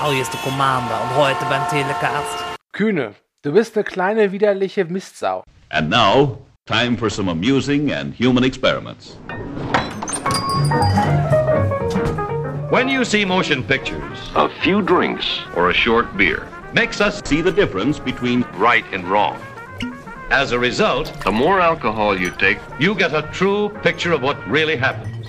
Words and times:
Hallo, 0.00 0.12
hier 0.12 0.22
ist 0.22 0.32
der 0.32 0.40
Commander 0.42 1.02
und 1.02 1.16
heute 1.16 1.44
beim 1.46 1.68
Telecast. 1.70 2.38
Kühne, 2.72 3.16
du 3.42 3.50
bist 3.50 3.76
eine 3.76 3.82
kleine 3.82 4.30
widerliche 4.30 4.84
Mistsau. 4.84 5.42
And 5.70 5.90
now, 5.90 6.38
time 6.66 6.96
for 6.96 7.10
some 7.10 7.28
amusing 7.28 7.90
and 7.90 8.14
human 8.14 8.44
experiments. 8.44 9.16
When 12.70 12.88
you 12.88 13.04
see 13.04 13.24
motion 13.24 13.64
pictures, 13.64 14.30
a 14.36 14.48
few 14.62 14.82
drinks 14.82 15.40
or 15.56 15.70
a 15.70 15.74
short 15.74 16.16
beer 16.16 16.46
makes 16.72 17.00
us 17.00 17.20
See 17.24 17.42
the 17.42 17.50
difference 17.50 17.98
between 17.98 18.44
right 18.56 18.84
and 18.92 19.04
wrong. 19.10 19.36
As 20.30 20.52
a 20.52 20.58
result, 20.60 21.12
the 21.24 21.32
more 21.32 21.58
alcohol 21.58 22.16
you 22.16 22.30
take, 22.38 22.60
you 22.78 22.94
get 22.94 23.12
a 23.12 23.22
true 23.32 23.70
picture 23.82 24.12
of 24.12 24.22
what 24.22 24.36
really 24.48 24.76
happens. 24.76 25.26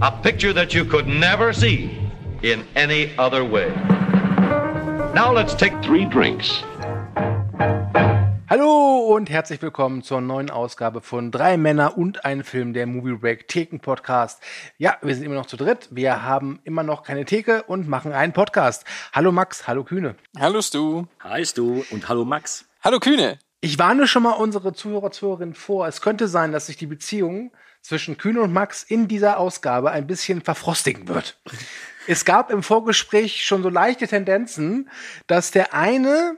A 0.00 0.10
picture 0.10 0.54
that 0.54 0.72
you 0.72 0.86
could 0.86 1.06
never 1.06 1.52
see 1.52 1.99
in 2.42 2.64
any 2.74 3.10
other 3.18 3.42
way. 3.42 3.70
Now 5.14 5.32
let's 5.32 5.54
take 5.54 5.74
three 5.82 6.06
drinks. 6.06 6.64
Hallo 8.48 9.14
und 9.14 9.30
herzlich 9.30 9.62
willkommen 9.62 10.02
zur 10.02 10.20
neuen 10.20 10.50
Ausgabe 10.50 11.02
von 11.02 11.30
Drei 11.30 11.56
Männer 11.56 11.96
und 11.96 12.24
ein 12.24 12.42
Film, 12.42 12.72
der 12.72 12.86
Movie 12.86 13.14
Break 13.14 13.46
Theken 13.46 13.78
Podcast. 13.78 14.42
Ja, 14.78 14.96
wir 15.02 15.14
sind 15.14 15.24
immer 15.24 15.36
noch 15.36 15.46
zu 15.46 15.56
dritt. 15.56 15.88
Wir 15.90 16.24
haben 16.24 16.60
immer 16.64 16.82
noch 16.82 17.04
keine 17.04 17.24
Theke 17.24 17.62
und 17.64 17.86
machen 17.86 18.12
einen 18.12 18.32
Podcast. 18.32 18.84
Hallo 19.12 19.30
Max, 19.30 19.68
hallo 19.68 19.84
Kühne. 19.84 20.16
Hallo 20.38 20.62
Stu. 20.62 21.04
Hi 21.22 21.44
Stu 21.44 21.84
und 21.90 22.08
hallo 22.08 22.24
Max. 22.24 22.64
Hallo 22.82 22.98
Kühne. 22.98 23.38
Ich 23.60 23.78
warne 23.78 24.08
schon 24.08 24.22
mal 24.22 24.32
unsere 24.32 24.72
Zuhörer, 24.72 25.10
Zuhörerinnen 25.10 25.54
vor. 25.54 25.86
Es 25.86 26.00
könnte 26.00 26.26
sein, 26.26 26.50
dass 26.50 26.66
sich 26.66 26.78
die 26.78 26.86
Beziehung 26.86 27.52
zwischen 27.82 28.18
Kühne 28.18 28.40
und 28.40 28.52
Max 28.52 28.82
in 28.82 29.08
dieser 29.08 29.38
Ausgabe 29.38 29.90
ein 29.90 30.06
bisschen 30.06 30.42
verfrostigen 30.42 31.08
wird. 31.08 31.38
Es 32.06 32.24
gab 32.24 32.50
im 32.50 32.62
Vorgespräch 32.62 33.44
schon 33.44 33.62
so 33.62 33.68
leichte 33.68 34.08
Tendenzen, 34.08 34.90
dass 35.26 35.50
der 35.50 35.74
eine, 35.74 36.36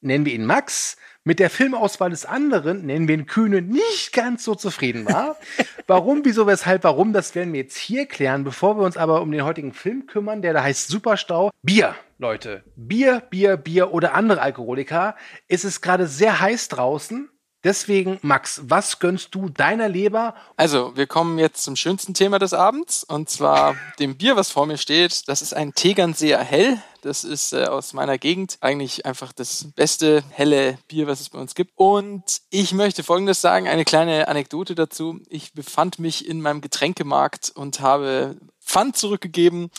nennen 0.00 0.24
wir 0.24 0.34
ihn 0.34 0.46
Max, 0.46 0.96
mit 1.24 1.38
der 1.38 1.48
Filmauswahl 1.48 2.10
des 2.10 2.26
anderen, 2.26 2.84
nennen 2.84 3.08
wir 3.08 3.14
ihn 3.14 3.26
Kühne, 3.26 3.62
nicht 3.62 4.12
ganz 4.12 4.44
so 4.44 4.54
zufrieden 4.54 5.06
war. 5.06 5.36
Warum, 5.86 6.24
wieso, 6.24 6.46
weshalb, 6.46 6.84
warum, 6.84 7.12
das 7.12 7.34
werden 7.34 7.52
wir 7.52 7.60
jetzt 7.60 7.76
hier 7.76 8.06
klären. 8.06 8.44
Bevor 8.44 8.78
wir 8.78 8.84
uns 8.84 8.96
aber 8.96 9.22
um 9.22 9.32
den 9.32 9.44
heutigen 9.44 9.72
Film 9.72 10.06
kümmern, 10.06 10.42
der 10.42 10.52
da 10.52 10.62
heißt 10.62 10.88
Superstau. 10.88 11.50
Bier, 11.62 11.94
Leute. 12.18 12.62
Bier, 12.76 13.20
Bier, 13.28 13.56
Bier 13.56 13.92
oder 13.92 14.14
andere 14.14 14.40
Alkoholiker. 14.40 15.16
Es 15.48 15.64
ist 15.64 15.80
gerade 15.80 16.06
sehr 16.06 16.40
heiß 16.40 16.68
draußen. 16.68 17.28
Deswegen, 17.64 18.18
Max, 18.20 18.60
was 18.64 18.98
gönnst 18.98 19.34
du 19.34 19.48
deiner 19.48 19.88
Leber? 19.88 20.34
Also, 20.56 20.94
wir 20.96 21.06
kommen 21.06 21.38
jetzt 21.38 21.64
zum 21.64 21.76
schönsten 21.76 22.12
Thema 22.12 22.38
des 22.38 22.52
Abends 22.52 23.04
und 23.04 23.30
zwar 23.30 23.74
dem 23.98 24.16
Bier, 24.16 24.36
was 24.36 24.50
vor 24.50 24.66
mir 24.66 24.76
steht. 24.76 25.26
Das 25.28 25.40
ist 25.40 25.54
ein 25.54 25.74
Tegernseer 25.74 26.40
Hell. 26.40 26.78
Das 27.00 27.24
ist 27.24 27.52
äh, 27.52 27.64
aus 27.64 27.94
meiner 27.94 28.18
Gegend 28.18 28.58
eigentlich 28.60 29.06
einfach 29.06 29.32
das 29.32 29.72
beste 29.74 30.22
helle 30.30 30.78
Bier, 30.88 31.06
was 31.06 31.20
es 31.20 31.30
bei 31.30 31.38
uns 31.38 31.54
gibt. 31.54 31.72
Und 31.76 32.40
ich 32.50 32.72
möchte 32.72 33.02
Folgendes 33.02 33.40
sagen, 33.40 33.66
eine 33.66 33.84
kleine 33.84 34.28
Anekdote 34.28 34.74
dazu. 34.74 35.20
Ich 35.28 35.52
befand 35.54 35.98
mich 35.98 36.28
in 36.28 36.40
meinem 36.40 36.60
Getränkemarkt 36.60 37.50
und 37.54 37.80
habe 37.80 38.36
Pfand 38.64 38.96
zurückgegeben, 38.96 39.70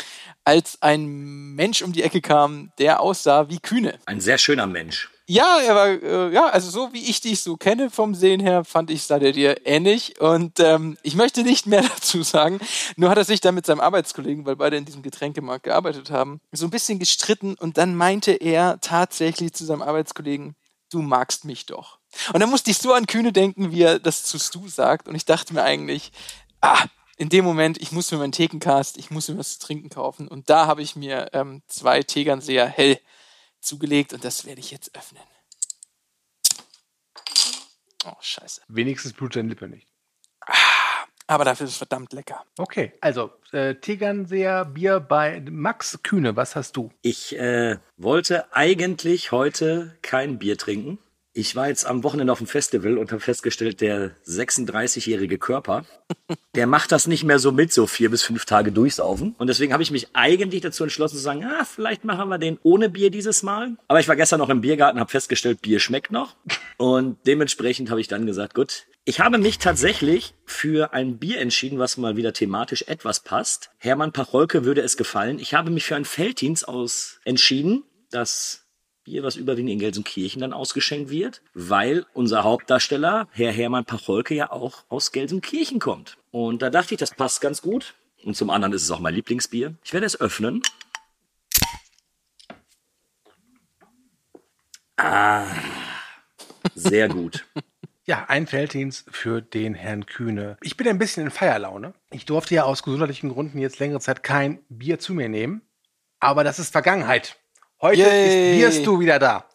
als 0.43 0.81
ein 0.81 1.55
Mensch 1.55 1.81
um 1.81 1.93
die 1.93 2.03
Ecke 2.03 2.21
kam, 2.21 2.71
der 2.77 2.99
aussah 2.99 3.49
wie 3.49 3.59
Kühne. 3.59 3.99
Ein 4.05 4.21
sehr 4.21 4.37
schöner 4.37 4.67
Mensch. 4.67 5.09
Ja, 5.27 5.57
er 5.59 5.75
war, 5.75 5.87
äh, 5.87 6.33
ja, 6.33 6.45
also 6.47 6.69
so 6.69 6.93
wie 6.93 7.09
ich 7.09 7.19
dich 7.19 7.41
so 7.41 7.57
kenne 7.57 7.89
vom 7.89 8.13
Sehen 8.13 8.39
her, 8.39 8.63
fand 8.63 8.91
ich, 8.91 9.03
sah 9.03 9.17
der 9.17 9.31
dir 9.31 9.65
ähnlich. 9.65 10.21
Und 10.21 10.59
ähm, 10.59 10.97
ich 11.01 11.15
möchte 11.15 11.41
nicht 11.41 11.65
mehr 11.65 11.81
dazu 11.95 12.21
sagen. 12.21 12.59
Nur 12.95 13.09
hat 13.09 13.17
er 13.17 13.25
sich 13.25 13.41
dann 13.41 13.55
mit 13.55 13.65
seinem 13.65 13.79
Arbeitskollegen, 13.79 14.45
weil 14.45 14.55
beide 14.55 14.77
in 14.77 14.85
diesem 14.85 15.01
Getränkemarkt 15.01 15.63
gearbeitet 15.63 16.11
haben, 16.11 16.41
so 16.51 16.67
ein 16.67 16.69
bisschen 16.69 16.99
gestritten. 16.99 17.55
Und 17.55 17.77
dann 17.79 17.95
meinte 17.95 18.33
er 18.33 18.79
tatsächlich 18.81 19.53
zu 19.53 19.65
seinem 19.65 19.81
Arbeitskollegen, 19.81 20.55
du 20.91 21.01
magst 21.01 21.43
mich 21.43 21.65
doch. 21.65 21.97
Und 22.31 22.39
dann 22.39 22.51
musste 22.51 22.69
ich 22.69 22.77
so 22.77 22.93
an 22.93 23.07
Kühne 23.07 23.33
denken, 23.33 23.71
wie 23.71 23.81
er 23.81 23.97
das 23.97 24.23
zu 24.23 24.37
Stu 24.37 24.67
sagt. 24.67 25.07
Und 25.07 25.15
ich 25.15 25.25
dachte 25.25 25.55
mir 25.55 25.63
eigentlich, 25.63 26.11
ah, 26.61 26.85
in 27.17 27.29
dem 27.29 27.45
Moment, 27.45 27.81
ich 27.81 27.91
muss 27.91 28.11
mir 28.11 28.19
meinen 28.19 28.31
Thekencast, 28.31 28.97
ich 28.97 29.09
muss 29.09 29.27
mir 29.27 29.39
was 29.39 29.57
zu 29.57 29.65
trinken 29.65 29.89
kaufen. 29.89 30.27
Und 30.27 30.51
da 30.51 30.67
habe 30.67 30.83
ich 30.83 30.95
mir 30.95 31.29
ähm, 31.33 31.63
zwei 31.67 32.03
Tegernseer 32.03 32.67
hell 32.67 32.99
zugelegt 33.65 34.13
und 34.13 34.23
das 34.23 34.45
werde 34.45 34.59
ich 34.61 34.71
jetzt 34.71 34.95
öffnen. 34.95 35.23
Oh, 38.05 38.13
scheiße. 38.21 38.61
Wenigstens 38.67 39.13
blutet 39.13 39.37
deine 39.37 39.49
Lippe 39.49 39.67
nicht. 39.67 39.87
Aber 41.27 41.43
dafür 41.43 41.65
ist 41.65 41.71
es 41.71 41.77
verdammt 41.77 42.13
lecker. 42.13 42.45
Okay, 42.57 42.93
also 43.01 43.31
äh, 43.51 43.75
Tegernseer 43.75 44.63
Bier 44.65 44.99
bei 44.99 45.43
Max 45.49 45.99
Kühne. 46.03 46.35
Was 46.35 46.55
hast 46.55 46.77
du? 46.77 46.91
Ich 47.01 47.35
äh, 47.35 47.79
wollte 47.97 48.53
eigentlich 48.53 49.31
heute 49.31 49.97
kein 50.03 50.37
Bier 50.37 50.55
trinken. 50.57 50.99
Ich 51.37 51.53
war 51.53 51.67
jetzt 51.67 51.85
am 51.85 52.05
Wochenende 52.05 52.31
auf 52.31 52.37
dem 52.37 52.47
Festival 52.47 52.97
und 52.97 53.11
habe 53.11 53.19
festgestellt, 53.19 53.81
der 53.81 54.15
36-jährige 54.25 55.37
Körper, 55.37 55.83
der 56.55 56.65
macht 56.65 56.93
das 56.93 57.07
nicht 57.07 57.25
mehr 57.25 57.39
so 57.39 57.51
mit, 57.51 57.73
so 57.73 57.87
vier 57.87 58.09
bis 58.09 58.23
fünf 58.23 58.45
Tage 58.45 58.71
durchsaufen. 58.71 59.35
Und 59.37 59.47
deswegen 59.47 59.73
habe 59.73 59.83
ich 59.83 59.91
mich 59.91 60.07
eigentlich 60.13 60.61
dazu 60.61 60.83
entschlossen 60.83 61.17
zu 61.17 61.21
sagen, 61.21 61.43
ah, 61.43 61.65
vielleicht 61.65 62.05
machen 62.05 62.29
wir 62.29 62.37
den 62.37 62.57
ohne 62.63 62.87
Bier 62.87 63.09
dieses 63.09 63.43
Mal. 63.43 63.75
Aber 63.89 63.99
ich 63.99 64.07
war 64.07 64.15
gestern 64.15 64.39
noch 64.39 64.47
im 64.47 64.61
Biergarten, 64.61 64.97
habe 64.97 65.11
festgestellt, 65.11 65.61
Bier 65.61 65.81
schmeckt 65.81 66.09
noch. 66.09 66.37
Und 66.77 67.17
dementsprechend 67.27 67.89
habe 67.89 67.99
ich 67.99 68.07
dann 68.07 68.25
gesagt, 68.25 68.53
gut, 68.55 68.85
ich 69.03 69.19
habe 69.19 69.37
mich 69.37 69.59
tatsächlich 69.59 70.35
für 70.45 70.93
ein 70.93 71.17
Bier 71.17 71.41
entschieden, 71.41 71.79
was 71.79 71.97
mal 71.97 72.15
wieder 72.15 72.31
thematisch 72.31 72.85
etwas 72.87 73.19
passt. 73.19 73.71
Hermann 73.77 74.13
Pacholke 74.13 74.63
würde 74.63 74.83
es 74.83 74.95
gefallen. 74.95 75.39
Ich 75.39 75.53
habe 75.53 75.69
mich 75.69 75.83
für 75.83 75.97
ein 75.97 76.05
Felddienst 76.05 76.65
aus 76.65 77.19
entschieden, 77.25 77.83
das 78.09 78.64
Bier, 79.05 79.23
was 79.23 79.35
überwiegend 79.35 79.71
in 79.71 79.79
Gelsenkirchen 79.79 80.41
dann 80.41 80.51
ausgeschenkt 80.51 81.11
wird, 81.11 81.41
weil 81.53 82.05
unser 82.13 82.43
Hauptdarsteller, 82.43 83.27
Herr 83.31 83.51
Hermann 83.51 83.85
Pacholke, 83.85 84.33
ja 84.33 84.51
auch 84.51 84.83
aus 84.89 85.11
Gelsenkirchen 85.11 85.79
kommt. 85.79 86.17
Und 86.31 86.63
da 86.63 86.71
dachte 86.71 86.95
ich, 86.95 86.99
das 86.99 87.11
passt 87.11 87.39
ganz 87.39 87.61
gut. 87.61 87.93
Und 88.23 88.35
zum 88.35 88.49
anderen 88.49 88.73
ist 88.73 88.83
es 88.83 88.91
auch 88.91 88.99
mein 88.99 89.13
Lieblingsbier. 89.13 89.75
Ich 89.83 89.93
werde 89.93 90.07
es 90.07 90.19
öffnen. 90.19 90.63
Ah, 94.97 95.45
sehr 96.73 97.07
gut. 97.07 97.45
Ja, 98.07 98.25
ein 98.27 98.45
Felddienst 98.45 99.07
für 99.09 99.41
den 99.41 99.73
Herrn 99.73 100.05
Kühne. 100.05 100.59
Ich 100.61 100.77
bin 100.77 100.87
ein 100.87 100.99
bisschen 100.99 101.23
in 101.23 101.31
Feierlaune. 101.31 101.95
Ich 102.11 102.27
durfte 102.27 102.53
ja 102.53 102.61
aus 102.61 102.83
gesundheitlichen 102.83 103.31
Gründen 103.31 103.57
jetzt 103.57 103.79
längere 103.79 103.99
Zeit 103.99 104.21
kein 104.21 104.59
Bier 104.69 104.99
zu 104.99 105.15
mir 105.15 105.27
nehmen. 105.27 105.63
Aber 106.19 106.43
das 106.43 106.59
ist 106.59 106.71
Vergangenheit. 106.71 107.39
Heute 107.81 108.01
Yay. 108.01 108.51
ist 108.51 108.57
Bierstu 108.57 108.99
wieder 108.99 109.19
da. 109.19 109.45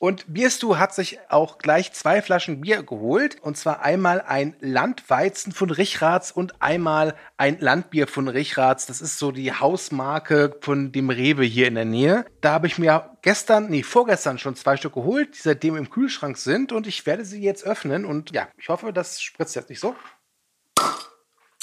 Und 0.00 0.32
Bierstu 0.32 0.76
hat 0.76 0.94
sich 0.94 1.18
auch 1.28 1.58
gleich 1.58 1.92
zwei 1.92 2.22
Flaschen 2.22 2.60
Bier 2.60 2.84
geholt. 2.84 3.40
Und 3.40 3.56
zwar 3.56 3.82
einmal 3.82 4.20
ein 4.20 4.54
Landweizen 4.60 5.52
von 5.52 5.70
Richraths 5.70 6.30
und 6.30 6.62
einmal 6.62 7.16
ein 7.36 7.58
Landbier 7.58 8.06
von 8.06 8.28
Richraths. 8.28 8.86
Das 8.86 9.00
ist 9.00 9.18
so 9.18 9.32
die 9.32 9.52
Hausmarke 9.52 10.56
von 10.60 10.92
dem 10.92 11.10
Rewe 11.10 11.44
hier 11.44 11.66
in 11.66 11.74
der 11.74 11.84
Nähe. 11.84 12.24
Da 12.40 12.52
habe 12.52 12.68
ich 12.68 12.78
mir 12.78 13.16
gestern, 13.22 13.70
nee, 13.70 13.82
vorgestern 13.82 14.38
schon 14.38 14.54
zwei 14.54 14.76
Stück 14.76 14.94
geholt, 14.94 15.34
die 15.34 15.40
seitdem 15.40 15.76
im 15.76 15.90
Kühlschrank 15.90 16.36
sind. 16.36 16.70
Und 16.70 16.86
ich 16.86 17.04
werde 17.04 17.24
sie 17.24 17.42
jetzt 17.42 17.64
öffnen. 17.64 18.04
Und 18.04 18.30
ja, 18.30 18.46
ich 18.56 18.68
hoffe, 18.68 18.92
das 18.92 19.20
spritzt 19.20 19.56
jetzt 19.56 19.68
nicht 19.68 19.80
so. 19.80 19.96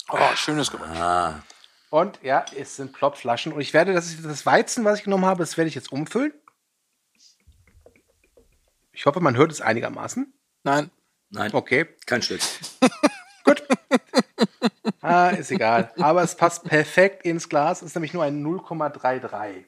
Oh, 0.10 0.36
schönes 0.36 0.70
Geräusch. 0.72 0.90
Ah, 1.00 1.42
Und 1.90 2.20
ja, 2.24 2.46
es 2.58 2.76
sind 2.76 2.94
Plopflaschen. 2.94 3.54
Und 3.54 3.62
ich 3.62 3.74
werde 3.74 3.94
das, 3.94 4.22
das 4.22 4.46
Weizen, 4.46 4.84
was 4.86 5.00
ich 5.00 5.04
genommen 5.04 5.26
habe, 5.26 5.40
das 5.40 5.58
werde 5.58 5.70
ich 5.70 5.76
jetzt 5.76 5.92
umfüllen. 5.92 6.34
Ich 8.92 9.06
hoffe, 9.06 9.20
man 9.20 9.36
hört 9.36 9.52
es 9.52 9.62
einigermaßen. 9.62 10.34
Nein. 10.64 10.90
nein, 11.30 11.54
Okay, 11.54 11.86
kein 12.06 12.22
Stück. 12.22 12.42
gut. 13.44 13.64
ah, 15.02 15.30
ist 15.30 15.52
egal. 15.52 15.92
Aber 16.00 16.24
es 16.24 16.36
passt 16.36 16.64
perfekt 16.64 17.26
ins 17.26 17.50
Glas. 17.50 17.82
Ist 17.82 17.96
nämlich 17.96 18.14
nur 18.14 18.24
ein 18.24 18.44
0,33. 18.44 19.66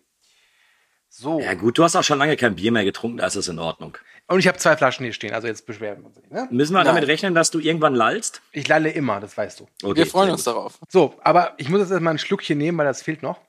So. 1.10 1.40
Ja 1.40 1.54
gut, 1.54 1.78
du 1.78 1.84
hast 1.84 1.96
auch 1.96 2.04
schon 2.04 2.20
lange 2.20 2.38
kein 2.38 2.56
Bier 2.56 2.72
mehr 2.72 2.84
getrunken, 2.84 3.18
da 3.18 3.28
ist 3.28 3.36
es 3.36 3.48
in 3.48 3.60
Ordnung. 3.60 3.98
Und 4.30 4.40
ich 4.40 4.48
habe 4.48 4.58
zwei 4.58 4.76
Flaschen 4.76 5.06
hier 5.06 5.14
stehen. 5.14 5.34
Also 5.34 5.48
jetzt 5.48 5.66
beschweren 5.66 6.00
wir 6.02 6.08
uns 6.08 6.18
nicht. 6.18 6.30
Ne? 6.32 6.48
Müssen 6.52 6.74
wir 6.74 6.80
Nein. 6.80 6.88
damit 6.96 7.08
rechnen, 7.08 7.34
dass 7.34 7.50
du 7.50 7.60
irgendwann 7.60 7.96
lallst? 7.96 8.42
Ich 8.52 8.68
lalle 8.68 8.90
immer, 8.92 9.20
das 9.22 9.38
weißt 9.38 9.62
du. 9.62 9.68
Okay, 9.82 9.96
Wir 9.96 10.08
freuen 10.08 10.32
uns 10.32 10.44
darauf. 10.44 10.80
So, 10.90 11.16
aber 11.24 11.54
ich 11.58 11.70
muss 11.70 11.80
jetzt 11.80 11.92
erstmal 11.92 12.14
ein 12.16 12.20
Schluckchen 12.20 12.58
nehmen, 12.58 12.78
weil 12.78 12.86
das 12.86 13.02
fehlt 13.02 13.22
noch. 13.24 13.40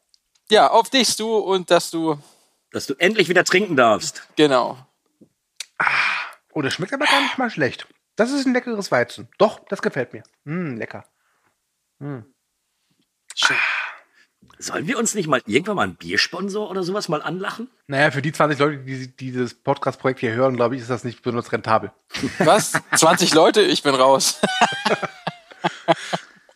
Ja, 0.50 0.70
auf 0.70 0.88
dich, 0.88 1.08
Stu, 1.08 1.36
und 1.36 1.70
dass 1.70 1.90
du, 1.90 2.16
Dass 2.70 2.86
du 2.86 2.94
endlich 2.94 3.28
wieder 3.28 3.44
trinken 3.44 3.76
darfst. 3.76 4.28
genau. 4.36 4.78
Oh, 6.52 6.62
das 6.62 6.74
schmeckt 6.74 6.92
aber 6.92 7.04
gar 7.06 7.20
nicht 7.22 7.38
mal 7.38 7.50
schlecht. 7.50 7.86
Das 8.16 8.30
ist 8.32 8.46
ein 8.46 8.52
leckeres 8.52 8.90
Weizen. 8.90 9.28
Doch, 9.38 9.60
das 9.68 9.80
gefällt 9.82 10.12
mir. 10.12 10.22
Mm, 10.44 10.76
lecker. 10.76 11.04
Schön. 12.00 13.56
Sollen 14.60 14.88
wir 14.88 14.98
uns 14.98 15.14
nicht 15.14 15.28
mal 15.28 15.40
irgendwann 15.46 15.76
mal 15.76 15.82
einen 15.82 15.94
Biersponsor 15.94 16.68
oder 16.68 16.82
sowas 16.82 17.08
mal 17.08 17.22
anlachen? 17.22 17.70
Naja, 17.86 18.10
für 18.10 18.22
die 18.22 18.32
20 18.32 18.58
Leute, 18.58 18.78
die 18.78 19.06
die 19.06 19.16
dieses 19.16 19.54
Podcast-Projekt 19.54 20.18
hier 20.20 20.32
hören, 20.32 20.56
glaube 20.56 20.74
ich, 20.74 20.82
ist 20.82 20.90
das 20.90 21.04
nicht 21.04 21.22
besonders 21.22 21.52
rentabel. 21.52 21.92
Was? 22.38 22.72
20 22.96 23.34
Leute? 23.34 23.60
Ich 23.60 23.84
bin 23.84 23.94
raus. 23.94 24.40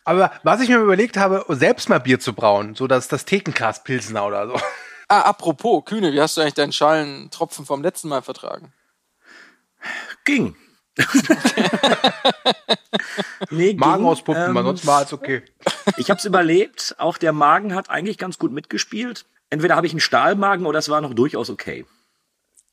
Aber 0.05 0.33
was 0.43 0.59
ich 0.59 0.67
mir 0.67 0.79
überlegt 0.79 1.15
habe, 1.15 1.45
selbst 1.47 1.87
mal 1.87 1.99
Bier 1.99 2.19
zu 2.19 2.33
brauen, 2.33 2.75
so 2.75 2.87
dass 2.87 3.07
das 3.07 3.23
Thekencast 3.23 3.85
Pilsner 3.85 4.25
oder 4.25 4.47
so. 4.47 4.59
Ah, 5.07 5.21
apropos, 5.21 5.85
Kühne, 5.85 6.11
wie 6.11 6.19
hast 6.19 6.35
du 6.35 6.41
eigentlich 6.41 6.55
deinen 6.55 6.73
Schalentropfen 6.73 7.65
vom 7.65 7.81
letzten 7.81 8.09
Mal 8.09 8.21
vertragen? 8.21 8.73
Ging. 10.25 10.57
nee, 13.49 13.73
Magen 13.73 14.05
auspumpen, 14.05 14.51
ähm, 14.51 14.57
aber 14.57 14.67
sonst 14.67 14.85
war 14.85 15.03
es 15.03 15.13
okay. 15.13 15.43
Ich 15.97 16.09
habe 16.09 16.19
es 16.19 16.25
überlebt. 16.25 16.95
Auch 16.97 17.17
der 17.17 17.33
Magen 17.33 17.73
hat 17.73 17.89
eigentlich 17.89 18.17
ganz 18.17 18.37
gut 18.37 18.51
mitgespielt. 18.51 19.25
Entweder 19.49 19.75
habe 19.75 19.87
ich 19.87 19.93
einen 19.93 19.99
Stahlmagen 19.99 20.65
oder 20.65 20.79
es 20.79 20.89
war 20.89 21.01
noch 21.01 21.13
durchaus 21.13 21.49
okay. 21.49 21.85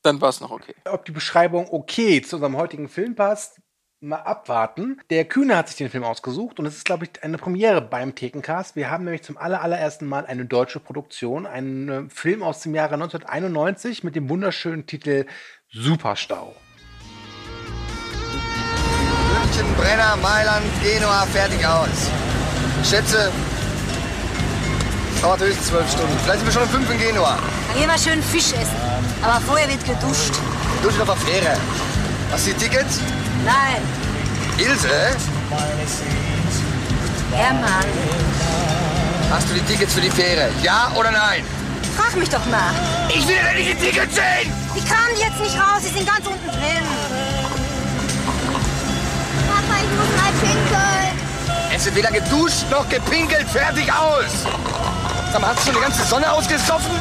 Dann 0.03 0.21
war 0.21 0.29
es 0.29 0.41
noch 0.41 0.51
okay. 0.51 0.75
Ob 0.85 1.05
die 1.05 1.11
Beschreibung 1.11 1.67
okay 1.69 2.21
zu 2.21 2.37
unserem 2.37 2.57
heutigen 2.57 2.89
Film 2.89 3.15
passt, 3.15 3.61
mal 3.99 4.17
abwarten. 4.17 4.99
Der 5.11 5.25
Kühne 5.25 5.55
hat 5.55 5.67
sich 5.67 5.77
den 5.77 5.89
Film 5.89 6.03
ausgesucht 6.03 6.59
und 6.59 6.65
es 6.65 6.75
ist, 6.75 6.85
glaube 6.85 7.05
ich, 7.05 7.23
eine 7.23 7.37
Premiere 7.37 7.81
beim 7.81 8.15
Thekencast. 8.15 8.75
Wir 8.75 8.89
haben 8.89 9.03
nämlich 9.03 9.21
zum 9.21 9.37
aller, 9.37 9.61
allerersten 9.61 10.07
Mal 10.07 10.25
eine 10.25 10.45
deutsche 10.45 10.79
Produktion, 10.79 11.45
einen 11.45 11.89
äh, 11.89 12.09
Film 12.09 12.41
aus 12.41 12.61
dem 12.61 12.73
Jahre 12.73 12.95
1991 12.95 14.03
mit 14.03 14.15
dem 14.15 14.27
wunderschönen 14.27 14.87
Titel 14.87 15.27
Superstau. 15.69 16.55
München, 19.61 19.75
Brenner, 19.75 20.15
Mailand, 20.17 20.65
Genua, 20.81 21.25
fertig 21.31 21.65
aus. 21.65 22.09
Schätze, 22.87 23.31
dauert 25.21 25.39
höchstens 25.39 25.67
zwölf 25.67 25.91
Stunden. 25.91 26.17
Vielleicht 26.23 26.39
sind 26.39 26.47
wir 26.47 26.53
schon 26.53 26.63
um 26.63 26.69
fünf 26.69 26.91
in 26.91 26.99
Genua. 26.99 27.37
Dann 27.67 27.79
gehen 27.79 27.89
wir 27.89 27.97
schön 27.97 28.23
Fisch 28.23 28.53
essen. 28.53 28.75
Aber 29.21 29.39
vorher 29.41 29.67
wird 29.69 29.83
geduscht. 29.85 30.33
Durch 30.81 30.99
auf 30.99 31.07
der 31.07 31.15
Fähre. 31.15 31.57
Hast 32.31 32.47
du 32.47 32.53
die 32.53 32.57
Tickets? 32.57 32.99
Nein, 33.45 33.81
Ilse, 34.57 34.89
Hermann, 37.33 37.85
hast 39.31 39.49
du 39.49 39.53
die 39.53 39.61
Tickets 39.61 39.93
für 39.93 40.01
die 40.01 40.09
Fähre? 40.09 40.49
Ja 40.61 40.91
oder 40.95 41.11
nein? 41.11 41.43
frag 41.95 42.15
mich 42.15 42.29
doch 42.29 42.45
mal. 42.45 42.73
Ich 43.09 43.27
will 43.27 43.35
ja 43.35 43.53
nicht 43.53 43.71
die 43.71 43.85
Tickets 43.85 44.15
sehen! 44.15 44.51
Die 44.75 44.83
kamen 44.85 45.15
jetzt 45.17 45.39
nicht 45.39 45.55
raus, 45.55 45.81
die 45.83 45.97
sind 45.97 46.07
ganz 46.07 46.25
unten 46.25 46.47
drin. 46.47 47.40
Papa, 49.67 49.81
ich 49.81 49.89
muss 49.97 50.09
mal 50.21 50.31
pinkeln. 50.41 51.71
Es 51.75 51.85
wird 51.85 51.95
weder 51.95 52.11
geduscht 52.11 52.65
noch 52.69 52.87
gepinkelt. 52.89 53.47
Fertig 53.47 53.91
aus! 53.91 54.43
Sag 55.31 55.41
mal, 55.41 55.47
hast 55.49 55.59
du 55.59 55.71
schon 55.71 55.75
die 55.75 55.81
ganze 55.81 56.03
Sonne 56.03 56.31
ausgesoffen? 56.31 56.91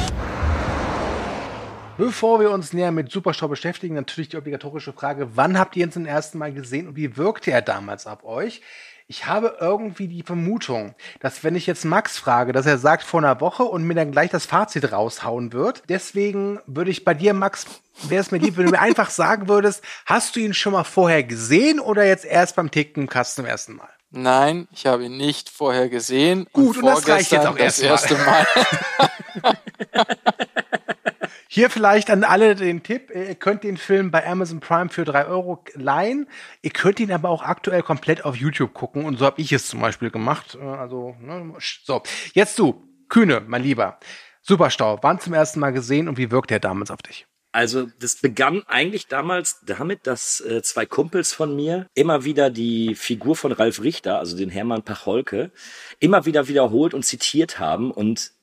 Bevor 1.99 2.41
wir 2.41 2.51
uns 2.51 2.73
näher 2.73 2.93
mit 2.93 3.11
Superstau 3.11 3.49
beschäftigen, 3.49 3.95
natürlich 3.95 4.31
die 4.31 4.39
obligatorische 4.39 4.93
Frage, 4.93 5.37
wann 5.37 5.59
habt 5.59 5.77
ihr 5.77 5.85
ihn 5.85 5.93
zum 5.93 6.07
ersten 6.07 6.39
Mal 6.39 6.53
gesehen 6.53 6.89
und 6.89 6.97
wie 6.97 7.17
wirkte 7.17 7.51
er 7.51 7.61
damals 7.61 8.07
ab 8.07 8.25
euch? 8.25 8.63
Ich 9.11 9.27
habe 9.27 9.57
irgendwie 9.59 10.07
die 10.07 10.23
Vermutung, 10.23 10.95
dass 11.19 11.43
wenn 11.43 11.57
ich 11.57 11.67
jetzt 11.67 11.85
Max 11.85 12.17
frage, 12.17 12.53
dass 12.53 12.65
er 12.65 12.79
sagt 12.79 13.03
vor 13.03 13.19
einer 13.19 13.41
Woche 13.41 13.65
und 13.65 13.83
mir 13.83 13.97
dann 13.97 14.13
gleich 14.13 14.31
das 14.31 14.47
Fazit 14.47 14.93
raushauen 14.93 15.53
wird. 15.53 15.83
Deswegen 15.89 16.61
würde 16.69 16.93
ich 16.93 17.05
bei 17.05 17.13
dir, 17.13 17.35
Max, 17.35 17.67
wäre 18.05 18.21
es 18.21 18.31
mir 18.31 18.39
lieb, 18.39 18.57
wenn 18.57 18.67
du 18.67 18.71
mir 18.71 18.79
einfach 18.79 19.11
sagen 19.11 19.49
würdest, 19.49 19.83
hast 20.07 20.37
du 20.37 20.41
ihn 20.41 20.55
schon 20.55 20.75
mal 20.75 20.85
vorher 20.85 21.25
gesehen 21.25 21.81
oder 21.81 22.07
jetzt 22.07 22.25
erst 22.25 22.55
beim 22.55 22.71
Ticken 22.71 23.09
Cast 23.09 23.35
zum 23.35 23.47
ersten 23.47 23.75
Mal? 23.75 23.89
Nein, 24.13 24.69
ich 24.71 24.87
habe 24.87 25.07
ihn 25.07 25.17
nicht 25.17 25.51
vorher 25.51 25.89
gesehen. 25.89 26.47
Gut, 26.53 26.77
und 26.77 26.87
das 26.87 27.09
reicht 27.09 27.33
jetzt 27.33 27.47
auch 27.47 27.59
das 27.59 27.81
erstmal. 27.81 28.47
erste 28.47 29.43
Mal. 29.43 29.57
Hier 31.53 31.69
vielleicht 31.69 32.11
an 32.11 32.23
alle 32.23 32.55
den 32.55 32.85
Tipp, 32.85 33.11
ihr 33.13 33.35
könnt 33.35 33.65
den 33.65 33.77
Film 33.77 34.13
bei 34.13 34.25
Amazon 34.25 34.61
Prime 34.61 34.89
für 34.89 35.05
drei 35.05 35.27
Euro 35.27 35.65
leihen. 35.75 36.29
Ihr 36.63 36.71
könnt 36.71 37.01
ihn 37.01 37.11
aber 37.11 37.29
auch 37.29 37.43
aktuell 37.43 37.83
komplett 37.83 38.25
auf 38.25 38.37
YouTube 38.37 38.73
gucken 38.73 39.05
und 39.05 39.19
so 39.19 39.27
habe 39.27 39.41
ich 39.41 39.51
es 39.51 39.67
zum 39.67 39.81
Beispiel 39.81 40.13
gemacht. 40.13 40.57
Äh, 40.61 40.65
Also, 40.65 41.17
ne, 41.21 41.53
so. 41.59 42.05
Jetzt 42.35 42.57
du, 42.61 42.89
Kühne, 43.09 43.43
mein 43.45 43.65
Lieber. 43.65 43.99
Superstau, 44.43 45.01
wann 45.03 45.19
zum 45.19 45.33
ersten 45.33 45.59
Mal 45.59 45.73
gesehen 45.73 46.09
und 46.09 46.19
wie 46.19 46.31
wirkt 46.31 46.53
er 46.53 46.61
damals 46.61 46.93
auf 46.93 47.03
dich? 47.03 47.27
Also 47.51 47.89
das 47.99 48.15
begann 48.15 48.63
eigentlich 48.69 49.09
damals 49.09 49.59
damit, 49.67 50.07
dass 50.07 50.41
äh, 50.43 50.63
zwei 50.63 50.87
Kumpels 50.87 51.33
von 51.33 51.57
mir 51.57 51.89
immer 51.95 52.23
wieder 52.23 52.51
die 52.51 52.95
Figur 52.95 53.35
von 53.35 53.51
Ralf 53.51 53.83
Richter, 53.83 54.21
also 54.21 54.37
den 54.37 54.51
Hermann 54.51 54.85
Pacholke, 54.85 55.51
immer 55.99 56.27
wieder 56.27 56.47
wiederholt 56.47 56.95
und 56.95 57.05
zitiert 57.05 57.59
haben 57.59 57.91
und 57.91 58.35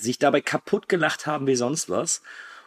sich 0.00 0.18
dabei 0.18 0.40
kaputt 0.40 0.88
gelacht 0.88 1.26
haben 1.26 1.46
wie 1.46 1.56
sonst 1.56 1.88
was. 1.88 2.22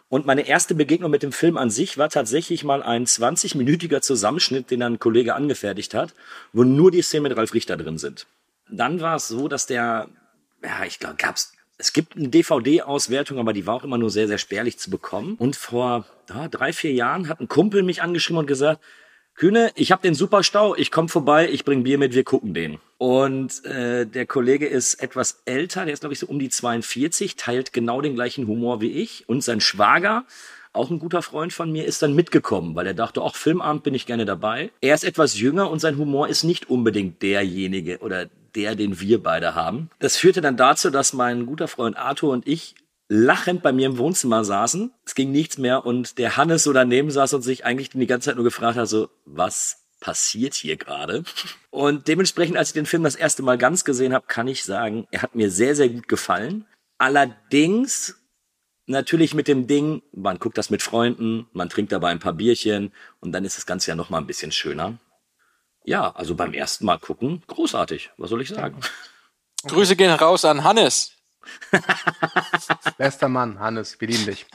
Und 0.08 0.26
meine 0.26 0.46
erste 0.46 0.74
Begegnung 0.74 1.10
mit 1.10 1.22
dem 1.22 1.32
Film 1.32 1.56
an 1.56 1.70
sich 1.70 1.98
war 1.98 2.08
tatsächlich 2.08 2.62
mal 2.62 2.82
ein 2.82 3.06
20-minütiger 3.06 4.00
Zusammenschnitt, 4.00 4.70
den 4.70 4.82
ein 4.82 4.98
Kollege 4.98 5.34
angefertigt 5.34 5.94
hat, 5.94 6.14
wo 6.52 6.62
nur 6.62 6.90
die 6.90 7.02
Szenen 7.02 7.24
mit 7.24 7.36
Ralf 7.36 7.54
Richter 7.54 7.76
drin 7.76 7.98
sind. 7.98 8.26
Dann 8.68 9.00
war 9.00 9.16
es 9.16 9.28
so, 9.28 9.48
dass 9.48 9.66
der, 9.66 10.08
ja, 10.62 10.84
ich 10.84 10.98
glaube, 10.98 11.16
gab's 11.16 11.52
es 11.76 11.92
gibt 11.92 12.16
eine 12.16 12.28
DVD-Auswertung, 12.28 13.38
aber 13.38 13.52
die 13.52 13.66
war 13.66 13.74
auch 13.74 13.84
immer 13.84 13.98
nur 13.98 14.10
sehr, 14.10 14.28
sehr 14.28 14.38
spärlich 14.38 14.78
zu 14.78 14.90
bekommen. 14.90 15.34
Und 15.34 15.56
vor 15.56 16.06
ja, 16.28 16.48
drei, 16.48 16.72
vier 16.72 16.92
Jahren 16.92 17.28
hat 17.28 17.40
ein 17.40 17.48
Kumpel 17.48 17.82
mich 17.82 18.00
angeschrieben 18.00 18.38
und 18.38 18.46
gesagt, 18.46 18.80
Kühne, 19.34 19.72
ich 19.74 19.90
habe 19.90 20.02
den 20.02 20.14
Superstau, 20.14 20.76
ich 20.76 20.92
komme 20.92 21.08
vorbei, 21.08 21.48
ich 21.50 21.64
bring 21.64 21.82
Bier 21.82 21.98
mit, 21.98 22.14
wir 22.14 22.22
gucken 22.22 22.54
den. 22.54 22.78
Und 22.98 23.64
äh, 23.64 24.06
der 24.06 24.26
Kollege 24.26 24.66
ist 24.66 24.94
etwas 25.02 25.42
älter, 25.44 25.84
der 25.84 25.92
ist 25.92 26.00
glaube 26.00 26.12
ich 26.12 26.20
so 26.20 26.26
um 26.26 26.38
die 26.38 26.50
42, 26.50 27.34
teilt 27.34 27.72
genau 27.72 28.00
den 28.00 28.14
gleichen 28.14 28.46
Humor 28.46 28.80
wie 28.80 28.92
ich. 28.92 29.28
Und 29.28 29.42
sein 29.42 29.60
Schwager, 29.60 30.24
auch 30.72 30.90
ein 30.90 31.00
guter 31.00 31.20
Freund 31.20 31.52
von 31.52 31.72
mir, 31.72 31.84
ist 31.84 32.00
dann 32.02 32.14
mitgekommen, 32.14 32.76
weil 32.76 32.86
er 32.86 32.94
dachte, 32.94 33.22
auch 33.22 33.34
Filmabend 33.34 33.82
bin 33.82 33.94
ich 33.94 34.06
gerne 34.06 34.24
dabei. 34.24 34.70
Er 34.80 34.94
ist 34.94 35.04
etwas 35.04 35.38
jünger 35.38 35.68
und 35.68 35.80
sein 35.80 35.98
Humor 35.98 36.28
ist 36.28 36.44
nicht 36.44 36.70
unbedingt 36.70 37.20
derjenige 37.20 37.98
oder 37.98 38.26
der, 38.54 38.76
den 38.76 39.00
wir 39.00 39.20
beide 39.20 39.56
haben. 39.56 39.90
Das 39.98 40.16
führte 40.16 40.40
dann 40.42 40.56
dazu, 40.56 40.90
dass 40.90 41.12
mein 41.12 41.46
guter 41.46 41.66
Freund 41.66 41.96
Arthur 41.96 42.32
und 42.32 42.46
ich 42.46 42.76
lachend 43.08 43.62
bei 43.62 43.72
mir 43.72 43.86
im 43.86 43.98
Wohnzimmer 43.98 44.44
saßen. 44.44 44.92
Es 45.04 45.14
ging 45.14 45.30
nichts 45.30 45.58
mehr 45.58 45.84
und 45.84 46.18
der 46.18 46.36
Hannes 46.36 46.64
so 46.64 46.72
daneben 46.72 47.10
saß 47.10 47.34
und 47.34 47.42
sich 47.42 47.64
eigentlich 47.64 47.90
die 47.90 48.06
ganze 48.06 48.26
Zeit 48.26 48.36
nur 48.36 48.44
gefragt 48.44 48.76
hat, 48.76 48.88
so, 48.88 49.08
was 49.24 49.84
passiert 50.00 50.54
hier 50.54 50.76
gerade? 50.76 51.24
Und 51.70 52.08
dementsprechend, 52.08 52.56
als 52.56 52.68
ich 52.68 52.74
den 52.74 52.86
Film 52.86 53.02
das 53.02 53.16
erste 53.16 53.42
Mal 53.42 53.56
ganz 53.58 53.84
gesehen 53.84 54.12
habe, 54.12 54.26
kann 54.28 54.46
ich 54.46 54.62
sagen, 54.62 55.08
er 55.10 55.22
hat 55.22 55.34
mir 55.34 55.50
sehr, 55.50 55.74
sehr 55.74 55.88
gut 55.88 56.08
gefallen. 56.08 56.66
Allerdings 56.98 58.16
natürlich 58.86 59.34
mit 59.34 59.48
dem 59.48 59.66
Ding, 59.66 60.02
man 60.12 60.38
guckt 60.38 60.58
das 60.58 60.70
mit 60.70 60.82
Freunden, 60.82 61.48
man 61.52 61.70
trinkt 61.70 61.90
dabei 61.90 62.10
ein 62.10 62.18
paar 62.18 62.34
Bierchen 62.34 62.92
und 63.20 63.32
dann 63.32 63.44
ist 63.44 63.56
das 63.56 63.66
Ganze 63.66 63.90
ja 63.90 63.96
noch 63.96 64.10
mal 64.10 64.18
ein 64.18 64.26
bisschen 64.26 64.52
schöner. 64.52 64.98
Ja, 65.84 66.14
also 66.14 66.34
beim 66.34 66.52
ersten 66.52 66.84
Mal 66.84 66.98
gucken, 66.98 67.42
großartig. 67.46 68.10
Was 68.16 68.30
soll 68.30 68.42
ich 68.42 68.50
sagen? 68.50 68.78
Grüße 69.66 69.96
gehen 69.96 70.12
raus 70.12 70.44
an 70.44 70.64
Hannes. 70.64 71.13
Bester 72.98 73.28
Mann, 73.28 73.58
Hannes, 73.60 74.00
wir 74.00 74.08
lieben 74.08 74.26
dich. 74.26 74.46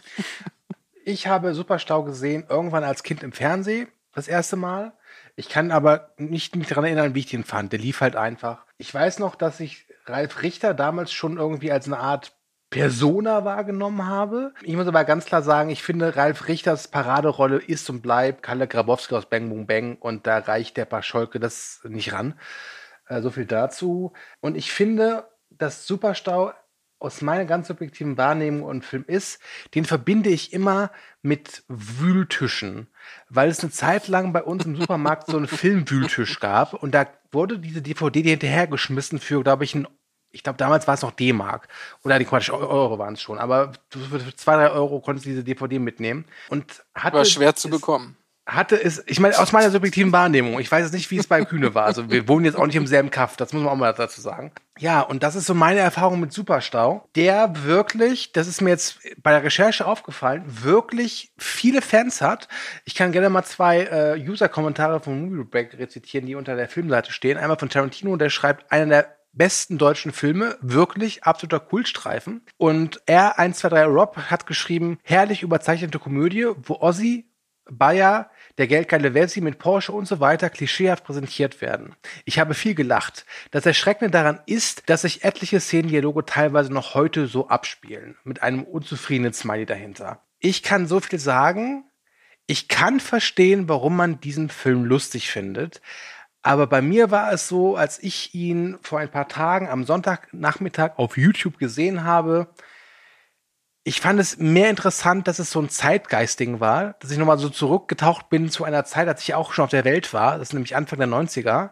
Ich 1.05 1.27
habe 1.27 1.53
Superstau 1.53 2.03
gesehen, 2.03 2.45
irgendwann 2.49 2.83
als 2.83 3.03
Kind 3.03 3.23
im 3.23 3.31
Fernsehen, 3.31 3.87
das 4.13 4.27
erste 4.27 4.55
Mal. 4.55 4.93
Ich 5.35 5.49
kann 5.49 5.71
aber 5.71 6.13
nicht 6.17 6.55
mich 6.55 6.67
daran 6.67 6.85
erinnern, 6.85 7.15
wie 7.15 7.19
ich 7.19 7.27
den 7.27 7.43
fand. 7.43 7.71
Der 7.71 7.79
lief 7.79 8.01
halt 8.01 8.15
einfach. 8.15 8.65
Ich 8.77 8.93
weiß 8.93 9.19
noch, 9.19 9.35
dass 9.35 9.59
ich 9.59 9.87
Ralf 10.05 10.41
Richter 10.41 10.73
damals 10.73 11.11
schon 11.11 11.37
irgendwie 11.37 11.71
als 11.71 11.87
eine 11.87 11.99
Art 11.99 12.33
Persona 12.69 13.45
wahrgenommen 13.45 14.05
habe. 14.05 14.53
Ich 14.61 14.75
muss 14.75 14.87
aber 14.87 15.03
ganz 15.03 15.25
klar 15.25 15.41
sagen, 15.41 15.69
ich 15.69 15.81
finde, 15.81 16.15
Ralf 16.15 16.47
Richters 16.47 16.87
Paraderolle 16.87 17.57
ist 17.57 17.89
und 17.89 18.01
bleibt 18.01 18.43
Kalle 18.43 18.67
Grabowski 18.67 19.15
aus 19.15 19.25
Bang 19.25 19.49
Boom 19.49 19.65
Bang 19.65 19.97
und 19.99 20.27
da 20.27 20.37
reicht 20.37 20.77
der 20.77 20.85
Pascholke 20.85 21.39
das 21.39 21.81
nicht 21.83 22.13
ran. 22.13 22.39
Äh, 23.07 23.21
so 23.21 23.31
viel 23.31 23.45
dazu. 23.45 24.13
Und 24.39 24.55
ich 24.55 24.71
finde, 24.71 25.27
dass 25.49 25.87
Superstau 25.87 26.53
aus 26.99 27.21
meiner 27.21 27.45
ganz 27.45 27.67
subjektiven 27.67 28.17
Wahrnehmung 28.17 28.63
und 28.63 28.85
Film 28.85 29.05
ist, 29.07 29.39
den 29.73 29.85
verbinde 29.85 30.29
ich 30.29 30.53
immer 30.53 30.91
mit 31.21 31.63
Wühltischen, 31.67 32.87
weil 33.29 33.49
es 33.49 33.61
eine 33.61 33.71
Zeit 33.71 34.07
lang 34.07 34.33
bei 34.33 34.43
uns 34.43 34.65
im 34.65 34.75
Supermarkt 34.75 35.27
so 35.27 35.37
einen 35.37 35.47
Filmwühltisch 35.47 36.39
gab 36.39 36.73
und 36.73 36.93
da 36.93 37.07
wurde 37.31 37.59
diese 37.59 37.81
DVD 37.81 38.21
hinterhergeschmissen 38.21 39.19
für, 39.19 39.41
glaube 39.43 39.63
ich, 39.63 39.75
ein 39.75 39.87
ich 40.31 40.43
glaube, 40.43 40.57
damals 40.57 40.87
war 40.87 40.93
es 40.93 41.01
noch 41.01 41.11
D-Mark. 41.11 41.67
Oder 42.03 42.19
die 42.19 42.25
Quatsch, 42.25 42.51
Euro 42.51 42.99
waren 42.99 43.15
es 43.15 43.21
schon. 43.21 43.39
Aber 43.39 43.71
für 43.89 44.35
zwei, 44.35 44.57
drei 44.57 44.69
Euro 44.69 44.99
konntest 44.99 45.25
du 45.25 45.31
diese 45.31 45.43
DVD 45.43 45.79
mitnehmen. 45.79 46.25
Und 46.49 46.83
hatte, 46.93 47.17
War 47.17 47.25
schwer 47.25 47.55
zu 47.55 47.67
bekommen. 47.67 48.15
Hatte 48.55 48.81
es, 48.81 49.03
ich 49.07 49.19
meine, 49.19 49.37
aus 49.37 49.51
meiner 49.51 49.69
subjektiven 49.69 50.11
Wahrnehmung, 50.11 50.59
ich 50.59 50.71
weiß 50.71 50.83
jetzt 50.83 50.93
nicht, 50.93 51.09
wie 51.11 51.17
es 51.17 51.27
bei 51.27 51.43
Kühne 51.45 51.75
war. 51.75 51.85
Also 51.85 52.09
wir 52.09 52.27
wohnen 52.27 52.45
jetzt 52.45 52.55
auch 52.55 52.65
nicht 52.65 52.75
im 52.75 52.87
selben 52.87 53.11
Kaff, 53.11 53.37
das 53.37 53.53
muss 53.53 53.63
man 53.63 53.71
auch 53.71 53.77
mal 53.77 53.93
dazu 53.93 54.21
sagen. 54.21 54.51
Ja, 54.79 55.01
und 55.01 55.23
das 55.23 55.35
ist 55.35 55.45
so 55.45 55.53
meine 55.53 55.79
Erfahrung 55.79 56.19
mit 56.19 56.31
Superstau, 56.31 57.07
der 57.15 57.65
wirklich, 57.65 58.31
das 58.31 58.47
ist 58.47 58.61
mir 58.61 58.69
jetzt 58.69 58.99
bei 59.21 59.31
der 59.31 59.43
Recherche 59.43 59.85
aufgefallen, 59.85 60.43
wirklich 60.47 61.33
viele 61.37 61.81
Fans 61.81 62.21
hat. 62.21 62.47
Ich 62.85 62.95
kann 62.95 63.11
gerne 63.11 63.29
mal 63.29 63.43
zwei 63.43 63.83
äh, 63.83 64.19
User-Kommentare 64.19 65.01
von 65.01 65.29
Movie 65.29 65.43
Break 65.43 65.77
rezitieren, 65.77 66.25
die 66.25 66.35
unter 66.35 66.55
der 66.55 66.69
Filmseite 66.69 67.11
stehen. 67.11 67.37
Einmal 67.37 67.59
von 67.59 67.69
Tarantino, 67.69 68.15
der 68.15 68.29
schreibt, 68.29 68.71
einer 68.71 68.85
der 68.85 69.19
besten 69.33 69.77
deutschen 69.77 70.11
Filme, 70.11 70.57
wirklich 70.61 71.23
absoluter 71.23 71.59
Kultstreifen. 71.59 72.41
Und 72.57 73.01
R123 73.03 73.85
Rob 73.85 74.17
hat 74.17 74.45
geschrieben, 74.45 74.99
herrlich 75.03 75.43
überzeichnete 75.43 75.99
Komödie, 75.99 76.47
wo 76.63 76.75
Ozzy 76.81 77.28
Bayer, 77.71 78.29
der 78.57 78.67
geldgeile 78.67 79.13
Wessi 79.13 79.41
mit 79.41 79.59
Porsche 79.59 79.91
und 79.91 80.07
so 80.07 80.19
weiter 80.19 80.49
klischeehaft 80.49 81.03
präsentiert 81.03 81.61
werden. 81.61 81.95
Ich 82.25 82.39
habe 82.39 82.53
viel 82.53 82.75
gelacht. 82.75 83.25
Das 83.51 83.65
Erschreckende 83.65 84.11
daran 84.11 84.39
ist, 84.45 84.89
dass 84.89 85.03
sich 85.03 85.23
etliche 85.23 85.59
Szenendialoge 85.59 86.25
teilweise 86.25 86.73
noch 86.73 86.93
heute 86.95 87.27
so 87.27 87.47
abspielen, 87.47 88.17
mit 88.23 88.43
einem 88.43 88.63
unzufriedenen 88.63 89.33
Smiley 89.33 89.65
dahinter. 89.65 90.23
Ich 90.39 90.63
kann 90.63 90.87
so 90.87 90.99
viel 90.99 91.19
sagen, 91.19 91.85
ich 92.47 92.67
kann 92.67 92.99
verstehen, 92.99 93.69
warum 93.69 93.95
man 93.95 94.19
diesen 94.19 94.49
Film 94.49 94.85
lustig 94.85 95.29
findet, 95.29 95.81
aber 96.41 96.67
bei 96.67 96.81
mir 96.81 97.11
war 97.11 97.33
es 97.33 97.47
so, 97.47 97.75
als 97.75 98.01
ich 98.01 98.33
ihn 98.33 98.77
vor 98.81 98.99
ein 98.99 99.11
paar 99.11 99.27
Tagen 99.27 99.67
am 99.67 99.83
Sonntagnachmittag 99.83 100.97
auf 100.97 101.17
YouTube 101.17 101.57
gesehen 101.57 102.05
habe, 102.05 102.47
ich 103.83 104.01
fand 104.01 104.19
es 104.19 104.37
mehr 104.37 104.69
interessant, 104.69 105.27
dass 105.27 105.39
es 105.39 105.51
so 105.51 105.61
ein 105.61 105.69
Zeitgeistding 105.69 106.59
war, 106.59 106.93
dass 106.99 107.11
ich 107.11 107.17
nochmal 107.17 107.39
so 107.39 107.49
zurückgetaucht 107.49 108.29
bin 108.29 108.49
zu 108.49 108.63
einer 108.63 108.85
Zeit, 108.85 109.07
als 109.07 109.23
ich 109.23 109.33
auch 109.33 109.53
schon 109.53 109.63
auf 109.63 109.71
der 109.71 109.85
Welt 109.85 110.13
war, 110.13 110.37
das 110.37 110.49
ist 110.49 110.53
nämlich 110.53 110.75
Anfang 110.75 110.99
der 110.99 111.07
90er, 111.07 111.71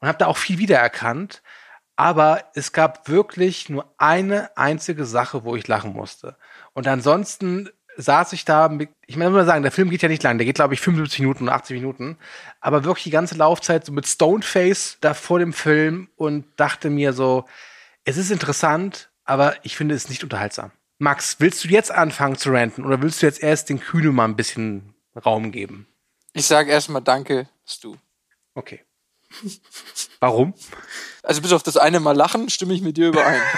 und 0.00 0.08
habe 0.08 0.18
da 0.18 0.26
auch 0.26 0.36
viel 0.36 0.58
wiedererkannt. 0.58 1.42
Aber 1.96 2.42
es 2.54 2.72
gab 2.72 3.08
wirklich 3.08 3.68
nur 3.68 3.94
eine 3.98 4.56
einzige 4.56 5.04
Sache, 5.04 5.44
wo 5.44 5.54
ich 5.54 5.68
lachen 5.68 5.92
musste. 5.92 6.36
Und 6.72 6.88
ansonsten 6.88 7.70
saß 7.96 8.32
ich 8.32 8.44
da, 8.44 8.68
mit, 8.68 8.90
ich 9.06 9.16
muss 9.16 9.30
mal 9.30 9.46
sagen, 9.46 9.62
der 9.62 9.70
Film 9.70 9.90
geht 9.90 10.02
ja 10.02 10.08
nicht 10.08 10.22
lang, 10.22 10.38
der 10.38 10.44
geht 10.44 10.56
glaube 10.56 10.74
ich 10.74 10.80
75 10.80 11.20
Minuten 11.20 11.44
oder 11.44 11.54
80 11.54 11.76
Minuten, 11.76 12.18
aber 12.60 12.84
wirklich 12.84 13.04
die 13.04 13.10
ganze 13.10 13.36
Laufzeit 13.36 13.86
so 13.86 13.92
mit 13.92 14.06
Stoneface 14.06 14.98
da 15.00 15.14
vor 15.14 15.38
dem 15.38 15.52
Film 15.52 16.08
und 16.16 16.46
dachte 16.56 16.90
mir 16.90 17.12
so, 17.12 17.44
es 18.04 18.16
ist 18.16 18.32
interessant, 18.32 19.10
aber 19.24 19.54
ich 19.62 19.76
finde 19.76 19.94
es 19.94 20.08
nicht 20.08 20.24
unterhaltsam. 20.24 20.72
Max, 20.98 21.36
willst 21.40 21.64
du 21.64 21.68
jetzt 21.68 21.90
anfangen 21.90 22.36
zu 22.36 22.50
ranten 22.50 22.84
oder 22.84 23.02
willst 23.02 23.22
du 23.22 23.26
jetzt 23.26 23.42
erst 23.42 23.68
den 23.68 23.80
Kühne 23.80 24.12
mal 24.12 24.26
ein 24.26 24.36
bisschen 24.36 24.94
Raum 25.24 25.52
geben? 25.52 25.86
Ich 26.32 26.46
sage 26.46 26.70
erstmal 26.70 27.02
Danke, 27.02 27.48
Stu. 27.66 27.96
Okay. 28.54 28.84
Warum? 30.20 30.54
Also 31.22 31.42
bis 31.42 31.52
auf 31.52 31.62
das 31.62 31.76
eine 31.76 31.98
Mal 31.98 32.16
lachen 32.16 32.48
stimme 32.48 32.74
ich 32.74 32.82
mit 32.82 32.96
dir 32.96 33.08
überein. 33.08 33.40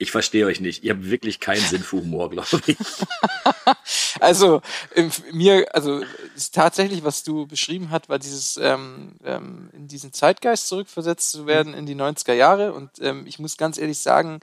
Ich 0.00 0.12
verstehe 0.12 0.46
euch 0.46 0.60
nicht. 0.60 0.84
Ihr 0.84 0.94
habt 0.94 1.10
wirklich 1.10 1.40
keinen 1.40 1.60
Sinn 1.60 1.82
für 1.82 1.96
Humor, 1.96 2.30
glaube 2.30 2.60
ich. 2.66 2.76
also 4.20 4.62
mir, 5.32 5.66
also 5.74 6.04
ist 6.36 6.54
tatsächlich, 6.54 7.02
was 7.02 7.24
du 7.24 7.48
beschrieben 7.48 7.90
hast, 7.90 8.08
war 8.08 8.20
dieses 8.20 8.56
ähm, 8.58 9.16
ähm, 9.24 9.70
in 9.72 9.88
diesen 9.88 10.12
Zeitgeist 10.12 10.68
zurückversetzt 10.68 11.32
zu 11.32 11.48
werden 11.48 11.74
in 11.74 11.84
die 11.84 11.96
90er 11.96 12.34
Jahre. 12.34 12.74
Und 12.74 12.90
ähm, 13.00 13.26
ich 13.26 13.40
muss 13.40 13.56
ganz 13.56 13.76
ehrlich 13.76 13.98
sagen, 13.98 14.38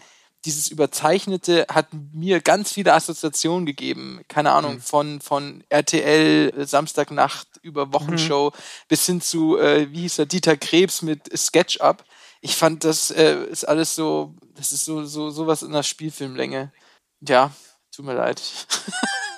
dieses 0.46 0.70
Überzeichnete 0.70 1.66
hat 1.70 1.88
mir 2.14 2.40
ganz 2.40 2.72
viele 2.72 2.94
Assoziationen 2.94 3.66
gegeben. 3.66 4.22
Keine 4.28 4.52
Ahnung, 4.52 4.75
mhm. 4.75 4.82
von, 4.82 5.22
von 5.22 5.64
RTL 5.70 6.66
Samstagnacht 6.66 7.48
über 7.62 7.92
Wochenshow 7.92 8.52
mhm. 8.54 8.60
bis 8.88 9.06
hin 9.06 9.22
zu, 9.22 9.58
äh, 9.58 9.92
wie 9.92 10.02
hieß 10.02 10.20
er, 10.20 10.25
Dieter 10.25 10.56
Krebs 10.56 11.02
mit 11.02 11.38
SketchUp 11.38 12.04
ich 12.46 12.56
fand, 12.56 12.84
das 12.84 13.10
äh, 13.10 13.44
ist 13.46 13.68
alles 13.68 13.96
so, 13.96 14.36
das 14.54 14.72
ist 14.72 14.86
so, 14.86 15.04
so, 15.06 15.32
sowas 15.32 15.64
in 15.64 15.72
der 15.72 15.82
Spielfilmlänge. 15.82 16.72
Ja, 17.22 17.52
tut 17.92 18.06
mir 18.06 18.14
leid. 18.14 18.40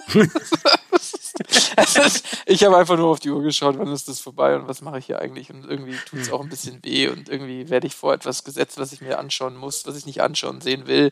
ist, 0.98 2.26
ich 2.46 2.64
habe 2.64 2.78
einfach 2.78 2.98
nur 2.98 3.08
auf 3.08 3.20
die 3.20 3.30
Uhr 3.30 3.42
geschaut, 3.42 3.78
wann 3.78 3.92
ist 3.92 4.08
das 4.08 4.20
vorbei 4.20 4.56
und 4.56 4.68
was 4.68 4.82
mache 4.82 5.00
ich 5.00 5.06
hier 5.06 5.20
eigentlich? 5.20 5.50
Und 5.50 5.66
irgendwie 5.66 5.98
tut 6.06 6.20
es 6.20 6.32
auch 6.32 6.42
ein 6.42 6.50
bisschen 6.50 6.84
weh 6.84 7.08
und 7.10 7.30
irgendwie 7.30 7.70
werde 7.70 7.88
ich 7.88 7.96
vor 7.96 8.14
etwas 8.14 8.44
gesetzt, 8.44 8.78
was 8.78 8.94
ich 8.94 9.02
mir 9.02 9.20
anschauen 9.20 9.56
muss, 9.56 9.86
was 9.86 9.98
ich 9.98 10.06
nicht 10.06 10.22
anschauen 10.22 10.62
sehen 10.62 10.88
will. 10.88 11.12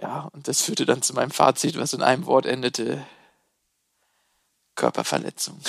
Ja, 0.00 0.28
und 0.32 0.48
das 0.48 0.62
führte 0.62 0.86
dann 0.86 1.02
zu 1.02 1.14
meinem 1.14 1.30
Fazit, 1.30 1.78
was 1.78 1.92
in 1.92 2.02
einem 2.02 2.26
Wort 2.26 2.46
endete. 2.46 3.04
Körperverletzung. 4.76 5.60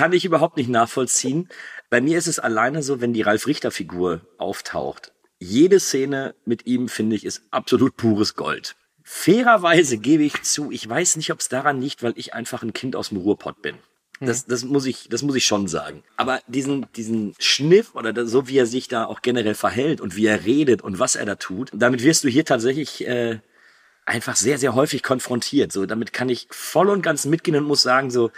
kann 0.00 0.14
ich 0.14 0.24
überhaupt 0.24 0.56
nicht 0.56 0.70
nachvollziehen. 0.70 1.50
Bei 1.90 2.00
mir 2.00 2.16
ist 2.16 2.26
es 2.26 2.38
alleine 2.38 2.82
so, 2.82 3.02
wenn 3.02 3.12
die 3.12 3.20
Ralf 3.20 3.46
Richter 3.46 3.70
Figur 3.70 4.22
auftaucht. 4.38 5.12
Jede 5.38 5.78
Szene 5.78 6.34
mit 6.46 6.64
ihm, 6.64 6.88
finde 6.88 7.16
ich, 7.16 7.26
ist 7.26 7.42
absolut 7.50 7.98
pures 7.98 8.34
Gold. 8.34 8.76
Fairerweise 9.12 9.98
gebe 9.98 10.22
ich 10.22 10.40
zu, 10.42 10.70
ich 10.70 10.88
weiß 10.88 11.16
nicht, 11.16 11.32
ob 11.32 11.40
es 11.40 11.48
daran 11.48 11.80
liegt, 11.80 12.04
weil 12.04 12.12
ich 12.14 12.32
einfach 12.32 12.62
ein 12.62 12.72
Kind 12.72 12.94
aus 12.94 13.08
dem 13.08 13.18
Ruhrpott 13.18 13.60
bin. 13.60 13.74
Das, 14.20 14.46
das 14.46 14.62
muss 14.62 14.86
ich, 14.86 15.08
das 15.08 15.22
muss 15.22 15.34
ich 15.34 15.44
schon 15.44 15.66
sagen. 15.66 16.04
Aber 16.16 16.40
diesen, 16.46 16.86
diesen 16.94 17.34
Schniff 17.40 17.96
oder 17.96 18.12
das, 18.12 18.30
so 18.30 18.46
wie 18.46 18.56
er 18.56 18.66
sich 18.66 18.86
da 18.86 19.06
auch 19.06 19.20
generell 19.20 19.56
verhält 19.56 20.00
und 20.00 20.14
wie 20.14 20.26
er 20.26 20.44
redet 20.44 20.80
und 20.80 21.00
was 21.00 21.16
er 21.16 21.26
da 21.26 21.34
tut, 21.34 21.70
damit 21.74 22.04
wirst 22.04 22.22
du 22.22 22.28
hier 22.28 22.44
tatsächlich 22.44 23.04
äh, 23.04 23.40
einfach 24.06 24.36
sehr, 24.36 24.58
sehr 24.58 24.76
häufig 24.76 25.02
konfrontiert. 25.02 25.72
So, 25.72 25.86
damit 25.86 26.12
kann 26.12 26.28
ich 26.28 26.46
voll 26.50 26.88
und 26.88 27.02
ganz 27.02 27.24
mitgehen 27.24 27.56
und 27.56 27.64
muss 27.64 27.82
sagen, 27.82 28.12
so, 28.12 28.30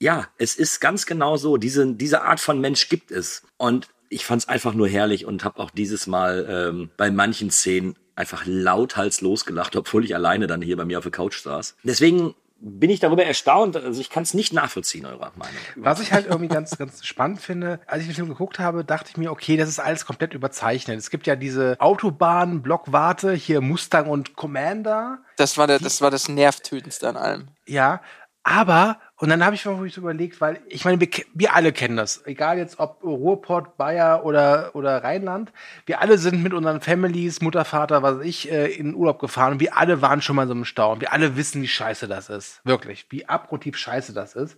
ja, 0.00 0.26
es 0.38 0.56
ist 0.56 0.80
ganz 0.80 1.06
genau 1.06 1.36
so. 1.36 1.56
Diese, 1.56 1.94
diese 1.94 2.22
Art 2.22 2.40
von 2.40 2.60
Mensch 2.60 2.88
gibt 2.88 3.12
es. 3.12 3.44
Und 3.58 3.88
ich 4.08 4.26
fand 4.26 4.42
es 4.42 4.48
einfach 4.48 4.74
nur 4.74 4.88
herrlich 4.88 5.24
und 5.24 5.44
habe 5.44 5.60
auch 5.60 5.70
dieses 5.70 6.08
Mal 6.08 6.46
ähm, 6.50 6.90
bei 6.96 7.12
manchen 7.12 7.52
Szenen 7.52 7.94
einfach 8.18 8.42
lauthals 8.46 9.20
losgelacht, 9.20 9.76
obwohl 9.76 10.04
ich 10.04 10.14
alleine 10.14 10.46
dann 10.46 10.60
hier 10.60 10.76
bei 10.76 10.84
mir 10.84 10.98
auf 10.98 11.04
der 11.04 11.12
Couch 11.12 11.40
saß. 11.40 11.76
Deswegen 11.84 12.34
bin 12.60 12.90
ich 12.90 12.98
darüber 12.98 13.24
erstaunt. 13.24 13.76
Also 13.76 14.00
ich 14.00 14.10
kann 14.10 14.24
es 14.24 14.34
nicht 14.34 14.52
nachvollziehen, 14.52 15.06
eurer 15.06 15.32
Meinung. 15.36 15.54
Was 15.76 16.00
ich 16.00 16.12
halt 16.12 16.26
irgendwie 16.26 16.48
ganz, 16.48 16.76
ganz 16.76 17.06
spannend 17.06 17.40
finde, 17.40 17.78
als 17.86 18.00
ich 18.00 18.08
den 18.08 18.16
Film 18.16 18.28
geguckt 18.28 18.58
habe, 18.58 18.84
dachte 18.84 19.10
ich 19.10 19.16
mir, 19.16 19.30
okay, 19.30 19.56
das 19.56 19.68
ist 19.68 19.78
alles 19.78 20.04
komplett 20.04 20.34
überzeichnet. 20.34 20.98
Es 20.98 21.10
gibt 21.10 21.28
ja 21.28 21.36
diese 21.36 21.76
Autobahn, 21.78 22.60
Blockwarte, 22.62 23.32
hier 23.32 23.60
Mustang 23.60 24.08
und 24.08 24.34
Commander. 24.34 25.18
Das 25.36 25.56
war 25.56 25.68
der, 25.68 25.78
das 25.78 26.00
war 26.00 26.10
das 26.10 26.28
Nervtötendste 26.28 27.08
an 27.08 27.16
allem. 27.16 27.48
Ja, 27.66 28.00
aber, 28.48 28.98
und 29.16 29.28
dann 29.28 29.44
habe 29.44 29.54
ich 29.54 29.66
mir 29.66 29.72
überlegt, 29.74 30.40
weil 30.40 30.62
ich 30.68 30.86
meine, 30.86 30.98
wir, 30.98 31.08
wir, 31.34 31.54
alle 31.54 31.70
kennen 31.70 31.98
das, 31.98 32.26
egal 32.26 32.56
jetzt 32.56 32.78
ob 32.78 33.04
Ruhrpott, 33.04 33.76
Bayer 33.76 34.24
oder, 34.24 34.74
oder 34.74 35.04
Rheinland, 35.04 35.52
wir 35.84 36.00
alle 36.00 36.16
sind 36.16 36.42
mit 36.42 36.54
unseren 36.54 36.80
Families, 36.80 37.42
Mutter, 37.42 37.66
Vater, 37.66 38.02
was 38.02 38.20
weiß 38.20 38.24
ich, 38.24 38.50
äh, 38.50 38.68
in 38.68 38.94
Urlaub 38.94 39.18
gefahren 39.18 39.52
und 39.52 39.60
wir 39.60 39.76
alle 39.76 40.00
waren 40.00 40.22
schon 40.22 40.34
mal 40.34 40.46
so 40.46 40.54
im 40.54 40.64
Stau 40.64 40.92
und 40.92 41.02
wir 41.02 41.12
alle 41.12 41.36
wissen, 41.36 41.60
wie 41.60 41.68
scheiße 41.68 42.08
das 42.08 42.30
ist. 42.30 42.62
Wirklich, 42.64 43.04
wie 43.10 43.28
abgrundtief 43.28 43.76
scheiße 43.76 44.14
das 44.14 44.34
ist. 44.34 44.56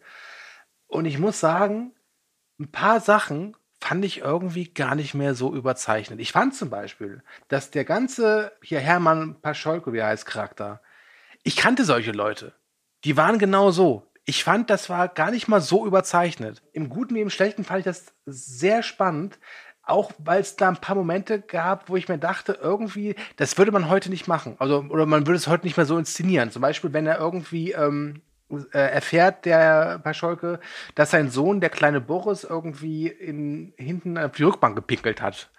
Und 0.87 1.04
ich 1.04 1.18
muss 1.18 1.40
sagen, 1.40 1.92
ein 2.61 2.70
paar 2.70 3.00
Sachen 3.00 3.56
fand 3.80 4.04
ich 4.04 4.18
irgendwie 4.18 4.73
gar 4.73 4.94
nicht 4.94 5.14
mehr 5.14 5.35
so 5.35 5.52
überzeichnet. 5.52 6.20
Ich 6.20 6.30
fand 6.30 6.54
zum 6.54 6.70
Beispiel, 6.70 7.25
dass 7.49 7.73
der 7.73 7.85
ganze, 7.85 8.52
hier 8.62 8.78
Hermann 8.78 9.40
Pascholko, 9.40 9.92
wie 9.92 9.99
er 9.99 10.06
heißt, 10.06 10.26
Charakter, 10.26 10.80
ich 11.42 11.56
kannte 11.56 11.85
solche 11.85 12.12
Leute 12.12 12.52
die 13.04 13.16
waren 13.16 13.38
genau 13.38 13.71
so. 13.71 14.07
Ich 14.25 14.45
fand, 14.45 14.71
das 14.71 14.90
war 14.90 15.09
gar 15.09 15.30
nicht 15.30 15.49
mal 15.49 15.61
so 15.61 15.87
überzeichnet. 15.87 16.62
Im 16.73 16.88
Guten 16.88 17.14
wie 17.14 17.21
im 17.21 17.30
Schlechten 17.30 17.64
fand 17.64 17.80
ich 17.80 17.85
das 17.85 18.07
sehr 18.26 18.83
spannend. 18.83 19.38
Auch 19.83 20.12
weil 20.19 20.40
es 20.40 20.54
da 20.54 20.69
ein 20.69 20.76
paar 20.76 20.95
Momente 20.95 21.40
gab, 21.40 21.88
wo 21.88 21.97
ich 21.97 22.09
mir 22.09 22.19
dachte, 22.19 22.57
irgendwie, 22.62 23.16
das 23.37 23.59
würde 23.59 23.73
man 23.73 23.88
heute 23.88 24.09
nicht 24.09 24.28
machen. 24.28 24.54
Also, 24.59 24.85
oder 24.88 25.04
man 25.04 25.26
würde 25.26 25.38
es 25.38 25.49
heute 25.49 25.66
nicht 25.66 25.76
mehr 25.76 25.87
so 25.87 25.99
inszenieren. 25.99 26.52
Zum 26.52 26.62
Beispiel, 26.62 26.92
wenn 26.92 27.07
er 27.07 27.19
irgendwie 27.19 27.73
ähm, 27.73 28.21
äh, 28.50 28.78
erfährt, 28.78 29.47
der 29.47 29.99
Pascholke, 29.99 30.61
dass 30.95 31.11
sein 31.11 31.30
Sohn, 31.30 31.61
der 31.61 31.71
kleine 31.71 32.00
Boris, 32.00 32.45
irgendwie 32.45 33.09
in, 33.09 33.73
hinten 33.76 34.16
auf 34.16 34.33
die 34.33 34.45
Rückbank 34.45 34.76
gepinkelt 34.76 35.21
hat. 35.21 35.50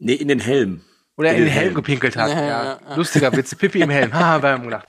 Nee, 0.00 0.14
in 0.14 0.28
den 0.28 0.40
Helm. 0.40 0.80
Oder 1.16 1.30
in, 1.30 1.36
in 1.36 1.44
den, 1.44 1.52
Helm, 1.52 1.62
Helm 1.64 1.74
gepinkelt 1.74 2.16
hat. 2.16 2.30
Ja, 2.30 2.40
ja. 2.40 2.64
Ja. 2.64 2.96
Lustiger 2.96 3.32
Witz. 3.36 3.54
Pippi 3.54 3.82
im 3.82 3.90
Helm. 3.90 4.12
Haha, 4.12 4.42
wir 4.42 4.48
haben 4.48 4.64
gedacht 4.64 4.88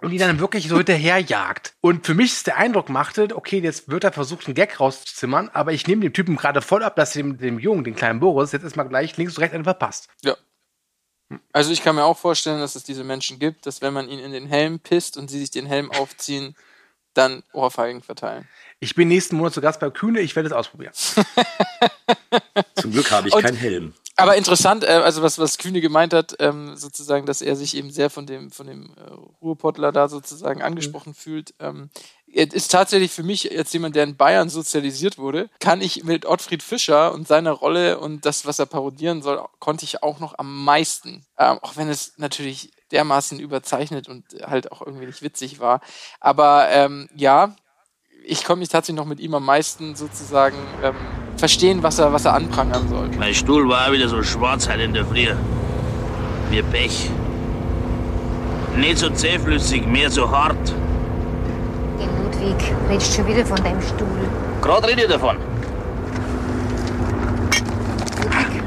und 0.00 0.10
die 0.10 0.18
dann 0.18 0.40
wirklich 0.40 0.68
so 0.68 0.76
hinterherjagt. 0.76 1.74
Und 1.80 2.06
für 2.06 2.14
mich 2.14 2.32
ist 2.32 2.46
der 2.46 2.56
Eindruck 2.56 2.88
machte, 2.88 3.28
okay, 3.34 3.58
jetzt 3.58 3.90
wird 3.90 4.04
er 4.04 4.12
versucht, 4.12 4.46
einen 4.46 4.54
Gag 4.54 4.80
rauszuzimmern, 4.80 5.50
aber 5.52 5.72
ich 5.72 5.86
nehme 5.86 6.02
dem 6.02 6.12
Typen 6.12 6.36
gerade 6.36 6.62
voll 6.62 6.82
ab, 6.82 6.96
dass 6.96 7.12
dem, 7.12 7.38
dem 7.38 7.58
Jungen, 7.58 7.84
den 7.84 7.94
kleinen 7.94 8.20
Boris, 8.20 8.52
jetzt 8.52 8.64
erstmal 8.64 8.88
gleich 8.88 9.16
links 9.16 9.36
und 9.36 9.42
rechts 9.42 9.54
einen 9.54 9.64
verpasst. 9.64 10.08
Ja. 10.22 10.36
Also 11.52 11.70
ich 11.72 11.82
kann 11.82 11.94
mir 11.94 12.04
auch 12.04 12.18
vorstellen, 12.18 12.58
dass 12.58 12.74
es 12.74 12.82
diese 12.82 13.04
Menschen 13.04 13.38
gibt, 13.38 13.66
dass 13.66 13.82
wenn 13.82 13.92
man 13.92 14.08
ihn 14.08 14.18
in 14.18 14.32
den 14.32 14.46
Helm 14.46 14.80
pisst 14.80 15.16
und 15.16 15.30
sie 15.30 15.38
sich 15.38 15.50
den 15.50 15.66
Helm 15.66 15.90
aufziehen, 15.92 16.56
dann 17.14 17.42
Ohrfeigen 17.52 18.02
verteilen. 18.02 18.48
Ich 18.80 18.94
bin 18.94 19.08
nächsten 19.08 19.36
Monat 19.36 19.52
zu 19.52 19.60
Gast 19.60 19.80
bei 19.80 19.90
Kühne, 19.90 20.20
ich 20.20 20.34
werde 20.34 20.48
es 20.48 20.52
ausprobieren. 20.52 20.92
Zum 22.80 22.92
Glück 22.92 23.10
habe 23.10 23.28
ich 23.28 23.34
und, 23.34 23.42
keinen 23.42 23.56
Helm. 23.56 23.94
Aber 24.16 24.36
interessant, 24.36 24.84
äh, 24.84 24.88
also 24.88 25.22
was, 25.22 25.38
was 25.38 25.58
Kühne 25.58 25.80
gemeint 25.80 26.12
hat, 26.12 26.36
ähm, 26.40 26.76
sozusagen, 26.76 27.26
dass 27.26 27.40
er 27.40 27.56
sich 27.56 27.76
eben 27.76 27.90
sehr 27.90 28.10
von 28.10 28.26
dem, 28.26 28.50
von 28.50 28.66
dem 28.66 28.94
äh, 28.96 29.10
Ruhrpottler 29.40 29.92
da 29.92 30.08
sozusagen 30.08 30.62
angesprochen 30.62 31.10
mhm. 31.10 31.14
fühlt. 31.14 31.54
Ähm, 31.58 31.90
ist 32.32 32.70
tatsächlich 32.70 33.10
für 33.10 33.24
mich, 33.24 33.56
als 33.56 33.72
jemand, 33.72 33.96
der 33.96 34.04
in 34.04 34.16
Bayern 34.16 34.48
sozialisiert 34.48 35.18
wurde, 35.18 35.50
kann 35.58 35.80
ich 35.80 36.04
mit 36.04 36.26
Ottfried 36.26 36.62
Fischer 36.62 37.12
und 37.12 37.26
seiner 37.26 37.50
Rolle 37.50 37.98
und 37.98 38.24
das, 38.24 38.46
was 38.46 38.58
er 38.58 38.66
parodieren 38.66 39.20
soll, 39.20 39.44
konnte 39.58 39.84
ich 39.84 40.02
auch 40.02 40.20
noch 40.20 40.38
am 40.38 40.64
meisten. 40.64 41.26
Ähm, 41.38 41.58
auch 41.62 41.76
wenn 41.76 41.88
es 41.88 42.14
natürlich 42.18 42.72
dermaßen 42.92 43.40
überzeichnet 43.40 44.08
und 44.08 44.24
halt 44.42 44.70
auch 44.70 44.82
irgendwie 44.82 45.06
nicht 45.06 45.22
witzig 45.22 45.60
war. 45.60 45.80
Aber 46.20 46.68
ähm, 46.70 47.08
ja, 47.14 47.56
ich 48.24 48.44
konnte 48.44 48.60
mich 48.60 48.68
tatsächlich 48.68 48.96
noch 48.96 49.06
mit 49.06 49.20
ihm 49.20 49.34
am 49.34 49.44
meisten 49.44 49.96
sozusagen 49.96 50.58
ähm, 50.82 50.96
verstehen, 51.40 51.82
was 51.82 51.98
er, 51.98 52.12
was 52.12 52.24
er 52.24 52.34
anprangern 52.34 52.88
soll. 52.88 53.08
Mein 53.18 53.34
Stuhl 53.34 53.68
war 53.68 53.90
wieder 53.92 54.08
so 54.08 54.22
schwarz 54.22 54.68
halt 54.68 54.80
in 54.80 54.94
der 54.94 55.04
Früh. 55.04 55.26
Wie 56.50 56.62
Pech. 56.62 57.10
Nicht 58.76 58.98
so 58.98 59.10
zähflüssig, 59.10 59.86
mehr 59.86 60.10
so 60.10 60.30
hart. 60.30 60.74
Geh, 61.98 62.04
Ludwig, 62.04 62.74
redest 62.88 63.14
schon 63.14 63.26
wieder 63.26 63.44
von 63.44 63.56
deinem 63.56 63.82
Stuhl. 63.82 64.06
Gerade 64.62 64.88
rede 64.88 65.02
ich 65.02 65.08
davon. 65.08 65.36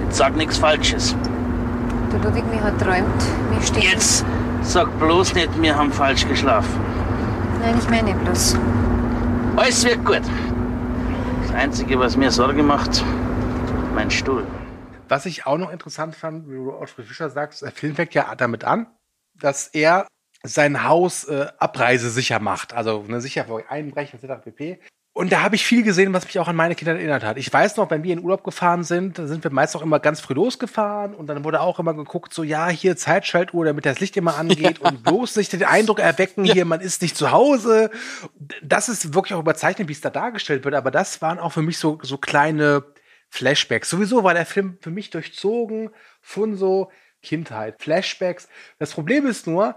Sag 0.09 0.35
nichts 0.35 0.57
Falsches. 0.57 1.15
Du, 2.11 2.17
Ludwig, 2.17 2.43
mir 2.51 2.61
hat 2.61 2.79
träumt, 2.79 3.21
wir 3.51 3.61
stehen... 3.65 3.91
Jetzt 3.91 4.25
sag 4.61 4.87
bloß 4.99 5.33
nicht, 5.35 5.49
wir 5.61 5.75
haben 5.75 5.91
falsch 5.91 6.27
geschlafen. 6.27 6.79
Nein, 7.61 7.75
ich 7.79 7.89
meine 7.89 8.13
bloß. 8.13 8.55
Alles 9.55 9.85
wird 9.85 10.03
gut. 10.03 10.21
Das 11.53 11.61
Einzige, 11.61 11.99
was 11.99 12.17
mir 12.17 12.31
Sorge 12.31 12.63
macht, 12.63 13.05
mein 13.93 14.09
Stuhl. 14.09 14.47
Was 15.07 15.27
ich 15.27 15.45
auch 15.45 15.59
noch 15.59 15.71
interessant 15.71 16.15
fand, 16.15 16.49
wie 16.49 16.55
du 16.55 16.73
Ottfried 16.73 17.05
Fischer 17.05 17.29
sagst, 17.29 17.61
der 17.61 17.71
Film 17.71 17.93
fängt 17.93 18.15
ja 18.15 18.33
damit 18.33 18.63
an, 18.63 18.87
dass 19.35 19.67
er 19.67 20.07
sein 20.41 20.83
Haus 20.83 21.25
äh, 21.25 21.45
abreisesicher 21.59 22.39
macht. 22.39 22.73
Also 22.73 23.03
ne, 23.03 23.21
sicher 23.21 23.45
vor 23.45 23.61
Einbrechen 23.69 24.19
etc. 24.19 24.43
pp. 24.43 24.79
Und 25.15 25.31
da 25.31 25.43
habe 25.43 25.55
ich 25.55 25.63
viel 25.63 25.83
gesehen, 25.83 26.11
was 26.11 26.25
mich 26.25 26.39
auch 26.39 26.47
an 26.47 26.55
meine 26.55 26.73
Kinder 26.73 26.95
erinnert 26.95 27.23
hat. 27.23 27.37
Ich 27.37 27.53
weiß 27.53 27.77
noch, 27.77 27.91
wenn 27.91 28.03
wir 28.03 28.13
in 28.13 28.23
Urlaub 28.23 28.43
gefahren 28.43 28.83
sind, 28.83 29.19
da 29.19 29.27
sind 29.27 29.43
wir 29.43 29.51
meist 29.51 29.75
auch 29.75 29.83
immer 29.83 29.99
ganz 29.99 30.19
früh 30.19 30.33
losgefahren 30.33 31.13
und 31.13 31.27
dann 31.27 31.43
wurde 31.43 31.61
auch 31.61 31.77
immer 31.77 31.93
geguckt, 31.93 32.33
so 32.33 32.41
ja, 32.41 32.67
hier 32.69 32.97
Zeitschaltuhr, 32.97 33.65
damit 33.65 33.85
das 33.85 33.99
Licht 33.99 34.17
immer 34.17 34.37
angeht 34.37 34.79
ja. 34.83 34.89
und 34.89 35.03
bloß 35.03 35.35
nicht 35.35 35.53
den 35.53 35.65
Eindruck 35.65 35.99
erwecken, 35.99 36.45
ja. 36.45 36.55
hier, 36.55 36.65
man 36.65 36.81
ist 36.81 37.03
nicht 37.03 37.15
zu 37.15 37.31
Hause. 37.31 37.91
Das 38.63 38.89
ist 38.89 39.13
wirklich 39.13 39.35
auch 39.35 39.39
überzeichnet, 39.39 39.87
wie 39.87 39.93
es 39.93 40.01
da 40.01 40.09
dargestellt 40.09 40.65
wird, 40.65 40.73
aber 40.73 40.89
das 40.89 41.21
waren 41.21 41.37
auch 41.37 41.51
für 41.51 41.61
mich 41.61 41.77
so, 41.77 41.99
so 42.01 42.17
kleine 42.17 42.83
Flashbacks. 43.29 43.91
Sowieso 43.91 44.23
war 44.23 44.33
der 44.33 44.47
Film 44.47 44.79
für 44.81 44.89
mich 44.89 45.11
durchzogen 45.11 45.91
von 46.21 46.55
so 46.55 46.89
Kindheit, 47.21 47.81
Flashbacks. 47.83 48.49
Das 48.79 48.93
Problem 48.93 49.27
ist 49.27 49.45
nur, 49.45 49.75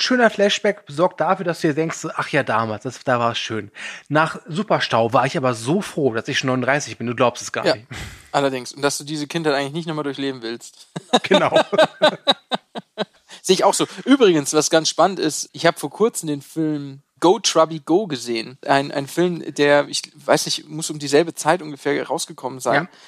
schöner 0.00 0.30
Flashback 0.30 0.84
sorgt 0.88 1.20
dafür, 1.20 1.44
dass 1.44 1.60
du 1.60 1.68
dir 1.68 1.74
denkst, 1.74 2.06
ach 2.14 2.28
ja, 2.28 2.42
damals, 2.42 2.84
das, 2.84 3.02
da 3.04 3.18
war 3.18 3.32
es 3.32 3.38
schön. 3.38 3.70
Nach 4.08 4.40
Superstau 4.46 5.12
war 5.12 5.26
ich 5.26 5.36
aber 5.36 5.54
so 5.54 5.80
froh, 5.80 6.12
dass 6.12 6.28
ich 6.28 6.38
schon 6.38 6.48
39 6.48 6.98
bin. 6.98 7.06
Du 7.06 7.14
glaubst 7.14 7.42
es 7.42 7.52
gar 7.52 7.66
ja, 7.66 7.74
nicht. 7.76 7.86
Allerdings. 8.32 8.72
Und 8.72 8.82
dass 8.82 8.98
du 8.98 9.04
diese 9.04 9.26
Kindheit 9.26 9.54
eigentlich 9.54 9.72
nicht 9.72 9.86
nochmal 9.86 10.04
durchleben 10.04 10.42
willst. 10.42 10.88
Genau. 11.24 11.50
Sehe 13.42 13.54
ich 13.54 13.64
auch 13.64 13.74
so. 13.74 13.86
Übrigens, 14.04 14.52
was 14.52 14.70
ganz 14.70 14.88
spannend 14.88 15.18
ist, 15.18 15.48
ich 15.52 15.66
habe 15.66 15.78
vor 15.78 15.90
kurzem 15.90 16.28
den 16.28 16.40
Film 16.42 17.02
Go 17.20 17.38
Trubby 17.38 17.80
Go 17.80 18.06
gesehen. 18.06 18.58
Ein, 18.66 18.92
ein 18.92 19.06
Film, 19.06 19.42
der, 19.54 19.88
ich 19.88 20.02
weiß 20.14 20.46
nicht, 20.46 20.68
muss 20.68 20.90
um 20.90 20.98
dieselbe 20.98 21.34
Zeit 21.34 21.62
ungefähr 21.62 22.06
rausgekommen 22.06 22.60
sein. 22.60 22.84
Ja 22.84 22.98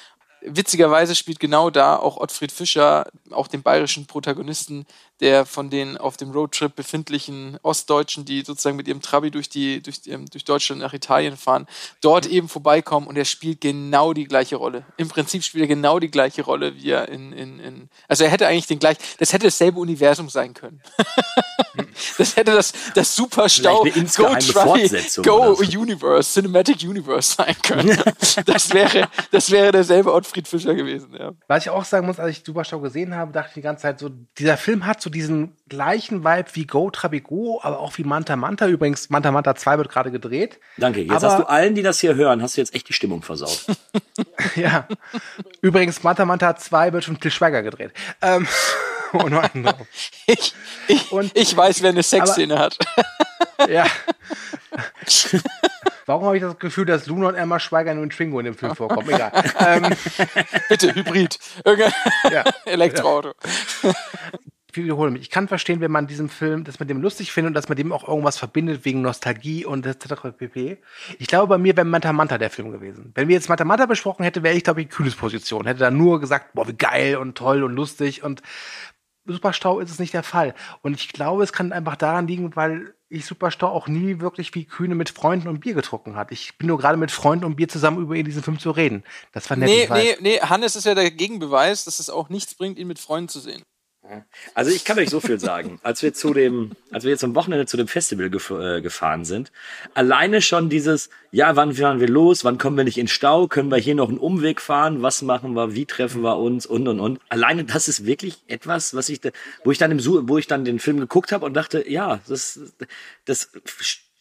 witzigerweise 0.45 1.15
spielt 1.15 1.39
genau 1.39 1.69
da 1.69 1.95
auch 1.95 2.17
Ottfried 2.17 2.51
Fischer, 2.51 3.07
auch 3.31 3.47
den 3.47 3.63
bayerischen 3.63 4.05
Protagonisten, 4.05 4.85
der 5.23 5.45
von 5.45 5.69
den 5.69 5.97
auf 5.97 6.17
dem 6.17 6.31
Roadtrip 6.31 6.75
befindlichen 6.75 7.57
Ostdeutschen, 7.63 8.25
die 8.25 8.41
sozusagen 8.41 8.75
mit 8.75 8.89
ihrem 8.89 9.01
Trabi 9.01 9.31
durch 9.31 9.47
die 9.47 9.81
durch, 9.81 10.01
ähm, 10.07 10.25
durch 10.25 10.43
Deutschland 10.43 10.81
nach 10.81 10.93
Italien 10.93 11.37
fahren, 11.37 11.65
dort 12.01 12.25
eben 12.25 12.49
vorbeikommen 12.49 13.07
und 13.07 13.15
er 13.15 13.23
spielt 13.23 13.61
genau 13.61 14.11
die 14.11 14.25
gleiche 14.25 14.57
Rolle. 14.57 14.85
Im 14.97 15.07
Prinzip 15.07 15.41
spielt 15.45 15.63
er 15.63 15.67
genau 15.69 15.99
die 15.99 16.11
gleiche 16.11 16.41
Rolle 16.41 16.75
wie 16.75 16.89
er 16.89 17.07
in, 17.07 17.31
in, 17.31 17.59
in 17.61 17.89
also 18.09 18.25
er 18.25 18.31
hätte 18.31 18.47
eigentlich 18.47 18.67
den 18.67 18.79
gleichen, 18.79 19.01
das 19.17 19.31
hätte 19.31 19.45
dasselbe 19.45 19.79
Universum 19.79 20.27
sein 20.27 20.53
können. 20.53 20.81
das 22.17 22.35
hätte 22.35 22.51
das 22.51 22.73
das 22.93 23.15
Superstau 23.15 23.83
Go 23.83 24.35
Trabi 24.35 24.89
Go 25.23 25.53
Universe 25.53 26.33
Cinematic 26.33 26.83
Universe 26.83 27.35
sein 27.35 27.55
können. 27.63 27.97
das 28.45 28.73
wäre 28.73 29.07
das 29.31 29.49
wäre 29.49 29.71
derselbe 29.71 30.11
Ottfried 30.11 30.49
Fischer 30.49 30.75
gewesen, 30.75 31.15
ja. 31.17 31.31
Was 31.47 31.63
ich 31.63 31.69
auch 31.69 31.85
sagen 31.85 32.07
muss, 32.07 32.19
als 32.19 32.37
ich 32.37 32.43
Superstau 32.45 32.81
gesehen 32.81 33.15
habe, 33.15 33.31
dachte 33.31 33.49
ich 33.49 33.53
die 33.53 33.61
ganze 33.61 33.83
Zeit 33.83 33.99
so, 33.99 34.09
dieser 34.37 34.57
Film 34.57 34.85
hat 34.85 35.01
so 35.01 35.12
diesen 35.13 35.55
gleichen 35.69 36.23
Vibe 36.23 36.49
wie 36.53 36.65
Go 36.67 36.89
Trabigo, 36.89 37.59
aber 37.63 37.79
auch 37.79 37.97
wie 37.97 38.03
Manta 38.03 38.35
Manta. 38.35 38.67
Übrigens, 38.67 39.09
Manta 39.09 39.31
Manta 39.31 39.55
2 39.55 39.77
wird 39.77 39.89
gerade 39.89 40.11
gedreht. 40.11 40.59
Danke. 40.77 41.01
Jetzt 41.01 41.11
aber, 41.11 41.27
hast 41.27 41.39
du 41.39 41.47
allen, 41.47 41.75
die 41.75 41.81
das 41.81 41.99
hier 41.99 42.15
hören, 42.15 42.41
hast 42.41 42.57
du 42.57 42.61
jetzt 42.61 42.75
echt 42.75 42.89
die 42.89 42.93
Stimmung 42.93 43.21
versaut. 43.21 43.65
ja. 44.55 44.87
Übrigens, 45.61 46.03
Manta 46.03 46.25
Manta 46.25 46.55
2 46.55 46.93
wird 46.93 47.05
von 47.05 47.19
Til 47.19 47.31
Schweiger 47.31 47.63
gedreht. 47.63 47.91
Ähm, 48.21 48.47
ohne 49.13 49.49
ich, 50.27 50.53
ich, 50.87 51.11
Und, 51.11 51.31
ich 51.37 51.55
weiß, 51.55 51.81
wer 51.81 51.89
eine 51.91 52.03
Sexszene 52.03 52.59
hat. 52.59 52.77
ja. 53.69 53.85
Warum 56.05 56.25
habe 56.25 56.35
ich 56.35 56.43
das 56.43 56.59
Gefühl, 56.59 56.85
dass 56.85 57.05
Luna 57.05 57.29
und 57.29 57.35
Emma 57.35 57.59
Schweiger 57.59 57.93
nur 57.93 58.03
in 58.03 58.09
Twingo 58.09 58.39
in 58.39 58.45
dem 58.45 58.55
Film 58.55 58.75
vorkommen? 58.75 59.07
Egal. 59.09 59.31
ähm, 59.59 59.95
Bitte, 60.67 60.93
Hybrid. 60.93 61.39
ja. 62.29 62.43
Elektroauto. 62.65 63.33
Ja 63.83 63.93
ich 64.45 64.52
wiederhole 64.75 65.11
mich. 65.11 65.23
Ich 65.23 65.29
kann 65.29 65.47
verstehen, 65.47 65.81
wenn 65.81 65.91
man 65.91 66.07
diesen 66.07 66.29
Film, 66.29 66.63
dass 66.63 66.79
man 66.79 66.87
dem 66.87 67.01
lustig 67.01 67.31
findet 67.31 67.51
und 67.51 67.53
dass 67.53 67.69
man 67.69 67.75
dem 67.75 67.91
auch 67.91 68.07
irgendwas 68.07 68.37
verbindet 68.37 68.85
wegen 68.85 69.01
Nostalgie 69.01 69.65
und 69.65 69.85
etc. 69.85 70.35
pp. 70.37 70.77
Ich 71.19 71.27
glaube, 71.27 71.47
bei 71.47 71.57
mir 71.57 71.75
wäre 71.75 71.85
Manta 71.85 72.13
Manta 72.13 72.37
der 72.37 72.49
Film 72.49 72.71
gewesen. 72.71 73.11
Wenn 73.15 73.27
wir 73.27 73.35
jetzt 73.35 73.49
Manta 73.49 73.65
Manta 73.65 73.85
besprochen 73.85 74.23
hätten, 74.23 74.43
wäre 74.43 74.55
ich, 74.55 74.63
glaube 74.63 74.81
ich, 74.81 74.89
kühles 74.89 75.15
Position. 75.15 75.65
Hätte 75.65 75.79
da 75.79 75.91
nur 75.91 76.19
gesagt, 76.19 76.53
boah, 76.53 76.67
wie 76.67 76.73
geil 76.73 77.17
und 77.17 77.37
toll 77.37 77.63
und 77.63 77.73
lustig 77.73 78.23
und 78.23 78.41
Superstau 79.25 79.79
ist 79.79 79.89
es 79.89 79.99
nicht 79.99 80.13
der 80.13 80.23
Fall. 80.23 80.53
Und 80.81 80.95
ich 80.95 81.09
glaube, 81.09 81.43
es 81.43 81.53
kann 81.53 81.71
einfach 81.71 81.95
daran 81.95 82.27
liegen, 82.27 82.55
weil 82.55 82.93
ich 83.07 83.25
Superstau 83.25 83.67
auch 83.67 83.87
nie 83.87 84.19
wirklich 84.19 84.53
wie 84.55 84.65
Kühne 84.65 84.95
mit 84.95 85.09
Freunden 85.09 85.47
und 85.47 85.61
Bier 85.61 85.75
getrunken 85.75 86.15
hat. 86.15 86.31
Ich 86.31 86.57
bin 86.57 86.67
nur 86.67 86.77
gerade 86.77 86.97
mit 86.97 87.11
Freunden 87.11 87.45
und 87.45 87.55
Bier 87.55 87.69
zusammen 87.69 88.01
über 88.01 88.21
diesen 88.21 88.43
Film 88.43 88.59
zu 88.59 88.71
reden. 88.71 89.03
Das 89.31 89.49
war 89.49 89.55
nett. 89.55 89.69
Nee, 89.69 89.87
nee, 89.89 90.17
nee, 90.19 90.39
Hannes 90.39 90.75
ist 90.75 90.85
ja 90.85 90.95
der 90.95 91.11
Gegenbeweis, 91.11 91.85
dass 91.85 91.99
es 91.99 92.09
auch 92.09 92.29
nichts 92.29 92.55
bringt, 92.55 92.77
ihn 92.77 92.87
mit 92.87 92.99
Freunden 92.99 93.29
zu 93.29 93.39
sehen. 93.39 93.63
Also 94.53 94.71
ich 94.71 94.83
kann 94.83 94.99
euch 94.99 95.09
so 95.09 95.21
viel 95.21 95.39
sagen. 95.39 95.79
Als 95.81 96.03
wir 96.03 96.13
zu 96.13 96.33
dem, 96.33 96.71
als 96.91 97.05
wir 97.05 97.11
jetzt 97.11 97.23
am 97.23 97.35
Wochenende 97.35 97.65
zu 97.65 97.77
dem 97.77 97.87
Festival 97.87 98.29
gef 98.29 98.49
äh, 98.49 98.81
gefahren 98.81 99.23
sind, 99.23 99.51
alleine 99.93 100.41
schon 100.41 100.69
dieses, 100.69 101.09
ja, 101.31 101.55
wann 101.55 101.73
fahren 101.73 102.01
wir 102.01 102.09
los, 102.09 102.43
wann 102.43 102.57
kommen 102.57 102.75
wir 102.75 102.83
nicht 102.83 102.97
in 102.97 103.07
Stau, 103.07 103.47
können 103.47 103.71
wir 103.71 103.77
hier 103.77 103.95
noch 103.95 104.09
einen 104.09 104.17
Umweg 104.17 104.59
fahren, 104.59 105.01
was 105.01 105.21
machen 105.21 105.53
wir, 105.53 105.73
wie 105.73 105.85
treffen 105.85 106.21
wir 106.21 106.37
uns 106.37 106.65
und 106.65 106.87
und 106.87 106.99
und. 106.99 107.19
Alleine 107.29 107.63
das 107.63 107.87
ist 107.87 108.05
wirklich 108.05 108.43
etwas, 108.47 108.93
was 108.93 109.07
ich, 109.07 109.21
da, 109.21 109.29
wo 109.63 109.71
ich 109.71 109.77
dann 109.77 109.91
im, 109.91 109.99
wo 110.27 110.37
ich 110.37 110.47
dann 110.47 110.65
den 110.65 110.79
Film 110.79 110.99
geguckt 110.99 111.31
habe 111.31 111.45
und 111.45 111.53
dachte, 111.53 111.89
ja, 111.89 112.19
das, 112.27 112.59
das 113.25 113.51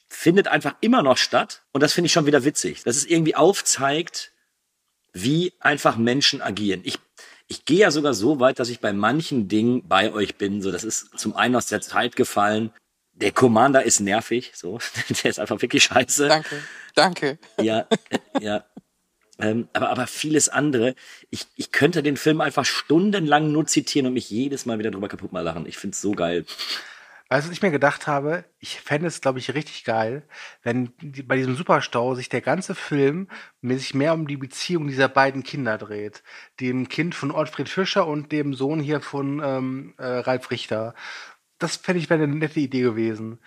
findet 0.09 0.47
einfach 0.47 0.77
immer 0.81 1.03
noch 1.03 1.17
statt 1.17 1.63
und 1.73 1.83
das 1.83 1.93
finde 1.93 2.07
ich 2.07 2.13
schon 2.13 2.27
wieder 2.27 2.45
witzig, 2.45 2.85
dass 2.85 2.97
es 2.97 3.05
irgendwie 3.05 3.35
aufzeigt, 3.35 4.31
wie 5.13 5.53
einfach 5.61 5.97
Menschen 5.97 6.41
agieren. 6.41 6.81
Ich 6.85 6.99
ich 7.53 7.67
gehe 7.67 7.81
ja 7.81 7.91
sogar 7.91 8.15
so 8.15 8.41
weit, 8.41 8.59
dass 8.59 8.71
ich 8.71 8.81
bei 8.81 8.95
manchen 8.95 9.47
Dingen 9.47 9.87
bei 9.87 10.11
euch 10.11 10.37
bin. 10.37 10.63
So, 10.63 10.73
das 10.73 10.85
ist 10.85 11.19
zum 11.19 11.37
einen 11.37 11.55
aus 11.55 11.67
der 11.67 11.83
Zeit 11.83 12.17
gefallen. 12.17 12.73
Der 13.13 13.31
Commander 13.31 13.83
ist 13.83 14.01
nervig, 14.01 14.53
so. 14.55 14.79
Der 15.23 15.31
ist 15.31 15.39
einfach 15.39 15.61
wirklich 15.61 15.85
scheiße. 15.85 16.29
Danke. 16.29 16.63
Danke. 16.95 17.39
Ja, 17.61 17.87
ja. 18.41 18.65
Ähm, 19.39 19.69
aber, 19.75 19.91
aber 19.91 20.07
vieles 20.07 20.49
andere. 20.49 20.95
Ich, 21.29 21.47
ich 21.57 21.73
könnte 21.73 22.03
den 22.03 22.17
Film 22.17 22.41
einfach 22.41 22.65
stundenlang 22.65 23.53
nur 23.53 23.67
zitieren 23.67 24.07
und 24.07 24.15
mich 24.15 24.31
jedes 24.31 24.65
Mal 24.65 24.79
wieder 24.79 24.91
drüber 24.91 25.09
kaputt 25.09 25.33
mal 25.33 25.41
lachen. 25.41 25.67
Ich 25.67 25.77
find's 25.77 26.01
so 26.01 26.13
geil. 26.13 26.47
Weißt 27.33 27.47
du, 27.47 27.49
was 27.51 27.57
ich 27.57 27.63
mir 27.63 27.71
gedacht 27.71 28.07
habe? 28.07 28.45
Ich 28.59 28.79
fände 28.79 29.09
es, 29.09 29.23
glaube 29.23 29.39
ich, 29.39 29.55
richtig 29.55 29.85
geil, 29.85 30.23
wenn 30.63 30.93
die, 31.01 31.23
bei 31.23 31.37
diesem 31.37 31.57
Superstau 31.57 32.15
sich 32.15 32.29
der 32.29 32.43
ganze 32.43 32.75
Film 32.75 33.27
sich 33.63 33.95
mehr 33.95 34.13
um 34.13 34.27
die 34.27 34.37
Beziehung 34.37 34.87
dieser 34.87 35.09
beiden 35.09 35.43
Kinder 35.43 35.79
dreht. 35.79 36.23
Dem 36.61 36.91
Kind 36.91 37.15
von 37.15 37.31
Ottfried 37.31 37.71
Fischer 37.71 38.07
und 38.07 38.33
dem 38.33 38.53
Sohn 38.53 38.81
hier 38.81 39.01
von 39.01 39.41
ähm, 39.43 39.95
äh, 39.97 40.05
Ralf 40.05 40.51
Richter. 40.51 40.95
Das 41.59 41.77
fände 41.77 42.01
ich 42.01 42.11
wäre 42.11 42.23
eine 42.23 42.35
nette 42.35 42.61
Idee 42.61 42.83
gewesen. 42.83 43.39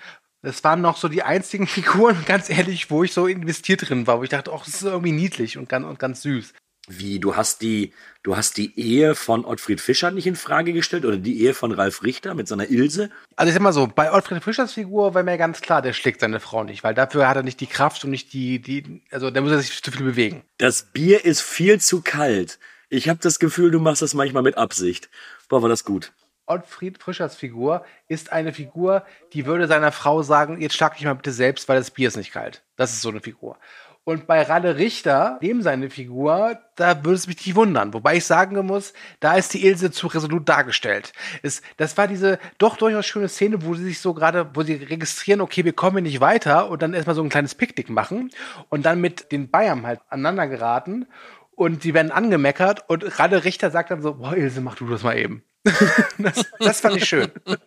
Das 0.42 0.64
waren 0.64 0.82
noch 0.82 0.98
so 0.98 1.08
die 1.08 1.22
einzigen 1.22 1.68
Figuren, 1.68 2.18
ganz 2.26 2.50
ehrlich, 2.50 2.90
wo 2.90 3.04
ich 3.04 3.14
so 3.14 3.28
investiert 3.28 3.88
drin 3.88 4.08
war, 4.08 4.18
wo 4.18 4.24
ich 4.24 4.32
dachte, 4.32 4.52
ach, 4.52 4.66
das 4.66 4.74
ist 4.74 4.82
irgendwie 4.82 5.12
niedlich 5.12 5.60
und 5.60 5.70
ganz, 5.70 5.86
und 5.86 6.00
ganz 6.00 6.24
süß. 6.24 6.56
Wie, 6.88 7.20
du 7.20 7.36
hast 7.36 7.62
die, 7.62 7.94
du 8.22 8.38
hast 8.38 8.58
die 8.58 8.80
Ehe 8.80 9.16
von 9.16 9.44
Ottfried 9.44 9.82
Fischer 9.82 10.12
nicht 10.12 10.28
in 10.28 10.36
Frage 10.36 10.72
gestellt 10.72 11.06
oder 11.06 11.18
die 11.18 11.42
Ehe 11.42 11.54
von 11.54 11.72
Ralf 11.72 12.04
Richter 12.04 12.36
mit 12.36 12.48
seiner 12.48 12.70
Ilse? 12.70 13.10
Also 13.36 13.50
ich 13.50 13.54
sag 13.54 13.62
mal 13.62 13.74
so, 13.74 13.88
bei 13.88 14.12
Ottfried 14.12 14.44
Fischers 14.44 14.74
Figur 14.74 15.14
war 15.14 15.24
mir 15.24 15.38
ganz 15.38 15.62
klar, 15.62 15.82
der 15.82 15.94
schlägt 15.94 16.22
seine 16.22 16.40
Frau 16.40 16.64
nicht, 16.64 16.84
weil 16.84 16.94
dafür 16.94 17.28
hat 17.28 17.38
er 17.38 17.44
nicht 17.44 17.60
die 17.60 17.68
Kraft 17.68 18.04
und 18.04 18.12
nicht 18.12 18.34
die, 18.34 18.60
die, 18.60 19.02
also 19.12 19.32
da 19.32 19.42
muss 19.42 19.52
er 19.52 19.60
sich 19.60 19.82
zu 19.82 19.92
viel 19.92 20.06
bewegen. 20.06 20.44
Das 20.58 20.84
Bier 20.84 21.26
ist 21.26 21.42
viel 21.42 21.82
zu 21.82 22.02
kalt. 22.02 22.60
Ich 22.90 23.10
habe 23.10 23.20
das 23.22 23.40
Gefühl, 23.40 23.72
du 23.72 23.80
machst 23.80 24.04
das 24.04 24.14
manchmal 24.14 24.44
mit 24.44 24.58
Absicht. 24.58 25.10
Boah, 25.50 25.64
war 25.64 25.70
das 25.70 25.86
gut. 25.86 26.12
Ottfried 26.48 27.02
Fischers 27.02 27.36
Figur 27.36 27.84
ist 28.08 28.32
eine 28.32 28.54
Figur, 28.54 29.04
die 29.34 29.48
würde 29.48 29.68
seiner 29.68 29.92
Frau 29.92 30.22
sagen, 30.22 30.62
jetzt 30.62 30.76
schlag 30.76 30.96
dich 30.96 31.06
mal 31.06 31.16
bitte 31.16 31.32
selbst, 31.32 31.68
weil 31.68 31.78
das 31.78 31.90
Bier 31.90 32.08
ist 32.08 32.18
nicht 32.18 32.32
kalt. 32.32 32.62
Das 32.76 32.94
ist 32.94 33.02
so 33.02 33.10
eine 33.10 33.22
Figur. 33.22 33.58
Und 34.06 34.28
bei 34.28 34.44
Ralle 34.44 34.78
Richter, 34.78 35.40
dem 35.42 35.64
seine 35.64 35.90
Figur, 35.90 36.60
da 36.76 37.04
würde 37.04 37.16
es 37.16 37.26
mich 37.26 37.44
nicht 37.44 37.56
wundern. 37.56 37.92
Wobei 37.92 38.18
ich 38.18 38.26
sagen 38.26 38.64
muss, 38.64 38.94
da 39.20 39.34
ist 39.34 39.56
die 39.56 39.66
Ilse 39.66 39.90
zu 39.90 40.06
resolut 40.06 40.48
dargestellt. 40.48 41.12
Es, 41.42 41.64
das 41.78 41.98
war 41.98 42.08
diese 42.08 42.38
doch 42.60 42.78
durchaus 42.78 43.08
schöne 43.08 43.30
Szene, 43.30 43.66
wo 43.66 43.74
sie 43.74 43.86
sich 43.86 44.00
so 44.00 44.14
gerade, 44.14 44.52
wo 44.54 44.62
sie 44.62 44.76
registrieren, 44.76 45.42
okay, 45.42 45.66
wir 45.66 45.74
kommen 45.74 46.04
nicht 46.04 46.22
weiter 46.22 46.70
und 46.70 46.84
dann 46.84 46.94
erstmal 46.94 47.16
so 47.16 47.24
ein 47.24 47.30
kleines 47.30 47.56
Picknick 47.56 47.90
machen 47.90 48.30
und 48.70 48.86
dann 48.86 49.02
mit 49.02 49.32
den 49.32 49.50
Bayern 49.50 49.88
halt 49.88 50.02
aneinander 50.10 50.48
geraten 50.48 51.08
und 51.56 51.82
sie 51.82 51.96
werden 51.96 52.12
angemeckert 52.12 52.88
und 52.88 53.20
Ralle 53.20 53.44
Richter 53.44 53.72
sagt 53.72 53.90
dann 53.90 54.04
so, 54.04 54.14
boah, 54.14 54.38
Ilse, 54.38 54.62
mach 54.62 54.76
du 54.76 54.88
das 54.88 55.02
mal 55.02 55.18
eben. 55.18 55.44
das, 56.20 56.46
das 56.60 56.82
fand 56.82 56.98
ich 56.98 57.06
schön. 57.06 57.32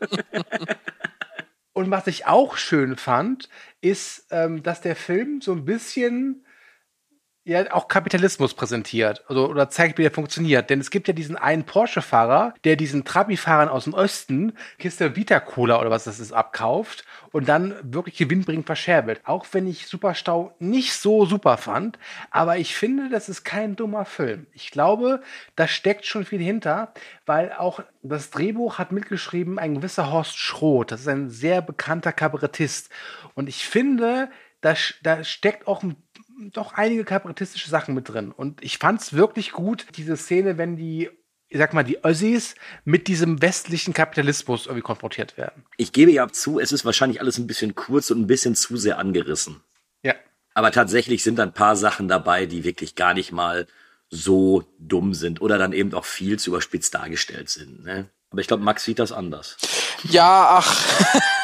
Und 1.79 1.93
was 1.93 2.09
ich 2.09 2.27
auch 2.27 2.57
schön 2.57 2.97
fand, 2.97 3.49
ist, 3.81 4.27
ähm, 4.31 4.63
dass 4.63 4.81
der 4.81 4.97
Film 4.97 5.41
so 5.41 5.53
ein 5.53 5.65
bisschen 5.65 6.45
ja 7.49 7.73
auch 7.73 7.89
Kapitalismus 7.89 8.53
präsentiert 8.53 9.25
also, 9.27 9.49
oder 9.49 9.71
zeigt, 9.71 9.99
wie 9.99 10.03
der 10.03 10.11
funktioniert. 10.11 10.69
Denn 10.69 10.81
es 10.81 10.91
gibt 10.91 11.09
ja 11.09 11.15
diesen 11.15 11.37
einen 11.37 11.65
Porsche-Fahrer, 11.65 12.55
der 12.65 12.77
diesen 12.77 13.05
Trabi-Fahrern 13.05 13.69
aus 13.69 13.85
dem 13.85 13.95
Osten 13.95 14.53
Kiste 14.79 15.17
Vita-Cola 15.17 15.81
oder 15.81 15.91
was 15.91 16.05
das 16.05 16.21
ist 16.21 16.33
abkauft 16.33 17.05
und 17.33 17.49
dann 17.49 17.75
wirklich 17.83 18.17
gewinnbringend 18.19 18.67
verscherbelt. 18.67 19.23
Auch 19.25 19.47
wenn 19.53 19.67
ich 19.67 19.87
Superstau 19.87 20.55
nicht 20.59 20.93
so 20.93 21.25
super 21.25 21.57
fand, 21.57 21.99
aber 22.31 22.59
ich 22.59 22.77
finde, 22.77 23.09
das 23.09 23.29
ist 23.31 23.45
kein 23.45 23.77
dummer 23.77 24.05
Film. 24.05 24.47
Ich 24.53 24.71
glaube, 24.71 25.23
da 25.57 25.67
steckt 25.67 26.05
schon 26.05 26.27
viel 26.27 26.41
hinter, 26.41 26.93
weil 27.25 27.53
auch 27.53 27.81
das 28.03 28.31
Drehbuch 28.31 28.79
hat 28.79 28.93
mitgeschrieben 28.93 29.59
ein 29.59 29.75
gewisser 29.75 30.13
Horst 30.13 30.37
Schroth. 30.37 30.93
Das 30.93 31.01
ist 31.01 31.09
ein 31.09 31.31
sehr 31.31 31.63
bekannter 31.63 32.13
Kabarettist. 32.13 32.91
Und 33.35 33.49
ich 33.49 33.67
finde, 33.67 34.29
da, 34.61 34.75
da 35.03 35.25
steckt 35.25 35.67
auch 35.67 35.83
ein 35.83 35.97
doch 36.39 36.73
einige 36.75 37.05
kabarettistische 37.05 37.69
Sachen 37.69 37.95
mit 37.95 38.09
drin. 38.09 38.33
Und 38.33 38.63
ich 38.63 38.79
fand 38.79 39.01
es 39.01 39.13
wirklich 39.13 39.53
gut, 39.53 39.87
diese 39.97 40.17
Szene, 40.17 40.59
wenn 40.59 40.77
die, 40.77 41.11
ich 41.49 41.59
sag 41.59 41.75
mal, 41.75 41.83
die 41.83 42.05
Ossis 42.05 42.55
mit 42.85 43.09
diesem 43.09 43.43
westlichen 43.43 43.95
Kapitalismus 43.95 44.67
irgendwie 44.67 44.83
konfrontiert 44.83 45.37
werden. 45.37 45.65
Ich 45.77 45.93
gebe 45.93 46.11
ja 46.11 46.29
zu, 46.29 46.61
es 46.61 46.73
ist 46.73 46.85
wahrscheinlich 46.85 47.21
alles 47.21 47.39
ein 47.39 47.47
bisschen 47.47 47.75
kurz 47.75 48.11
und 48.11 48.21
ein 48.21 48.27
bisschen 48.27 48.55
zu 48.55 48.77
sehr 48.77 48.99
angerissen. 48.99 49.61
Ja. 50.03 50.15
Aber 50.55 50.71
tatsächlich 50.71 51.23
sind 51.23 51.39
da 51.39 51.43
ein 51.45 51.53
paar 51.53 51.77
Sachen 51.77 52.09
dabei, 52.09 52.47
die 52.47 52.65
wirklich 52.65 52.95
gar 52.95 53.15
nicht 53.15 53.33
mal 53.33 53.67
so 54.11 54.65
dumm 54.79 55.15
sind 55.15 55.41
oder 55.41 55.59
dann 55.59 55.73
eben 55.73 55.93
auch 55.95 56.05
viel 56.05 56.39
zu 56.39 56.51
überspitzt 56.51 56.95
dargestellt 56.95 57.51
sind. 57.51 57.85
Ne? 57.85 58.09
Aber 58.31 58.41
ich 58.41 58.47
glaube, 58.47 58.63
Max 58.63 58.85
sieht 58.85 58.99
das 58.99 59.13
anders. 59.13 59.57
Ja, 60.05 60.59
ach. 60.59 61.23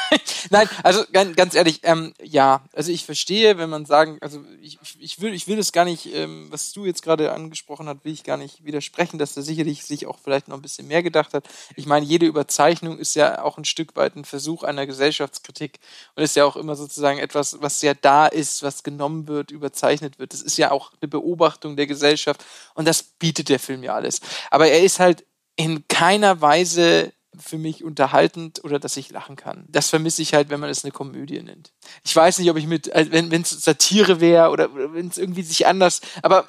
Nein, 0.50 0.68
also 0.82 1.04
ganz, 1.12 1.54
ehrlich, 1.54 1.80
ähm, 1.84 2.14
ja, 2.22 2.64
also 2.72 2.92
ich 2.92 3.04
verstehe, 3.04 3.58
wenn 3.58 3.70
man 3.70 3.86
sagen, 3.86 4.18
also 4.20 4.44
ich, 4.60 4.78
ich 4.98 5.20
will, 5.20 5.34
ich 5.34 5.48
will 5.48 5.58
es 5.58 5.72
gar 5.72 5.84
nicht, 5.84 6.12
ähm, 6.14 6.46
was 6.50 6.72
du 6.72 6.84
jetzt 6.84 7.02
gerade 7.02 7.32
angesprochen 7.32 7.88
hast, 7.88 8.04
will 8.04 8.12
ich 8.12 8.24
gar 8.24 8.36
nicht 8.36 8.64
widersprechen, 8.64 9.18
dass 9.18 9.36
er 9.36 9.42
sicherlich 9.42 9.84
sich 9.84 10.06
auch 10.06 10.18
vielleicht 10.18 10.48
noch 10.48 10.56
ein 10.56 10.62
bisschen 10.62 10.88
mehr 10.88 11.02
gedacht 11.02 11.34
hat. 11.34 11.48
Ich 11.76 11.86
meine, 11.86 12.04
jede 12.06 12.26
Überzeichnung 12.26 12.98
ist 12.98 13.14
ja 13.14 13.42
auch 13.42 13.58
ein 13.58 13.64
Stück 13.64 13.96
weit 13.96 14.16
ein 14.16 14.24
Versuch 14.24 14.62
einer 14.62 14.86
Gesellschaftskritik 14.86 15.78
und 16.14 16.22
ist 16.22 16.36
ja 16.36 16.44
auch 16.44 16.56
immer 16.56 16.76
sozusagen 16.76 17.18
etwas, 17.18 17.60
was 17.60 17.80
ja 17.82 17.94
da 17.94 18.26
ist, 18.26 18.62
was 18.62 18.82
genommen 18.82 19.28
wird, 19.28 19.50
überzeichnet 19.50 20.18
wird. 20.18 20.32
Das 20.32 20.42
ist 20.42 20.56
ja 20.56 20.70
auch 20.70 20.92
eine 21.00 21.08
Beobachtung 21.08 21.76
der 21.76 21.86
Gesellschaft 21.86 22.44
und 22.74 22.86
das 22.86 23.02
bietet 23.02 23.48
der 23.48 23.58
Film 23.58 23.82
ja 23.82 23.94
alles. 23.94 24.20
Aber 24.50 24.68
er 24.68 24.82
ist 24.82 25.00
halt 25.00 25.24
in 25.56 25.86
keiner 25.88 26.40
Weise 26.40 27.12
für 27.38 27.58
mich 27.58 27.84
unterhaltend 27.84 28.62
oder 28.64 28.78
dass 28.78 28.96
ich 28.96 29.10
lachen 29.10 29.36
kann. 29.36 29.66
Das 29.68 29.90
vermisse 29.90 30.22
ich 30.22 30.34
halt, 30.34 30.50
wenn 30.50 30.60
man 30.60 30.70
es 30.70 30.84
eine 30.84 30.92
Komödie 30.92 31.42
nennt. 31.42 31.72
Ich 32.04 32.14
weiß 32.14 32.38
nicht, 32.38 32.50
ob 32.50 32.56
ich 32.56 32.66
mit, 32.66 32.90
wenn 32.92 33.32
es 33.42 33.50
Satire 33.50 34.20
wäre 34.20 34.50
oder 34.50 34.74
wenn 34.74 35.08
es 35.08 35.18
irgendwie 35.18 35.42
sich 35.42 35.66
anders, 35.66 36.00
aber 36.22 36.46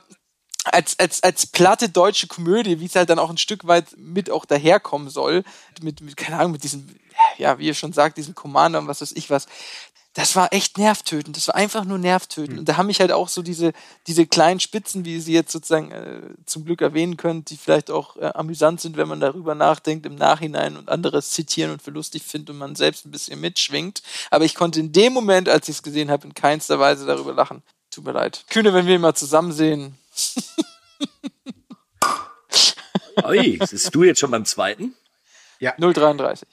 als, 0.65 0.97
als, 0.97 1.21
als 1.21 1.45
platte 1.45 1.89
deutsche 1.89 2.27
Komödie, 2.27 2.79
wie 2.79 2.85
es 2.85 2.95
halt 2.95 3.09
dann 3.09 3.19
auch 3.19 3.29
ein 3.29 3.37
Stück 3.37 3.67
weit 3.67 3.95
mit 3.97 4.31
auch 4.31 4.45
daherkommen 4.45 5.09
soll, 5.09 5.43
mit, 5.81 6.01
mit 6.01 6.17
keine 6.17 6.37
Ahnung, 6.39 6.53
mit 6.53 6.63
diesem, 6.63 6.87
ja, 7.37 7.59
wie 7.59 7.67
ihr 7.67 7.75
schon 7.75 7.93
sagt, 7.93 8.17
diesen 8.17 8.35
Commander 8.35 8.79
und 8.79 8.87
was 8.87 9.01
weiß 9.01 9.11
ich 9.11 9.29
was, 9.29 9.45
das 10.15 10.35
war 10.37 10.51
echt 10.53 10.77
nervtötend. 10.77 11.35
Das 11.35 11.49
war 11.49 11.55
einfach 11.55 11.83
nur 11.83 11.97
nervtötend. 11.97 12.53
Mhm. 12.53 12.59
Und 12.59 12.69
da 12.69 12.77
haben 12.77 12.87
mich 12.87 13.01
halt 13.01 13.11
auch 13.11 13.27
so 13.27 13.41
diese, 13.41 13.73
diese 14.07 14.25
kleinen 14.25 14.61
Spitzen, 14.61 15.03
wie 15.03 15.15
ihr 15.15 15.21
sie 15.21 15.33
jetzt 15.33 15.51
sozusagen 15.51 15.91
äh, 15.91 16.21
zum 16.45 16.63
Glück 16.63 16.81
erwähnen 16.81 17.17
könnt, 17.17 17.49
die 17.49 17.57
vielleicht 17.57 17.91
auch 17.91 18.15
äh, 18.15 18.31
amüsant 18.33 18.79
sind, 18.79 18.95
wenn 18.95 19.09
man 19.09 19.19
darüber 19.19 19.55
nachdenkt 19.55 20.05
im 20.05 20.15
Nachhinein 20.15 20.77
und 20.77 20.87
anderes 20.87 21.31
zitieren 21.31 21.71
und 21.71 21.81
für 21.81 21.91
lustig 21.91 22.23
findet 22.23 22.51
und 22.51 22.57
man 22.57 22.75
selbst 22.75 23.05
ein 23.05 23.11
bisschen 23.11 23.41
mitschwingt. 23.41 24.03
Aber 24.31 24.45
ich 24.45 24.55
konnte 24.55 24.79
in 24.79 24.93
dem 24.93 25.11
Moment, 25.11 25.49
als 25.49 25.67
ich 25.67 25.75
es 25.75 25.83
gesehen 25.83 26.09
habe, 26.09 26.25
in 26.25 26.33
keinster 26.33 26.79
Weise 26.79 27.05
darüber 27.05 27.33
lachen. 27.33 27.61
Tut 27.91 28.05
mir 28.05 28.13
leid. 28.13 28.45
Kühne, 28.49 28.73
wenn 28.73 28.87
wir 28.87 28.95
ihn 28.95 29.01
mal 29.01 29.15
zusammen 29.15 29.51
sehen. 29.51 29.97
Oi, 33.21 33.57
bist 33.57 33.93
du 33.93 34.03
jetzt 34.03 34.21
schon 34.21 34.31
beim 34.31 34.45
zweiten? 34.45 34.95
Ja. 35.59 35.73
033. 35.77 36.47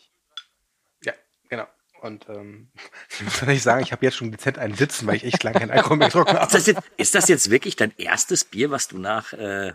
Und 2.02 2.28
ähm, 2.28 2.68
ich 3.10 3.22
muss 3.22 3.42
nicht 3.42 3.62
sagen, 3.62 3.82
ich 3.82 3.92
habe 3.92 4.04
jetzt 4.04 4.16
schon 4.16 4.30
dezent 4.30 4.58
einen 4.58 4.74
Sitzen, 4.74 5.06
weil 5.06 5.16
ich 5.16 5.24
echt 5.24 5.42
lange 5.42 5.60
keinen 5.60 5.70
Alkohol 5.70 5.96
mehr 5.96 6.08
getrunken 6.08 6.32
habe. 6.32 6.46
Ist 6.46 6.54
das, 6.54 6.66
jetzt, 6.66 6.82
ist 6.96 7.14
das 7.14 7.28
jetzt 7.28 7.50
wirklich 7.50 7.76
dein 7.76 7.92
erstes 7.96 8.44
Bier, 8.44 8.70
was 8.70 8.88
du 8.88 8.98
nach, 8.98 9.32
äh, 9.32 9.72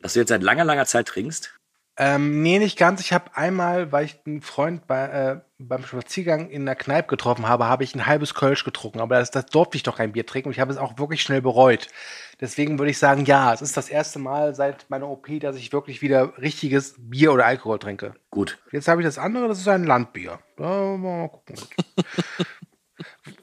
was 0.00 0.14
du 0.14 0.20
jetzt 0.20 0.30
seit 0.30 0.42
langer, 0.42 0.64
langer 0.64 0.86
Zeit 0.86 1.08
trinkst? 1.08 1.52
Ähm, 1.98 2.42
nee, 2.42 2.58
nicht 2.58 2.78
ganz. 2.78 3.00
Ich 3.00 3.12
habe 3.14 3.34
einmal, 3.34 3.90
weil 3.90 4.04
ich 4.04 4.18
einen 4.26 4.42
Freund 4.42 4.86
bei, 4.86 5.06
äh, 5.06 5.40
beim 5.58 5.82
Spaziergang 5.82 6.50
in 6.50 6.66
der 6.66 6.74
Kneipe 6.74 7.08
getroffen 7.08 7.48
habe, 7.48 7.66
habe 7.66 7.84
ich 7.84 7.94
ein 7.94 8.04
halbes 8.04 8.34
Kölsch 8.34 8.64
getrunken. 8.64 9.00
Aber 9.00 9.18
das, 9.18 9.30
das 9.30 9.46
durfte 9.46 9.76
ich 9.78 9.82
doch 9.82 9.96
kein 9.96 10.12
Bier 10.12 10.26
trinken 10.26 10.48
und 10.48 10.52
ich 10.52 10.60
habe 10.60 10.70
es 10.70 10.78
auch 10.78 10.98
wirklich 10.98 11.22
schnell 11.22 11.40
bereut. 11.40 11.88
Deswegen 12.38 12.78
würde 12.78 12.90
ich 12.90 12.98
sagen, 12.98 13.24
ja, 13.24 13.54
es 13.54 13.62
ist 13.62 13.78
das 13.78 13.88
erste 13.88 14.18
Mal 14.18 14.54
seit 14.54 14.90
meiner 14.90 15.08
OP, 15.08 15.26
dass 15.40 15.56
ich 15.56 15.72
wirklich 15.72 16.02
wieder 16.02 16.36
richtiges 16.36 16.96
Bier 16.98 17.32
oder 17.32 17.46
Alkohol 17.46 17.78
trinke. 17.78 18.14
Gut. 18.30 18.58
Jetzt 18.72 18.88
habe 18.88 19.00
ich 19.00 19.06
das 19.06 19.16
andere, 19.16 19.48
das 19.48 19.58
ist 19.58 19.68
ein 19.68 19.84
Landbier. 19.84 20.38
Da 20.58 20.96
mal 20.98 21.28
gucken. 21.28 21.56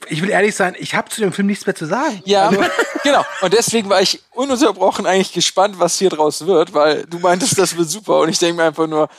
ich 0.10 0.22
will 0.22 0.30
ehrlich 0.30 0.56
sein, 0.56 0.76
ich 0.78 0.96
habe 0.96 1.10
zu 1.10 1.22
dem 1.22 1.32
Film 1.32 1.48
nichts 1.48 1.66
mehr 1.66 1.76
zu 1.76 1.86
sagen. 1.86 2.22
Ja, 2.26 2.48
also, 2.48 2.64
genau. 3.04 3.24
Und 3.42 3.54
deswegen 3.54 3.90
war 3.90 4.02
ich 4.02 4.22
ununterbrochen 4.32 5.06
eigentlich 5.06 5.34
gespannt, 5.34 5.80
was 5.80 5.98
hier 5.98 6.10
draus 6.10 6.46
wird, 6.46 6.74
weil 6.74 7.06
du 7.06 7.20
meintest, 7.20 7.58
das 7.58 7.78
wird 7.78 7.90
super. 7.90 8.20
Und 8.20 8.30
ich 8.30 8.40
denke 8.40 8.58
mir 8.58 8.68
einfach 8.68 8.88
nur, 8.88 9.10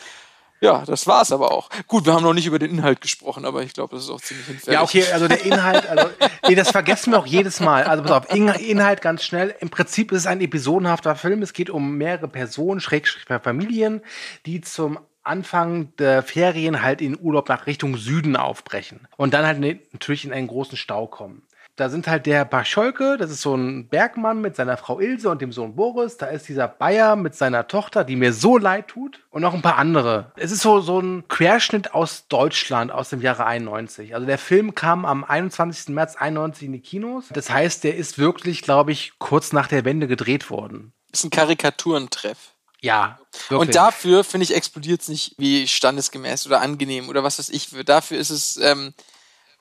ja, 0.60 0.82
das 0.86 1.06
war's 1.06 1.30
aber 1.30 1.52
auch. 1.52 1.68
Gut, 1.86 2.06
wir 2.06 2.14
haben 2.14 2.22
noch 2.22 2.32
nicht 2.32 2.46
über 2.46 2.58
den 2.58 2.70
Inhalt 2.70 3.00
gesprochen, 3.00 3.44
aber 3.44 3.62
ich 3.62 3.74
glaube, 3.74 3.96
das 3.96 4.04
ist 4.04 4.10
auch 4.10 4.20
ziemlich 4.20 4.46
hinfällig. 4.46 4.74
Ja, 4.74 4.82
okay, 4.82 5.04
also 5.12 5.28
der 5.28 5.44
Inhalt, 5.44 5.86
also 5.86 6.08
nee, 6.48 6.54
das 6.54 6.70
vergessen 6.70 7.12
wir 7.12 7.18
auch 7.18 7.26
jedes 7.26 7.60
Mal. 7.60 7.84
Also 7.84 8.02
pass 8.02 8.12
auf, 8.12 8.32
Inhalt 8.32 9.02
ganz 9.02 9.24
schnell. 9.24 9.54
Im 9.60 9.68
Prinzip 9.68 10.10
ist 10.10 10.20
es 10.20 10.26
ein 10.26 10.40
episodenhafter 10.40 11.16
Film. 11.16 11.42
Es 11.42 11.52
geht 11.52 11.70
um 11.70 11.96
mehrere 11.96 12.28
Personen, 12.28 12.80
Schrägstrich 12.80 13.24
Familien, 13.42 14.00
die 14.46 14.62
zum 14.62 14.98
Anfang 15.24 15.94
der 15.96 16.22
Ferien 16.22 16.82
halt 16.82 17.00
in 17.00 17.18
Urlaub 17.18 17.48
nach 17.48 17.66
Richtung 17.66 17.96
Süden 17.96 18.36
aufbrechen 18.36 19.08
und 19.16 19.34
dann 19.34 19.46
halt 19.46 19.60
natürlich 19.92 20.24
in 20.24 20.32
einen 20.32 20.48
großen 20.48 20.76
Stau 20.76 21.06
kommen 21.06 21.42
da 21.76 21.88
sind 21.88 22.06
halt 22.06 22.26
der 22.26 22.44
Pascholke, 22.44 23.16
das 23.16 23.30
ist 23.30 23.42
so 23.42 23.54
ein 23.54 23.88
Bergmann 23.88 24.40
mit 24.40 24.54
seiner 24.54 24.76
Frau 24.76 25.00
Ilse 25.00 25.28
und 25.28 25.42
dem 25.42 25.50
Sohn 25.50 25.74
Boris. 25.74 26.16
Da 26.16 26.26
ist 26.26 26.48
dieser 26.48 26.68
Bayer 26.68 27.16
mit 27.16 27.34
seiner 27.34 27.66
Tochter, 27.66 28.04
die 28.04 28.16
mir 28.16 28.32
so 28.32 28.58
leid 28.58 28.88
tut. 28.88 29.20
Und 29.30 29.42
noch 29.42 29.54
ein 29.54 29.62
paar 29.62 29.76
andere. 29.76 30.32
Es 30.36 30.52
ist 30.52 30.62
so, 30.62 30.80
so 30.80 31.00
ein 31.00 31.26
Querschnitt 31.26 31.92
aus 31.92 32.28
Deutschland 32.28 32.92
aus 32.92 33.10
dem 33.10 33.20
Jahre 33.20 33.46
91. 33.46 34.14
Also 34.14 34.26
der 34.26 34.38
Film 34.38 34.74
kam 34.74 35.04
am 35.04 35.24
21. 35.24 35.88
März 35.88 36.14
91 36.16 36.66
in 36.66 36.72
die 36.72 36.80
Kinos. 36.80 37.28
Das 37.32 37.50
heißt, 37.50 37.82
der 37.82 37.96
ist 37.96 38.18
wirklich, 38.18 38.62
glaube 38.62 38.92
ich, 38.92 39.14
kurz 39.18 39.52
nach 39.52 39.66
der 39.66 39.84
Wende 39.84 40.06
gedreht 40.06 40.50
worden. 40.50 40.92
Ist 41.12 41.24
ein 41.24 41.30
Karikaturentreff. 41.30 42.53
Ja. 42.84 43.18
Wirklich. 43.48 43.68
Und 43.68 43.74
dafür, 43.74 44.24
finde 44.24 44.44
ich, 44.44 44.54
explodiert 44.54 45.00
es 45.00 45.08
nicht 45.08 45.34
wie 45.38 45.66
standesgemäß 45.66 46.46
oder 46.46 46.60
angenehm 46.60 47.08
oder 47.08 47.24
was 47.24 47.38
weiß 47.38 47.48
ich. 47.48 47.70
Dafür 47.84 48.18
ist 48.18 48.30
es, 48.30 48.58
ähm, 48.58 48.92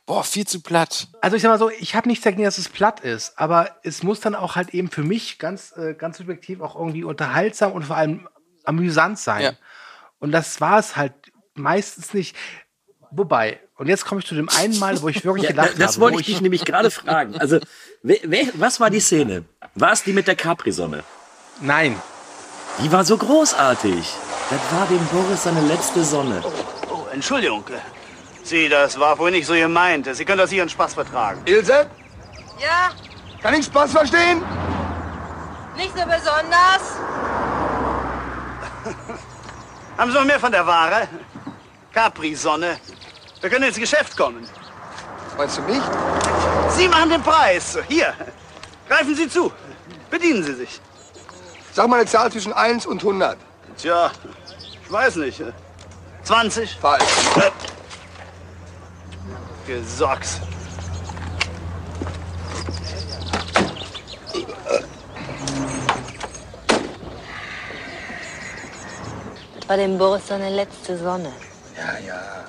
Boah, 0.06 0.26
viel 0.26 0.46
zu 0.46 0.60
platt. 0.60 1.08
Also 1.22 1.38
ich 1.38 1.42
sag 1.42 1.50
mal 1.50 1.58
so, 1.58 1.70
ich 1.70 1.96
habe 1.96 2.10
nichts 2.10 2.26
dagegen, 2.26 2.44
dass 2.44 2.58
es 2.58 2.68
platt 2.68 3.00
ist, 3.00 3.40
aber 3.40 3.78
es 3.84 4.04
muss 4.04 4.20
dann 4.20 4.36
auch 4.36 4.58
halt 4.58 4.74
eben 4.74 4.92
für 4.92 5.02
mich 5.02 5.40
ganz, 5.40 5.72
äh, 5.78 5.94
ganz 5.94 6.18
subjektiv 6.18 6.60
auch 6.60 6.76
irgendwie 6.76 7.06
unterhaltsam 7.06 7.72
und 7.72 7.84
vor 7.86 7.96
allem 7.96 8.28
amüsant 8.66 9.18
sein. 9.18 9.42
Ja. 9.42 9.54
Und 10.20 10.34
das 10.34 10.60
war 10.60 10.78
es 10.78 10.98
halt 10.98 11.14
meistens 11.54 12.14
nicht. 12.14 12.36
Wobei, 13.12 13.62
und 13.78 13.88
jetzt 13.88 14.04
komme 14.04 14.20
ich 14.20 14.28
zu 14.28 14.36
dem 14.36 14.50
einen 14.50 14.78
Mal, 14.78 15.02
wo 15.02 15.08
ich 15.08 15.24
wirklich 15.24 15.46
ja, 15.46 15.52
gelacht 15.52 15.70
das 15.70 15.76
habe. 15.76 15.84
Das 15.86 16.00
wollte 16.02 16.20
ich 16.20 16.26
dich 16.26 16.42
nämlich 16.42 16.66
gerade 16.66 16.92
fragen. 16.92 17.38
Also, 17.38 17.60
wer, 18.02 18.18
wer, 18.24 18.48
was 18.56 18.82
war 18.82 18.90
die 18.90 19.00
Szene? 19.00 19.46
War 19.76 19.94
es 19.94 20.04
die 20.04 20.12
mit 20.12 20.28
der 20.28 20.36
Capri-Sonne? 20.36 21.06
Nein. 21.62 21.96
Die 22.80 22.92
war 22.92 23.04
so 23.06 23.18
großartig. 23.18 24.14
Das 24.50 24.60
war 24.78 24.88
dem 24.88 25.06
Boris 25.08 25.44
seine 25.44 25.62
letzte 25.62 26.04
Sonne. 26.04 26.42
Oh, 26.44 26.52
oh 26.92 27.06
Entschuldigung. 27.14 27.64
Sie, 28.44 28.68
das 28.68 29.00
war 29.00 29.18
wohl 29.20 29.32
nicht 29.32 29.46
so 29.46 29.54
gemeint. 29.54 30.08
Sie 30.14 30.26
können 30.26 30.40
das 30.40 30.52
Ihren 30.52 30.70
Spaß 30.70 30.96
vertragen. 30.96 31.42
Ilse? 31.46 31.88
Ja? 32.60 32.90
Kann 33.42 33.54
ich 33.54 33.66
Spaß 33.66 33.92
verstehen? 33.92 34.42
Nicht 35.78 35.98
so 35.98 36.04
besonders. 36.04 36.84
Haben 39.98 40.12
Sie 40.12 40.18
noch 40.18 40.26
mehr 40.26 40.40
von 40.40 40.52
der 40.52 40.66
Ware? 40.66 41.08
Capri-Sonne. 41.94 42.78
Wir 43.40 43.50
können 43.50 43.66
ins 43.66 43.78
Geschäft 43.78 44.18
kommen. 44.18 44.48
Meinst 45.38 45.58
du 45.58 45.62
mich? 45.62 45.82
Sie 46.70 46.88
machen 46.88 47.10
den 47.12 47.22
Preis. 47.22 47.78
Hier. 47.88 48.14
Greifen 48.88 49.16
Sie 49.16 49.30
zu. 49.30 49.52
Bedienen 50.10 50.44
Sie 50.44 50.54
sich. 50.56 50.82
Sag 51.74 51.88
mal 51.90 51.98
eine 52.00 52.06
Zahl 52.06 52.32
zwischen 52.32 52.54
1 52.54 52.86
und 52.86 53.00
100. 53.00 53.38
Tja, 53.78 54.12
ich 54.84 54.92
weiß 54.92 55.16
nicht. 55.18 55.42
20? 56.24 56.78
Falsch. 56.80 57.04
Äh. 57.38 57.52
Gesocks. 59.66 60.40
Das 69.60 69.70
war 69.70 69.78
dem 69.78 69.98
Boris 69.98 70.28
seine 70.28 70.50
letzte 70.50 70.98
Sonne. 70.98 71.32
Ja, 71.78 71.98
ja. 72.06 72.46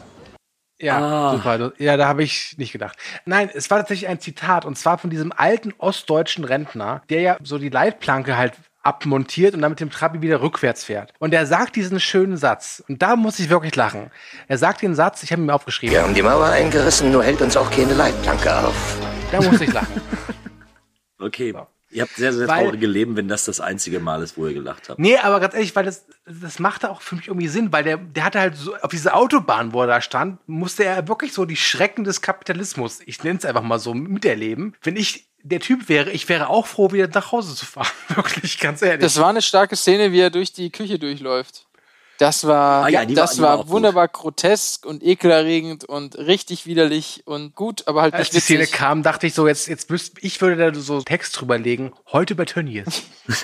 Ja, 0.81 0.99
Ah. 0.99 1.33
super. 1.37 1.73
Ja, 1.79 1.97
da 1.97 2.09
habe 2.09 2.25
ich 2.25 2.59
nicht 2.59 2.73
gedacht. 2.73 2.99
Nein, 3.25 3.49
es 3.55 3.71
war 3.71 3.79
tatsächlich 3.79 4.09
ein 4.09 4.21
Zitat 4.21 4.65
und 4.65 4.77
zwar 4.77 4.99
von 4.99 5.09
diesem 5.09 5.33
alten 5.33 5.73
ostdeutschen 5.79 6.45
Rentner, 6.45 7.03
der 7.09 7.21
ja 7.21 7.37
so 7.43 7.59
die 7.59 7.69
Leitplanke 7.71 8.37
halt 8.37 8.55
abmontiert 8.85 9.55
und 9.55 9.63
dann 9.63 9.73
mit 9.73 9.81
dem 9.81 9.91
Trabi 9.91 10.21
wieder 10.23 10.41
rückwärts 10.43 10.85
fährt. 10.85 11.13
Und 11.19 11.35
er 11.35 11.47
sagt 11.47 11.75
diesen 11.77 11.99
schönen 12.01 12.37
Satz. 12.37 12.83
Und 12.89 13.03
da 13.03 13.17
muss 13.17 13.39
ich 13.39 13.49
wirklich 13.49 13.75
lachen. 13.75 14.11
Er 14.47 14.59
sagt 14.59 14.83
den 14.83 14.95
Satz, 14.95 15.23
ich 15.23 15.33
habe 15.33 15.43
ihn 15.43 15.47
mir 15.47 15.55
aufgeschrieben. 15.55 15.95
Wir 15.95 16.03
haben 16.03 16.15
die 16.15 16.23
Mauer 16.23 16.47
eingerissen, 16.47 17.11
nur 17.11 17.25
hält 17.25 17.41
uns 17.41 17.57
auch 17.57 17.71
keine 17.71 17.95
Leitplanke 17.95 18.55
auf. 18.57 18.99
Da 19.33 19.41
muss 19.41 19.61
ich 19.61 19.73
lachen. 19.73 20.01
Okay. 21.17 21.55
Ihr 21.91 22.03
habt 22.03 22.17
sehr, 22.17 22.33
sehr 22.33 22.49
Weil- 22.49 22.65
traurige 22.65 22.89
Leben, 22.89 23.17
wenn 23.17 23.29
das 23.29 23.45
das 23.45 23.61
einzige 23.61 24.01
Mal 24.01 24.21
ist, 24.23 24.37
wo 24.37 24.47
ihr 24.49 24.53
gelacht 24.53 24.89
habt. 24.89 24.99
Nee, 24.99 25.17
aber 25.17 25.39
ganz 25.39 25.55
ehrlich, 25.55 25.75
weil 25.77 25.85
das, 25.85 26.07
das 26.27 26.59
machte 26.59 26.91
auch 26.91 27.01
für 27.01 27.15
mich 27.15 27.29
irgendwie 27.29 27.47
Sinn, 27.47 27.73
weil 27.73 27.85
der, 27.85 27.99
der 27.99 28.25
hatte 28.25 28.41
halt 28.41 28.57
so, 28.57 28.75
auf 28.77 28.91
dieser 28.91 29.15
Autobahn, 29.17 29.73
wo 29.73 29.81
er 29.83 29.87
da 29.87 30.01
stand, 30.01 30.41
musste 30.49 30.85
er 30.85 31.07
wirklich 31.07 31.33
so 31.33 31.45
die 31.45 31.57
Schrecken 31.57 32.03
des 32.03 32.21
Kapitalismus, 32.21 33.01
ich 33.07 33.23
nenne 33.23 33.39
es 33.39 33.45
einfach 33.45 33.63
mal 33.63 33.79
so, 33.79 33.95
miterleben. 33.95 34.75
Wenn 34.83 34.97
ich 34.97 35.29
der 35.45 35.61
Typ 35.61 35.89
wäre, 35.89 36.11
ich 36.11 36.29
wäre 36.29 36.49
auch 36.49 36.67
froh, 36.67 36.91
wieder 36.93 37.07
nach 37.09 37.31
Hause 37.31 37.55
zu 37.55 37.67
fahren. 37.67 37.87
Wirklich, 38.15 38.59
ganz 38.59 38.83
ehrlich. 38.83 39.01
Das 39.01 39.19
war 39.19 39.29
eine 39.29 39.43
starke 39.43 39.77
Szene, 39.77 40.11
wie 40.11 40.21
er 40.21 40.31
durch 40.31 40.53
die 40.53 40.71
Küche 40.71 40.99
durchläuft. 40.99 41.67
Das 42.19 42.47
war, 42.47 42.85
Ah 42.85 42.89
ja, 42.89 43.05
das 43.05 43.41
war 43.41 43.49
war, 43.49 43.55
auch 43.59 43.63
gut. 43.65 43.71
wunderbar 43.71 44.07
grotesk 44.09 44.87
und 44.87 45.03
ekelerregend 45.03 45.85
und 45.85 46.17
richtig 46.17 46.65
widerlich 46.65 47.23
und 47.27 47.55
gut, 47.57 47.87
aber 47.89 48.03
halt 48.03 48.15
Als 48.15 48.33
nicht 48.33 48.35
die 48.35 48.41
Szene 48.41 48.67
kam, 48.69 49.03
dachte 49.03 49.27
ich 49.27 49.35
so, 49.35 49.49
jetzt, 49.49 49.67
jetzt 49.67 49.91
müsst, 49.91 50.15
ich 50.23 50.41
würde 50.41 50.73
da 50.73 50.79
so 50.79 51.03
Text 51.03 51.39
drüber 51.39 51.59
legen, 51.59 51.93
heute 52.13 52.37
bei 52.37 52.45
Tönnies. 52.45 53.03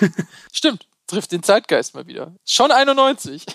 Stimmt, 0.53 0.87
trifft 1.05 1.33
den 1.33 1.43
Zeitgeist 1.43 1.93
mal 1.95 2.07
wieder. 2.07 2.33
Schon 2.45 2.71
91. 2.71 3.45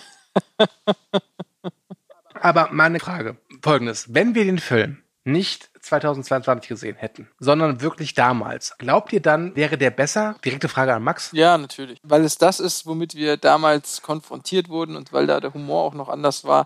Aber 2.35 2.69
meine 2.71 2.99
Frage, 2.99 3.37
folgendes, 3.63 4.13
wenn 4.13 4.35
wir 4.35 4.45
den 4.45 4.59
Film 4.59 5.01
nicht 5.27 5.69
2022 5.81 6.67
gesehen 6.67 6.95
hätten, 6.95 7.29
sondern 7.39 7.81
wirklich 7.81 8.13
damals, 8.13 8.77
glaubt 8.77 9.13
ihr 9.13 9.21
dann, 9.21 9.55
wäre 9.55 9.77
der 9.77 9.91
besser? 9.91 10.35
Direkte 10.43 10.69
Frage 10.69 10.93
an 10.93 11.03
Max. 11.03 11.29
Ja, 11.33 11.57
natürlich. 11.57 11.99
Weil 12.03 12.23
es 12.23 12.37
das 12.37 12.59
ist, 12.59 12.85
womit 12.85 13.15
wir 13.15 13.37
damals 13.37 14.01
konfrontiert 14.01 14.69
wurden 14.69 14.95
und 14.95 15.13
weil 15.13 15.27
da 15.27 15.39
der 15.39 15.53
Humor 15.53 15.83
auch 15.83 15.93
noch 15.93 16.09
anders 16.09 16.43
war 16.43 16.65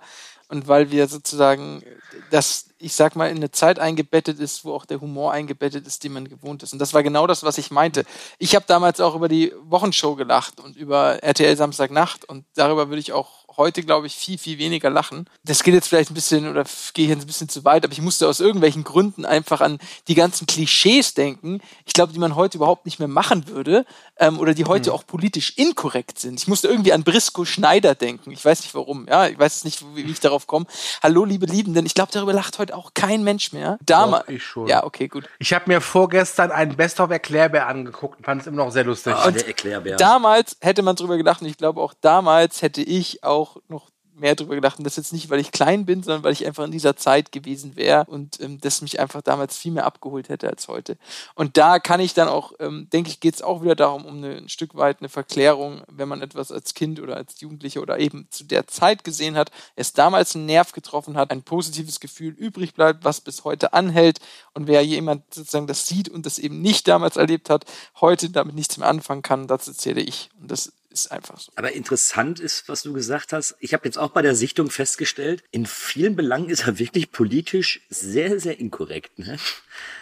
und 0.51 0.67
weil 0.67 0.91
wir 0.91 1.07
sozusagen 1.07 1.81
das, 2.29 2.65
ich 2.77 2.93
sag 2.93 3.15
mal, 3.15 3.29
in 3.29 3.37
eine 3.37 3.51
Zeit 3.51 3.79
eingebettet 3.79 4.37
ist, 4.37 4.65
wo 4.65 4.73
auch 4.73 4.85
der 4.85 4.99
Humor 4.99 5.31
eingebettet 5.31 5.87
ist, 5.87 6.03
den 6.03 6.11
man 6.11 6.27
gewohnt 6.27 6.61
ist. 6.61 6.73
Und 6.73 6.79
das 6.79 6.93
war 6.93 7.03
genau 7.03 7.25
das, 7.25 7.43
was 7.43 7.57
ich 7.57 7.71
meinte. 7.71 8.03
Ich 8.37 8.53
habe 8.53 8.65
damals 8.67 8.99
auch 8.99 9.15
über 9.15 9.29
die 9.29 9.53
Wochenshow 9.63 10.15
gelacht 10.15 10.59
und 10.59 10.75
über 10.75 11.23
RTL 11.23 11.55
Samstagnacht 11.55 12.25
und 12.25 12.45
darüber 12.55 12.89
würde 12.89 12.99
ich 12.99 13.13
auch 13.13 13.40
heute, 13.57 13.83
glaube 13.83 14.07
ich, 14.07 14.15
viel, 14.15 14.37
viel 14.37 14.57
weniger 14.57 14.89
lachen. 14.89 15.29
Das 15.43 15.63
geht 15.63 15.73
jetzt 15.73 15.87
vielleicht 15.87 16.11
ein 16.11 16.15
bisschen 16.15 16.47
oder 16.49 16.63
gehe 16.93 17.05
ich 17.05 17.09
jetzt 17.09 17.23
ein 17.23 17.27
bisschen 17.27 17.49
zu 17.49 17.65
weit, 17.65 17.83
aber 17.83 17.93
ich 17.93 18.01
musste 18.01 18.27
aus 18.27 18.39
irgendwelchen 18.39 18.83
Gründen 18.83 19.25
einfach 19.25 19.61
an 19.61 19.79
die 20.07 20.15
ganzen 20.15 20.47
Klischees 20.47 21.13
denken, 21.13 21.61
ich 21.85 21.93
glaube, 21.93 22.13
die 22.13 22.19
man 22.19 22.35
heute 22.35 22.57
überhaupt 22.57 22.85
nicht 22.85 22.99
mehr 22.99 23.07
machen 23.07 23.47
würde 23.47 23.85
ähm, 24.17 24.39
oder 24.39 24.53
die 24.53 24.65
heute 24.65 24.93
auch 24.93 25.05
politisch 25.05 25.53
inkorrekt 25.57 26.19
sind. 26.19 26.39
Ich 26.39 26.47
musste 26.47 26.67
irgendwie 26.67 26.93
an 26.93 27.03
Briscoe 27.03 27.45
Schneider 27.45 27.95
denken. 27.95 28.31
Ich 28.31 28.43
weiß 28.43 28.61
nicht 28.61 28.73
warum. 28.75 29.07
Ja, 29.07 29.27
ich 29.27 29.37
weiß 29.37 29.63
nicht, 29.63 29.83
wie, 29.95 30.07
wie 30.07 30.11
ich 30.11 30.19
darauf 30.19 30.47
komme. 30.47 30.65
Hallo, 31.03 31.25
liebe 31.25 31.45
Liebenden. 31.45 31.85
Ich 31.85 31.93
glaube, 31.93 32.11
darüber 32.11 32.33
lacht 32.33 32.59
heute 32.59 32.75
auch 32.75 32.93
kein 32.93 33.23
Mensch 33.23 33.51
mehr. 33.53 33.77
Damals. 33.81 34.29
Ich 34.29 34.43
schon. 34.43 34.67
Ja, 34.67 34.83
okay, 34.83 35.07
gut. 35.07 35.27
Ich 35.39 35.53
habe 35.53 35.65
mir 35.67 35.81
vorgestern 35.81 36.51
einen 36.51 36.75
Best-of-Erklärbär 36.75 37.67
angeguckt 37.67 38.19
und 38.19 38.25
fand 38.25 38.41
es 38.41 38.47
immer 38.47 38.65
noch 38.65 38.71
sehr 38.71 38.83
lustig. 38.83 39.13
Ah, 39.15 39.31
der 39.31 39.47
Erklärbär. 39.47 39.97
Damals 39.97 40.57
hätte 40.61 40.81
man 40.81 40.95
drüber 40.95 41.17
gedacht 41.17 41.41
und 41.41 41.47
ich 41.47 41.57
glaube 41.57 41.81
auch 41.81 41.93
damals 42.01 42.61
hätte 42.61 42.81
ich 42.81 43.23
auch 43.23 43.50
noch 43.67 43.89
mehr 44.21 44.35
drüber 44.35 44.55
gedacht 44.55 44.77
und 44.77 44.85
das 44.85 44.95
jetzt 44.95 45.13
nicht, 45.13 45.29
weil 45.29 45.39
ich 45.39 45.51
klein 45.51 45.85
bin, 45.85 46.03
sondern 46.03 46.23
weil 46.23 46.33
ich 46.33 46.45
einfach 46.45 46.63
in 46.63 46.71
dieser 46.71 46.95
Zeit 46.95 47.31
gewesen 47.31 47.75
wäre 47.75 48.05
und 48.05 48.39
ähm, 48.39 48.59
das 48.61 48.81
mich 48.81 48.99
einfach 48.99 49.21
damals 49.21 49.57
viel 49.57 49.71
mehr 49.71 49.85
abgeholt 49.85 50.29
hätte 50.29 50.49
als 50.49 50.67
heute. 50.67 50.97
Und 51.35 51.57
da 51.57 51.79
kann 51.79 51.99
ich 51.99 52.13
dann 52.13 52.27
auch, 52.27 52.53
ähm, 52.59 52.87
denke 52.91 53.09
ich, 53.09 53.19
geht 53.19 53.35
es 53.35 53.41
auch 53.41 53.61
wieder 53.61 53.75
darum, 53.75 54.05
um 54.05 54.17
eine, 54.17 54.37
ein 54.37 54.49
Stück 54.49 54.75
weit 54.75 54.99
eine 54.99 55.09
Verklärung, 55.09 55.81
wenn 55.87 56.07
man 56.07 56.21
etwas 56.21 56.51
als 56.51 56.73
Kind 56.73 56.99
oder 56.99 57.17
als 57.17 57.39
Jugendlicher 57.39 57.81
oder 57.81 57.99
eben 57.99 58.27
zu 58.29 58.43
der 58.43 58.67
Zeit 58.67 59.03
gesehen 59.03 59.35
hat, 59.35 59.51
es 59.75 59.93
damals 59.93 60.35
einen 60.35 60.45
Nerv 60.45 60.71
getroffen 60.71 61.17
hat, 61.17 61.31
ein 61.31 61.43
positives 61.43 61.99
Gefühl 61.99 62.33
übrig 62.33 62.73
bleibt, 62.73 63.03
was 63.03 63.21
bis 63.21 63.43
heute 63.43 63.73
anhält 63.73 64.19
und 64.53 64.67
wer 64.67 64.83
jemand 64.83 65.33
sozusagen 65.33 65.67
das 65.67 65.87
sieht 65.87 66.09
und 66.09 66.25
das 66.25 66.39
eben 66.39 66.61
nicht 66.61 66.87
damals 66.87 67.17
erlebt 67.17 67.49
hat, 67.49 67.65
heute 67.99 68.29
damit 68.29 68.55
nichts 68.55 68.77
mehr 68.77 68.87
anfangen 68.87 69.21
kann, 69.21 69.47
dazu 69.47 69.73
zähle 69.73 70.01
ich. 70.01 70.29
Und 70.39 70.51
das 70.51 70.73
ist 70.91 71.11
einfach 71.11 71.39
so. 71.39 71.51
Aber 71.55 71.71
interessant 71.71 72.39
ist, 72.39 72.67
was 72.69 72.83
du 72.83 72.93
gesagt 72.93 73.33
hast. 73.33 73.55
Ich 73.59 73.73
habe 73.73 73.85
jetzt 73.85 73.97
auch 73.97 74.11
bei 74.11 74.21
der 74.21 74.35
Sichtung 74.35 74.69
festgestellt, 74.69 75.43
in 75.51 75.65
vielen 75.65 76.15
Belangen 76.15 76.49
ist 76.49 76.67
er 76.67 76.79
wirklich 76.79 77.11
politisch 77.11 77.81
sehr, 77.89 78.39
sehr 78.39 78.59
inkorrekt. 78.59 79.17
Ne? 79.17 79.37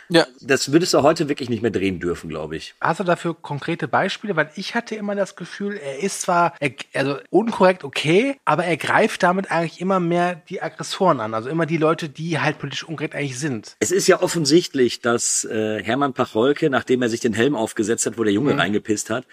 Ja. 0.09 0.25
Das 0.41 0.71
würdest 0.71 0.93
du 0.93 1.03
heute 1.03 1.29
wirklich 1.29 1.49
nicht 1.49 1.61
mehr 1.61 1.71
drehen 1.71 1.99
dürfen, 1.99 2.29
glaube 2.29 2.55
ich. 2.55 2.73
Hast 2.81 2.99
du 2.99 3.03
dafür 3.03 3.35
konkrete 3.35 3.87
Beispiele? 3.87 4.35
Weil 4.35 4.49
ich 4.55 4.73
hatte 4.73 4.95
immer 4.95 5.15
das 5.15 5.35
Gefühl, 5.35 5.77
er 5.77 5.99
ist 5.99 6.21
zwar 6.21 6.55
er, 6.59 6.71
also 6.93 7.17
unkorrekt 7.29 7.83
okay, 7.83 8.37
aber 8.43 8.65
er 8.65 8.77
greift 8.77 9.21
damit 9.21 9.51
eigentlich 9.51 9.79
immer 9.79 9.99
mehr 9.99 10.35
die 10.49 10.61
Aggressoren 10.61 11.19
an. 11.19 11.33
Also 11.35 11.49
immer 11.49 11.67
die 11.67 11.77
Leute, 11.77 12.09
die 12.09 12.39
halt 12.39 12.57
politisch 12.57 12.83
unkorrekt 12.83 13.13
eigentlich 13.13 13.37
sind. 13.37 13.75
Es 13.79 13.91
ist 13.91 14.07
ja 14.07 14.21
offensichtlich, 14.21 15.01
dass 15.01 15.43
äh, 15.45 15.83
Hermann 15.83 16.13
Pacholke, 16.13 16.69
nachdem 16.69 17.03
er 17.03 17.09
sich 17.09 17.19
den 17.19 17.33
Helm 17.33 17.55
aufgesetzt 17.55 18.07
hat, 18.07 18.17
wo 18.17 18.23
der 18.23 18.33
Junge 18.33 18.57
reingepisst 18.57 19.11
hat, 19.11 19.25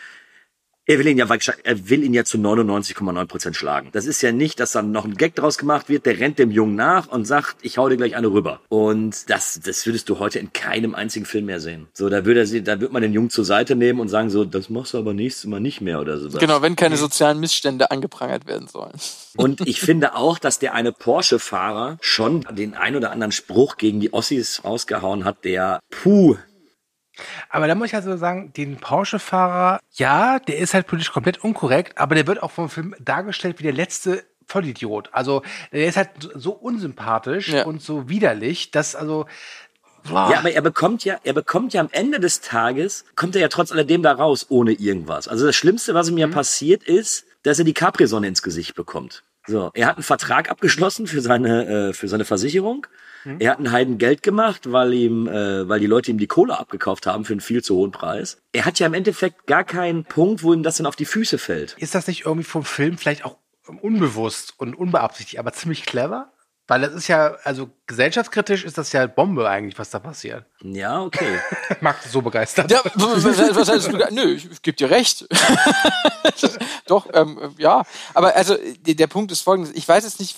er 0.87 0.99
will 0.99 1.09
ihn 1.09 1.19
ja, 1.19 1.27
er 1.65 1.89
will 1.89 2.05
ihn 2.05 2.15
ja 2.15 2.25
zu 2.25 2.39
99,9 2.39 3.27
Prozent 3.27 3.57
schlagen. 3.57 3.89
Das 3.93 4.07
ist 4.07 4.23
ja 4.23 4.31
nicht, 4.31 4.61
dass 4.61 4.73
dann 4.73 4.93
noch 4.93 5.05
ein 5.05 5.17
Gag 5.17 5.35
draus 5.35 5.59
gemacht 5.59 5.89
wird, 5.89 6.07
der 6.07 6.21
rennt 6.21 6.39
dem 6.39 6.53
Jungen 6.53 6.77
nach 6.77 7.09
und 7.09 7.25
sagt, 7.25 7.57
ich 7.63 7.77
hau 7.77 7.89
dir 7.89 7.97
gleich 7.97 8.15
eine 8.15 8.29
rüber. 8.29 8.61
Und 8.69 9.29
das, 9.29 9.61
das 9.65 9.85
würdest 9.85 10.09
du 10.09 10.21
heute 10.21 10.39
in 10.39 10.53
keinem 10.53 10.95
einzigen 10.95 11.27
Film 11.27 11.47
mehr 11.47 11.59
sehen. 11.59 11.89
So, 11.93 12.09
da 12.09 12.25
würde 12.25 12.41
er 12.41 12.47
sie, 12.47 12.63
da 12.63 12.81
wird 12.81 12.93
man 12.93 13.03
den 13.03 13.13
Jungen 13.13 13.31
zur 13.31 13.45
Seite 13.45 13.75
nehmen 13.75 13.99
und 13.99 14.09
sagen 14.09 14.31
so, 14.31 14.45
das 14.45 14.71
machst 14.71 14.95
du 14.95 14.99
aber 14.99 15.13
nächstes 15.13 15.47
Mal 15.47 15.61
nicht 15.61 15.81
mehr 15.81 16.01
oder 16.01 16.19
sowas. 16.19 16.39
Genau, 16.39 16.63
wenn 16.63 16.77
keine 16.77 16.97
sozialen 16.97 17.41
Missstände 17.41 17.91
angeprangert 17.91 18.47
werden 18.47 18.69
sollen. 18.69 18.93
Und 19.37 19.67
ich 19.67 19.81
finde 19.81 20.15
auch, 20.15 20.39
dass 20.39 20.59
der 20.59 20.73
eine 20.73 20.93
Porsche-Fahrer 20.93 21.99
schon 22.01 22.47
den 22.53 22.75
ein 22.75 22.97
oder 22.97 23.11
anderen 23.11 23.33
Spruch 23.33 23.77
gegen 23.77 24.01
die 24.01 24.15
Ossis 24.15 24.65
rausgehauen 24.65 25.25
hat, 25.27 25.45
der 25.45 25.81
puh. 25.91 26.37
Aber 27.49 27.67
da 27.67 27.75
muss 27.75 27.89
ich 27.89 27.95
also 27.95 28.17
sagen, 28.17 28.53
den 28.57 28.77
Porsche-Fahrer, 28.77 29.81
ja, 29.95 30.39
der 30.39 30.59
ist 30.59 30.75
halt 30.75 30.87
politisch 30.87 31.13
komplett 31.13 31.43
unkorrekt, 31.43 31.99
aber 31.99 32.15
der 32.15 32.27
wird 32.27 32.43
auch 32.43 32.51
vom 32.51 32.69
Film 32.69 32.95
dargestellt 33.01 33.59
wie 33.59 33.65
der 33.65 33.73
letzte 33.73 34.25
Vollidiot. 34.47 35.09
Also 35.13 35.43
der 35.73 35.87
ist 35.87 35.97
halt 35.97 36.11
so 36.35 36.53
unsympathisch 36.53 37.49
Ja. 37.49 37.65
und 37.65 37.83
so 37.83 38.09
widerlich, 38.09 38.71
dass 38.71 38.95
also 38.95 39.27
boah, 40.05 40.31
Ja, 40.31 40.39
aber 40.39 40.53
er 40.53 40.63
bekommt 40.63 41.05
ja, 41.05 41.19
er 41.25 41.33
bekommt 41.33 41.73
ja 41.75 41.81
am 41.81 41.89
Ende 41.91 42.21
des 42.21 42.41
Tages, 42.41 43.05
kommt 43.17 43.35
er 43.35 43.41
ja 43.43 43.49
trotz 43.49 43.73
alledem 43.73 44.03
da 44.03 44.13
raus, 44.13 44.47
ohne 44.49 44.73
irgendwas. 44.73 45.27
Also 45.27 45.47
das 45.47 45.57
Schlimmste, 45.57 45.95
was 45.95 46.09
ihm 46.09 46.19
ja 46.19 46.29
passiert 46.29 46.85
ist, 46.85 47.25
dass 47.43 47.59
er 47.59 47.65
die 47.65 47.75
Capri-Sonne 47.75 48.29
ins 48.29 48.43
Gesicht 48.43 48.75
bekommt. 48.75 49.23
So, 49.47 49.71
er 49.75 49.87
hat 49.87 49.97
einen 49.97 50.03
Vertrag 50.03 50.51
abgeschlossen 50.51 51.07
für 51.07 51.21
seine, 51.21 51.89
äh, 51.89 51.93
für 51.93 52.09
seine 52.09 52.25
Versicherung. 52.25 52.87
Er 53.39 53.51
hat 53.51 53.59
einen 53.59 53.73
Heiden 53.73 53.99
Geld 53.99 54.23
gemacht, 54.23 54.71
weil 54.71 54.95
ihm, 54.95 55.27
äh, 55.27 55.69
weil 55.69 55.81
die 55.81 55.87
Leute 55.87 56.13
ihm 56.13 56.19
die 56.19 56.29
Kohle 56.29 56.59
abgekauft 56.59 57.07
haben 57.07 57.25
für 57.25 57.33
einen 57.33 57.41
viel 57.41 57.63
zu 57.63 57.75
hohen 57.75 57.91
Preis. 57.91 58.41
Er 58.53 58.65
hat 58.65 58.79
ja 58.79 58.87
im 58.87 58.95
Endeffekt 58.95 59.47
gar 59.47 59.65
keinen 59.65 60.05
Punkt, 60.05 60.43
wo 60.45 60.53
ihm 60.53 60.63
das 60.63 60.77
dann 60.77 60.87
auf 60.87 60.97
die 60.97 61.07
Füße 61.07 61.39
fällt. 61.39 61.75
ist 61.79 61.95
das 61.95 62.07
nicht 62.07 62.25
irgendwie 62.25 62.45
vom 62.45 62.65
Film 62.65 62.99
vielleicht 62.99 63.25
auch 63.25 63.39
unbewusst 63.81 64.55
und 64.59 64.75
unbeabsichtigt, 64.75 65.41
aber 65.41 65.53
ziemlich 65.53 65.85
clever? 65.85 66.33
Weil 66.69 66.83
das 66.83 66.95
ist 66.95 67.09
ja, 67.09 67.37
also 67.43 67.71
gesellschaftskritisch 67.87 68.65
ist 68.65 68.79
das 68.79 68.93
ja 68.93 69.07
Bombe 69.07 69.49
eigentlich, 69.49 69.79
was 69.79 69.91
da 69.91 69.99
passiert. 70.01 70.45
Ja, 70.63 71.03
okay. 71.03 71.39
Max 71.81 72.07
ist 72.07 72.13
so 72.13 72.21
begeistert. 72.21 72.71
Ja, 72.71 72.81
was, 72.95 73.25
was 73.25 73.69
heißt 73.69 73.93
du? 73.93 73.99
Nö, 74.11 74.33
ich, 74.33 74.51
ich 74.51 74.63
gebe 74.63 74.77
dir 74.77 74.91
recht. 74.91 75.27
Doch, 76.87 77.07
ähm, 77.13 77.55
ja. 77.59 77.85
Aber 78.15 78.35
also 78.35 78.57
der, 78.81 79.07
Punkt 79.07 79.31
ist 79.31 79.43
folgendes. 79.43 79.75
Ich 79.75 79.87
weiß 79.87 80.05
jetzt 80.05 80.19
nicht, 80.19 80.37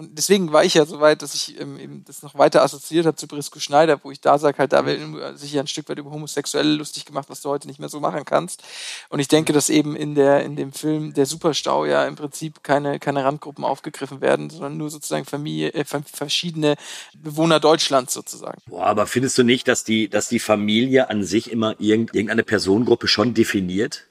deswegen 0.00 0.52
war 0.52 0.64
ich 0.64 0.74
ja 0.74 0.84
so 0.84 1.00
weit, 1.00 1.22
dass 1.22 1.34
ich 1.34 1.60
ähm, 1.60 1.78
eben 1.78 2.04
das 2.04 2.22
noch 2.22 2.36
weiter 2.36 2.62
assoziiert 2.62 3.06
habe 3.06 3.16
zu 3.16 3.28
Brisco 3.28 3.60
Schneider, 3.60 4.00
wo 4.02 4.10
ich 4.10 4.20
da 4.20 4.38
sage, 4.38 4.58
halt, 4.58 4.72
da 4.72 4.84
wird 4.84 5.38
sich 5.38 5.52
ja 5.52 5.60
ein 5.60 5.68
Stück 5.68 5.88
weit 5.88 5.98
über 5.98 6.10
Homosexuelle 6.10 6.74
lustig 6.74 7.04
gemacht, 7.04 7.28
was 7.28 7.40
du 7.40 7.50
heute 7.50 7.68
nicht 7.68 7.78
mehr 7.78 7.88
so 7.88 8.00
machen 8.00 8.24
kannst. 8.24 8.64
Und 9.08 9.20
ich 9.20 9.28
denke, 9.28 9.52
dass 9.52 9.70
eben 9.70 9.94
in 9.94 10.16
der 10.16 10.42
in 10.44 10.56
dem 10.56 10.72
Film 10.72 11.14
der 11.14 11.26
Superstau 11.26 11.84
ja 11.84 12.04
im 12.06 12.16
Prinzip 12.16 12.64
keine 12.64 12.98
keine 12.98 13.24
Randgruppen 13.24 13.64
aufgegriffen 13.64 14.20
werden, 14.20 14.50
sondern 14.50 14.76
nur 14.76 14.90
sozusagen 14.90 15.24
Familie, 15.24 15.72
äh, 15.74 15.84
verschiedene 15.84 16.76
Bewohner 17.18 17.60
Deutschlands 17.60 18.14
sozusagen. 18.14 18.60
Boah, 18.66 18.86
aber 18.86 19.06
findest 19.06 19.36
du 19.38 19.42
nicht, 19.42 19.68
dass 19.68 19.84
die, 19.84 20.08
dass 20.08 20.28
die 20.28 20.38
Familie 20.40 21.10
an 21.10 21.24
sich 21.24 21.50
immer 21.50 21.74
irgend, 21.78 22.14
irgendeine 22.14 22.42
Personengruppe 22.42 23.08
schon 23.08 23.34
definiert? 23.34 24.06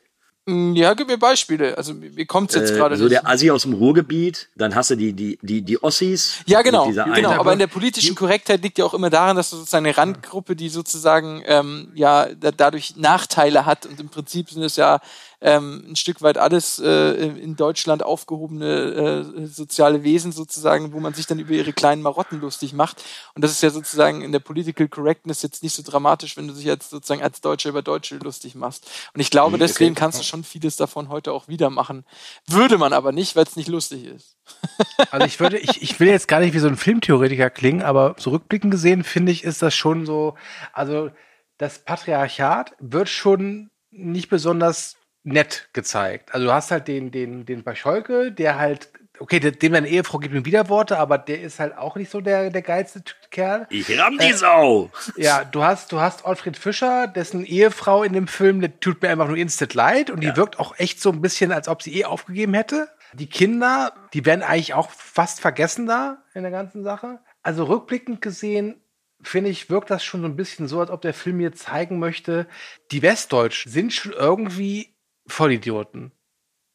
Mm, 0.45 0.73
Ja, 0.75 0.93
gib 0.93 1.07
mir 1.07 1.17
Beispiele. 1.17 1.77
Also 1.77 1.93
mir 1.93 2.25
kommt's 2.25 2.55
jetzt 2.55 2.73
gerade 2.73 2.95
äh, 2.95 2.97
so 2.97 3.03
nicht. 3.03 3.13
der 3.13 3.27
Assi 3.27 3.51
aus 3.51 3.63
dem 3.63 3.73
Ruhrgebiet, 3.73 4.49
dann 4.55 4.73
hast 4.73 4.89
du 4.89 4.95
die, 4.95 5.13
die, 5.13 5.37
die, 5.41 5.61
die 5.61 5.81
Ossis. 5.83 6.39
Ja, 6.47 6.61
genau, 6.61 6.89
genau. 6.91 7.31
Aber 7.31 7.53
in 7.53 7.59
der 7.59 7.67
politischen 7.67 8.15
Korrektheit 8.15 8.63
liegt 8.63 8.77
ja 8.77 8.85
auch 8.85 8.93
immer 8.93 9.09
daran, 9.09 9.35
dass 9.35 9.49
du 9.51 9.57
sozusagen 9.57 9.85
eine 9.85 9.95
Randgruppe, 9.97 10.55
die 10.55 10.69
sozusagen 10.69 11.43
ähm, 11.45 11.91
ja 11.93 12.27
da, 12.33 12.51
dadurch 12.51 12.95
Nachteile 12.95 13.65
hat 13.65 13.85
und 13.85 13.99
im 13.99 14.09
Prinzip 14.09 14.49
sind 14.49 14.63
es 14.63 14.75
ja 14.75 14.99
ähm, 15.41 15.85
ein 15.89 15.95
Stück 15.95 16.21
weit 16.21 16.37
alles 16.37 16.79
äh, 16.79 17.13
in 17.13 17.55
Deutschland 17.55 18.03
aufgehobene 18.03 19.25
äh, 19.37 19.45
soziale 19.45 20.03
Wesen 20.03 20.31
sozusagen, 20.31 20.91
wo 20.91 20.99
man 20.99 21.13
sich 21.13 21.27
dann 21.27 21.39
über 21.39 21.53
ihre 21.53 21.71
kleinen 21.71 22.01
Marotten 22.01 22.41
lustig 22.41 22.73
macht. 22.73 23.03
Und 23.35 23.43
das 23.43 23.51
ist 23.51 23.63
ja 23.63 23.69
sozusagen 23.69 24.21
in 24.21 24.31
der 24.31 24.39
Political 24.39 24.89
Correctness 24.89 25.41
jetzt 25.41 25.63
nicht 25.63 25.73
so 25.73 25.83
dramatisch, 25.83 26.35
wenn 26.35 26.47
du 26.47 26.53
dich 26.53 26.65
jetzt 26.65 26.89
sozusagen 26.89 27.23
als 27.23 27.39
Deutscher 27.41 27.69
über 27.69 27.81
Deutsche 27.81 28.17
lustig 28.17 28.55
machst. 28.55 28.89
Und 29.13 29.21
ich 29.21 29.31
glaube, 29.31 29.57
deswegen 29.57 29.95
kannst 29.95 30.19
du 30.19 30.23
schon 30.23 30.43
vieles 30.43 30.75
davon 30.75 31.09
heute 31.09 31.31
auch 31.31 31.47
wieder 31.47 31.69
machen. 31.69 32.05
Würde 32.45 32.77
man 32.77 32.91
aber 32.91 33.11
nicht, 33.11 33.35
weil 33.35 33.45
es 33.45 33.55
nicht 33.55 33.69
lustig 33.69 34.05
ist. 34.05 34.35
Also 35.11 35.25
ich 35.25 35.39
würde, 35.39 35.57
ich, 35.57 35.81
ich 35.81 35.99
will 35.99 36.09
jetzt 36.09 36.27
gar 36.27 36.39
nicht 36.39 36.53
wie 36.53 36.59
so 36.59 36.67
ein 36.67 36.75
Filmtheoretiker 36.75 37.49
klingen, 37.49 37.81
aber 37.81 38.15
zurückblickend 38.17 38.71
gesehen 38.71 39.03
finde 39.03 39.31
ich, 39.31 39.43
ist 39.43 39.61
das 39.61 39.73
schon 39.73 40.05
so, 40.05 40.35
also 40.73 41.09
das 41.57 41.79
Patriarchat 41.79 42.73
wird 42.79 43.09
schon 43.09 43.69
nicht 43.91 44.29
besonders 44.29 44.98
nett 45.23 45.69
gezeigt. 45.73 46.33
Also 46.33 46.47
du 46.47 46.53
hast 46.53 46.71
halt 46.71 46.87
den, 46.87 47.11
den, 47.11 47.45
den 47.45 47.63
Pascholke, 47.63 48.31
der 48.31 48.57
halt, 48.57 48.89
okay, 49.19 49.39
der- 49.39 49.51
dem 49.51 49.73
seine 49.73 49.87
Ehefrau 49.87 50.17
gibt 50.19 50.33
ihm 50.33 50.45
Widerworte, 50.45 50.97
aber 50.97 51.17
der 51.17 51.41
ist 51.41 51.59
halt 51.59 51.77
auch 51.77 51.95
nicht 51.95 52.09
so 52.09 52.21
der, 52.21 52.49
der 52.49 52.61
geilste 52.61 53.03
Kerl. 53.29 53.67
Ich 53.69 53.99
ramm 53.99 54.17
die 54.17 54.33
Sau! 54.33 54.89
Ja, 55.17 55.43
du 55.43 55.63
hast, 55.63 55.91
du 55.91 55.99
hast 55.99 56.25
Alfred 56.25 56.57
Fischer, 56.57 57.07
dessen 57.07 57.45
Ehefrau 57.45 58.03
in 58.03 58.13
dem 58.13 58.27
Film, 58.27 58.61
der 58.61 58.79
tut 58.79 59.01
mir 59.01 59.09
einfach 59.09 59.27
nur 59.27 59.37
instant 59.37 59.73
leid 59.73 60.09
und 60.09 60.21
die 60.21 60.35
wirkt 60.35 60.57
auch 60.59 60.77
echt 60.79 61.01
so 61.01 61.11
ein 61.11 61.21
bisschen, 61.21 61.51
als 61.51 61.67
ob 61.67 61.81
sie 61.81 61.95
eh 61.99 62.05
aufgegeben 62.05 62.53
hätte. 62.53 62.87
Die 63.13 63.27
Kinder, 63.27 63.93
die 64.13 64.25
werden 64.25 64.43
eigentlich 64.43 64.73
auch 64.75 64.89
fast 64.91 65.41
vergessen 65.41 65.85
da 65.87 66.23
in 66.33 66.43
der 66.43 66.51
ganzen 66.51 66.83
Sache. 66.83 67.19
Also 67.41 67.63
rückblickend 67.65 68.21
gesehen, 68.21 68.81
finde 69.21 69.49
ich, 69.49 69.69
wirkt 69.69 69.89
das 69.89 70.03
schon 70.03 70.21
so 70.21 70.27
ein 70.27 70.35
bisschen 70.35 70.67
so, 70.67 70.79
als 70.79 70.91
ob 70.91 71.01
der 71.01 71.13
Film 71.13 71.37
mir 71.37 71.51
zeigen 71.53 71.99
möchte, 71.99 72.47
die 72.91 73.01
Westdeutschen 73.01 73.71
sind 73.71 73.93
schon 73.93 74.13
irgendwie 74.13 74.95
Vollidioten. 75.29 76.11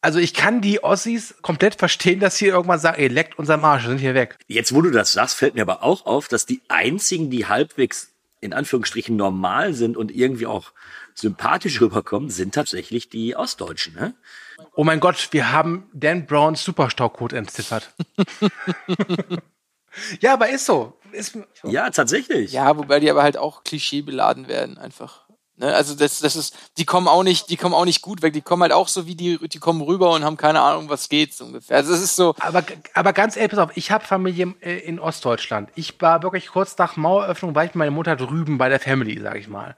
Also 0.01 0.19
ich 0.19 0.35
kann 0.35 0.61
die 0.61 0.85
Ossis 0.85 1.37
komplett 1.40 1.77
verstehen, 1.77 2.21
dass 2.21 2.37
sie 2.37 2.47
irgendwann 2.47 2.79
sagen, 2.79 3.01
ey, 3.01 3.09
leckt 3.09 3.38
unserem 3.38 3.64
Arsch, 3.64 3.85
wir 3.85 3.88
sind 3.88 4.01
hier 4.01 4.14
weg. 4.14 4.37
Jetzt, 4.49 4.75
wo 4.75 4.83
du 4.83 4.90
das 4.90 5.12
sagst, 5.12 5.35
fällt 5.35 5.55
mir 5.55 5.62
aber 5.62 5.83
auch 5.83 6.05
auf, 6.05 6.29
dass 6.29 6.45
die 6.45 6.61
einzigen, 6.69 7.31
die 7.31 7.47
halbwegs 7.47 8.11
in 8.43 8.53
Anführungsstrichen 8.53 9.17
normal 9.17 9.73
sind 9.73 9.97
und 9.97 10.14
irgendwie 10.14 10.47
auch 10.47 10.73
sympathisch 11.14 11.81
rüberkommen, 11.81 12.29
sind 12.29 12.55
tatsächlich 12.55 13.09
die 13.09 13.35
Ostdeutschen. 13.35 13.95
Ne? 13.95 14.14
Oh 14.75 14.85
mein 14.85 15.01
Gott, 15.01 15.29
wir 15.31 15.53
haben 15.53 15.88
Dan 15.95 16.27
Browns 16.27 16.62
Superstaucode 16.62 17.33
entziffert. 17.33 17.95
ja, 20.21 20.35
aber 20.35 20.51
ist 20.51 20.67
so. 20.67 20.99
Ist, 21.12 21.38
Ja, 21.62 21.88
tatsächlich. 21.88 22.53
Ja, 22.53 22.77
wobei 22.77 23.01
die 23.01 23.11
aber 23.11 23.23
halt 23.23 23.38
auch 23.38 23.64
klischeebeladen 23.64 24.49
werden, 24.49 24.77
einfach. 24.77 25.23
Ne? 25.57 25.73
Also 25.73 25.95
das, 25.95 26.19
das 26.19 26.35
ist, 26.35 26.57
die 26.79 26.85
kommen 26.85 27.07
auch 27.07 27.23
nicht, 27.23 27.49
die 27.51 27.57
kommen 27.57 27.75
auch 27.75 27.85
nicht 27.85 28.03
gut 28.03 28.23
weg. 28.23 28.33
Die 28.33 28.40
kommen 28.40 28.62
halt 28.62 28.73
auch 28.73 28.88
so 28.88 29.07
wie 29.07 29.14
die, 29.14 29.38
die 29.49 29.59
kommen 29.59 29.81
rüber 29.83 30.11
und 30.11 30.25
haben 30.25 30.37
keine 30.37 30.61
Ahnung, 30.61 30.88
was 30.88 31.09
geht 31.09 31.33
so 31.35 31.45
ungefähr. 31.45 31.77
Also 31.77 31.95
es 31.95 32.03
ist 32.03 32.17
so. 32.17 32.35
Aber, 32.40 32.64
aber 32.95 33.12
ganz 33.12 33.37
ehrlich, 33.37 33.51
pass 33.51 33.61
auf, 33.61 33.77
ich 33.77 33.90
habe 33.90 34.05
Familie 34.05 34.55
äh, 34.61 34.79
in 34.79 34.99
Ostdeutschland. 34.99 35.71
Ich 35.77 36.01
war 36.01 36.23
wirklich 36.23 36.49
kurz 36.49 36.77
nach 36.79 36.97
Maueröffnung, 36.97 37.55
war 37.55 37.64
ich 37.64 37.71
mit 37.71 37.77
meiner 37.77 37.93
Mutter 37.93 38.17
drüben 38.17 38.59
bei 38.59 38.69
der 38.69 38.81
Family, 38.81 39.21
sag 39.21 39.37
ich 39.37 39.49
mal. 39.49 39.77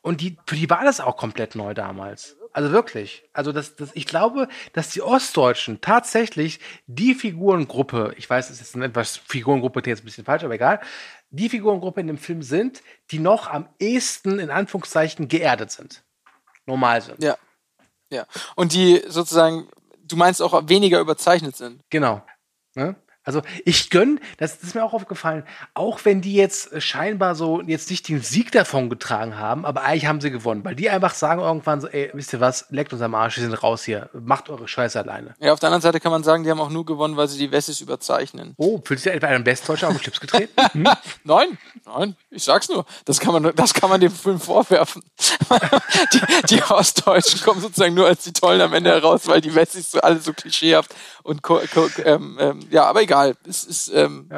Und 0.00 0.20
die, 0.20 0.38
für 0.46 0.56
die 0.56 0.70
war 0.70 0.84
das 0.84 1.00
auch 1.00 1.16
komplett 1.16 1.54
neu 1.54 1.74
damals. 1.74 2.37
Also 2.58 2.72
wirklich. 2.72 3.22
Also 3.32 3.52
das, 3.52 3.76
das, 3.76 3.90
ich 3.94 4.04
glaube, 4.04 4.48
dass 4.72 4.90
die 4.90 5.00
Ostdeutschen 5.00 5.80
tatsächlich 5.80 6.58
die 6.88 7.14
Figurengruppe, 7.14 8.14
ich 8.16 8.28
weiß, 8.28 8.50
es 8.50 8.60
ist 8.60 8.74
eine 8.74 8.86
etwas 8.86 9.16
Figurengruppe, 9.16 9.80
die 9.80 9.90
jetzt 9.90 10.02
ein 10.02 10.06
bisschen 10.06 10.24
falsch, 10.24 10.42
aber 10.42 10.54
egal, 10.54 10.80
die 11.30 11.48
Figurengruppe 11.48 12.00
in 12.00 12.08
dem 12.08 12.18
Film 12.18 12.42
sind, 12.42 12.82
die 13.12 13.20
noch 13.20 13.46
am 13.46 13.68
ehesten 13.78 14.40
in 14.40 14.50
Anführungszeichen 14.50 15.28
geerdet 15.28 15.70
sind. 15.70 16.02
Normal 16.66 17.00
sind. 17.00 17.22
Ja. 17.22 17.38
Ja. 18.10 18.26
Und 18.56 18.72
die 18.72 19.04
sozusagen, 19.06 19.68
du 20.02 20.16
meinst 20.16 20.42
auch 20.42 20.68
weniger 20.68 20.98
überzeichnet 20.98 21.56
sind. 21.56 21.84
Genau. 21.90 22.26
Ne? 22.74 22.96
Also 23.28 23.42
ich 23.66 23.90
gönn, 23.90 24.20
das, 24.38 24.58
das 24.58 24.68
ist 24.68 24.74
mir 24.74 24.82
auch 24.82 24.94
aufgefallen, 24.94 25.44
auch 25.74 26.06
wenn 26.06 26.22
die 26.22 26.32
jetzt 26.32 26.72
äh, 26.72 26.80
scheinbar 26.80 27.34
so 27.34 27.60
jetzt 27.60 27.90
nicht 27.90 28.08
den 28.08 28.22
Sieg 28.22 28.52
davon 28.52 28.88
getragen 28.88 29.36
haben, 29.36 29.66
aber 29.66 29.82
eigentlich 29.82 30.06
haben 30.06 30.22
sie 30.22 30.30
gewonnen, 30.30 30.64
weil 30.64 30.74
die 30.74 30.88
einfach 30.88 31.12
sagen 31.12 31.42
irgendwann 31.42 31.82
so, 31.82 31.88
ey, 31.88 32.08
wisst 32.14 32.32
ihr 32.32 32.40
was, 32.40 32.64
leckt 32.70 32.90
uns 32.94 33.02
am 33.02 33.14
Arsch, 33.14 33.36
wir 33.36 33.44
sind 33.44 33.62
raus 33.62 33.84
hier, 33.84 34.08
macht 34.14 34.48
eure 34.48 34.66
Scheiße 34.66 34.98
alleine. 34.98 35.34
Ja, 35.40 35.52
auf 35.52 35.60
der 35.60 35.66
anderen 35.66 35.82
Seite 35.82 36.00
kann 36.00 36.10
man 36.10 36.24
sagen, 36.24 36.42
die 36.42 36.50
haben 36.50 36.58
auch 36.58 36.70
nur 36.70 36.86
gewonnen, 36.86 37.18
weil 37.18 37.28
sie 37.28 37.36
die 37.36 37.52
Wessis 37.52 37.82
überzeichnen. 37.82 38.54
Oh, 38.56 38.80
fühlst 38.82 39.04
du 39.04 39.10
dir 39.10 39.16
etwa 39.16 39.26
einen 39.26 39.44
Westdeutscher 39.44 39.88
auf 39.88 39.92
den 39.96 40.00
Schlips 40.00 40.20
getreten? 40.20 40.54
Hm? 40.72 40.86
Nein, 41.24 41.58
nein, 41.86 42.16
ich 42.30 42.44
sag's 42.44 42.68
nur. 42.68 42.84
Das 43.04 43.20
kann 43.20 43.32
man, 43.32 43.54
das 43.54 43.72
kann 43.72 43.88
man 43.88 44.00
dem 44.00 44.12
Film 44.12 44.38
vorwerfen. 44.38 45.02
die, 46.12 46.20
die 46.50 46.62
Ostdeutschen 46.62 47.40
kommen 47.42 47.60
sozusagen 47.60 47.94
nur 47.94 48.06
als 48.06 48.24
die 48.24 48.32
Tollen 48.32 48.60
am 48.60 48.74
Ende 48.74 48.90
heraus, 48.90 49.26
weil 49.26 49.40
die 49.40 49.54
Wessis 49.54 49.90
so 49.90 50.00
alle 50.00 50.18
so 50.20 50.32
klischeehaft 50.34 50.94
und 51.22 51.42
ähm, 52.04 52.38
ähm, 52.40 52.60
ja, 52.70 52.84
aber 52.84 53.02
egal. 53.02 53.17
Es 53.46 53.64
ist, 53.64 53.88
ähm, 53.94 54.30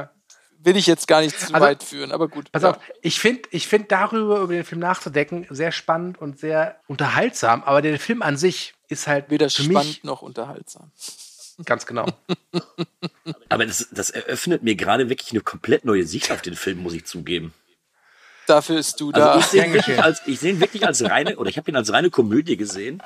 will 0.62 0.76
ich 0.76 0.86
jetzt 0.86 1.08
gar 1.08 1.20
nicht 1.20 1.38
zu 1.38 1.54
Also, 1.54 1.66
weit 1.66 1.82
führen, 1.82 2.12
aber 2.12 2.28
gut. 2.28 2.52
Pass 2.52 2.62
ja. 2.62 2.70
auf, 2.70 2.78
ich 3.02 3.18
finde 3.18 3.42
ich 3.50 3.66
find 3.66 3.90
darüber, 3.90 4.40
über 4.40 4.52
den 4.52 4.64
Film 4.64 4.80
nachzudenken, 4.80 5.46
sehr 5.50 5.72
spannend 5.72 6.20
und 6.20 6.38
sehr 6.38 6.80
unterhaltsam, 6.86 7.62
aber 7.64 7.82
der 7.82 7.98
Film 7.98 8.22
an 8.22 8.36
sich 8.36 8.74
ist 8.88 9.06
halt 9.06 9.30
Weder 9.30 9.48
für 9.48 9.62
spannend 9.62 9.86
mich 9.86 10.04
noch 10.04 10.22
unterhaltsam. 10.22 10.90
ganz 11.64 11.86
genau. 11.86 12.06
Aber 13.48 13.66
das, 13.66 13.88
das 13.92 14.10
eröffnet 14.10 14.62
mir 14.62 14.74
gerade 14.74 15.08
wirklich 15.08 15.30
eine 15.32 15.40
komplett 15.40 15.84
neue 15.84 16.04
Sicht 16.04 16.32
auf 16.32 16.42
den 16.42 16.54
Film, 16.54 16.78
muss 16.78 16.94
ich 16.94 17.04
zugeben. 17.04 17.52
Dafür 18.46 18.78
ist 18.78 19.00
du 19.00 19.12
da. 19.12 19.32
Also 19.32 19.40
ich 19.40 19.46
sehe 19.46 19.64
ihn 19.64 19.72
wirklich 19.72 20.02
als, 20.02 20.22
ich 20.26 20.40
sehe 20.40 20.52
ihn 20.52 20.60
wirklich 20.60 20.86
als 20.86 21.04
reine, 21.04 21.36
oder 21.36 21.50
ich 21.50 21.56
habe 21.56 21.70
ihn 21.70 21.76
als 21.76 21.92
reine 21.92 22.10
Komödie 22.10 22.56
gesehen, 22.56 23.00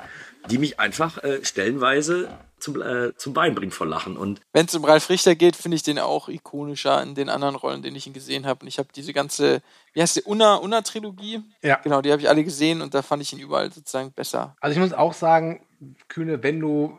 die 0.49 0.57
mich 0.57 0.79
einfach 0.79 1.23
äh, 1.23 1.43
stellenweise 1.43 2.29
zum, 2.65 2.81
äh, 2.81 3.15
zum 3.15 3.33
Bein 3.33 3.53
bringt 3.53 3.73
vor 3.73 3.85
Lachen. 3.85 4.17
Und 4.17 4.41
Wenn 4.51 4.65
es 4.65 4.73
um 4.73 4.83
Ralf 4.83 5.09
Richter 5.09 5.35
geht, 5.35 5.55
finde 5.55 5.75
ich 5.75 5.83
den 5.83 5.99
auch 5.99 6.27
ikonischer 6.29 7.01
in 7.03 7.13
den 7.13 7.29
anderen 7.29 7.55
Rollen, 7.55 7.83
denen 7.83 7.95
ich 7.95 8.07
ihn 8.07 8.13
gesehen 8.13 8.47
habe. 8.47 8.61
Und 8.61 8.67
ich 8.67 8.79
habe 8.79 8.89
diese 8.93 9.13
ganze, 9.13 9.61
wie 9.93 10.01
heißt 10.01 10.15
die, 10.15 10.23
Unna, 10.23 10.55
Unna-Trilogie? 10.55 11.43
Ja. 11.61 11.79
Genau, 11.83 12.01
die 12.01 12.11
habe 12.11 12.21
ich 12.21 12.27
alle 12.27 12.43
gesehen 12.43 12.81
und 12.81 12.93
da 12.93 13.03
fand 13.03 13.21
ich 13.21 13.31
ihn 13.33 13.39
überall 13.39 13.71
sozusagen 13.71 14.11
besser. 14.11 14.55
Also 14.59 14.73
ich 14.73 14.79
muss 14.79 14.93
auch 14.93 15.13
sagen, 15.13 15.65
Kühne, 16.07 16.41
wenn 16.41 16.59
du 16.59 16.97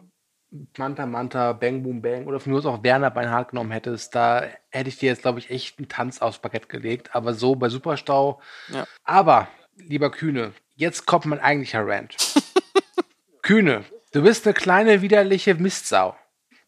Manta 0.79 1.05
Manta, 1.05 1.53
Bang 1.53 1.83
Boom 1.83 2.01
Bang 2.01 2.27
oder 2.27 2.39
von 2.39 2.53
mir 2.53 2.59
aus 2.59 2.67
auch 2.67 2.85
Werner 2.85 3.11
Beinhardt 3.11 3.51
genommen 3.51 3.73
hättest, 3.73 4.15
da 4.15 4.45
hätte 4.71 4.89
ich 4.89 4.99
dir 4.99 5.11
jetzt, 5.11 5.23
glaube 5.23 5.41
ich, 5.41 5.51
echt 5.51 5.79
einen 5.79 5.89
Tanz 5.89 6.23
aufs 6.23 6.39
Parkett 6.39 6.69
gelegt. 6.69 7.15
Aber 7.15 7.35
so 7.35 7.57
bei 7.57 7.69
Superstau. 7.69 8.41
Ja. 8.73 8.87
Aber, 9.03 9.49
lieber 9.77 10.13
Kühne, 10.13 10.53
jetzt 10.77 11.07
kommt 11.07 11.27
mein 11.27 11.41
eigentlicher 11.41 11.85
Rant. 11.85 12.17
Kühne, 13.43 13.85
du 14.17 14.23
bist 14.23 14.47
eine 14.47 14.55
kleine, 14.55 15.03
widerliche 15.03 15.55
Mistsau. 15.55 16.17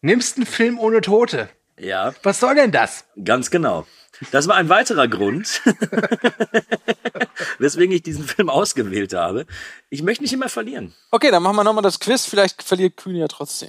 Nimmst 0.03 0.37
einen 0.37 0.45
Film 0.47 0.79
ohne 0.79 1.01
Tote. 1.01 1.49
ja, 1.79 2.13
Was 2.23 2.41
soll 2.41 2.55
denn 2.55 2.73
das? 2.73 3.05
ganz 3.25 3.51
genau. 3.51 3.87
Das 4.33 4.49
war 4.49 4.57
ein 4.57 4.69
weiterer 4.69 5.07
Grund, 5.07 5.63
weswegen 7.59 7.95
ich 7.95 8.03
diesen 8.03 8.25
Film 8.25 8.51
ausgewählt 8.51 9.15
habe. 9.15 9.47
Ich 9.91 10.03
möchte 10.03 10.25
nicht 10.25 10.33
immer 10.33 10.49
verlieren. 10.49 10.93
Okay, 11.13 11.31
dann 11.31 11.43
machen 11.43 11.55
wir 11.57 11.63
nochmal 11.65 11.85
das 11.85 12.01
Quiz. 12.01 12.27
Vielleicht 12.27 12.63
verliert 12.65 12.97
Kühn 12.97 13.15
ja 13.15 13.29
trotzdem. 13.29 13.69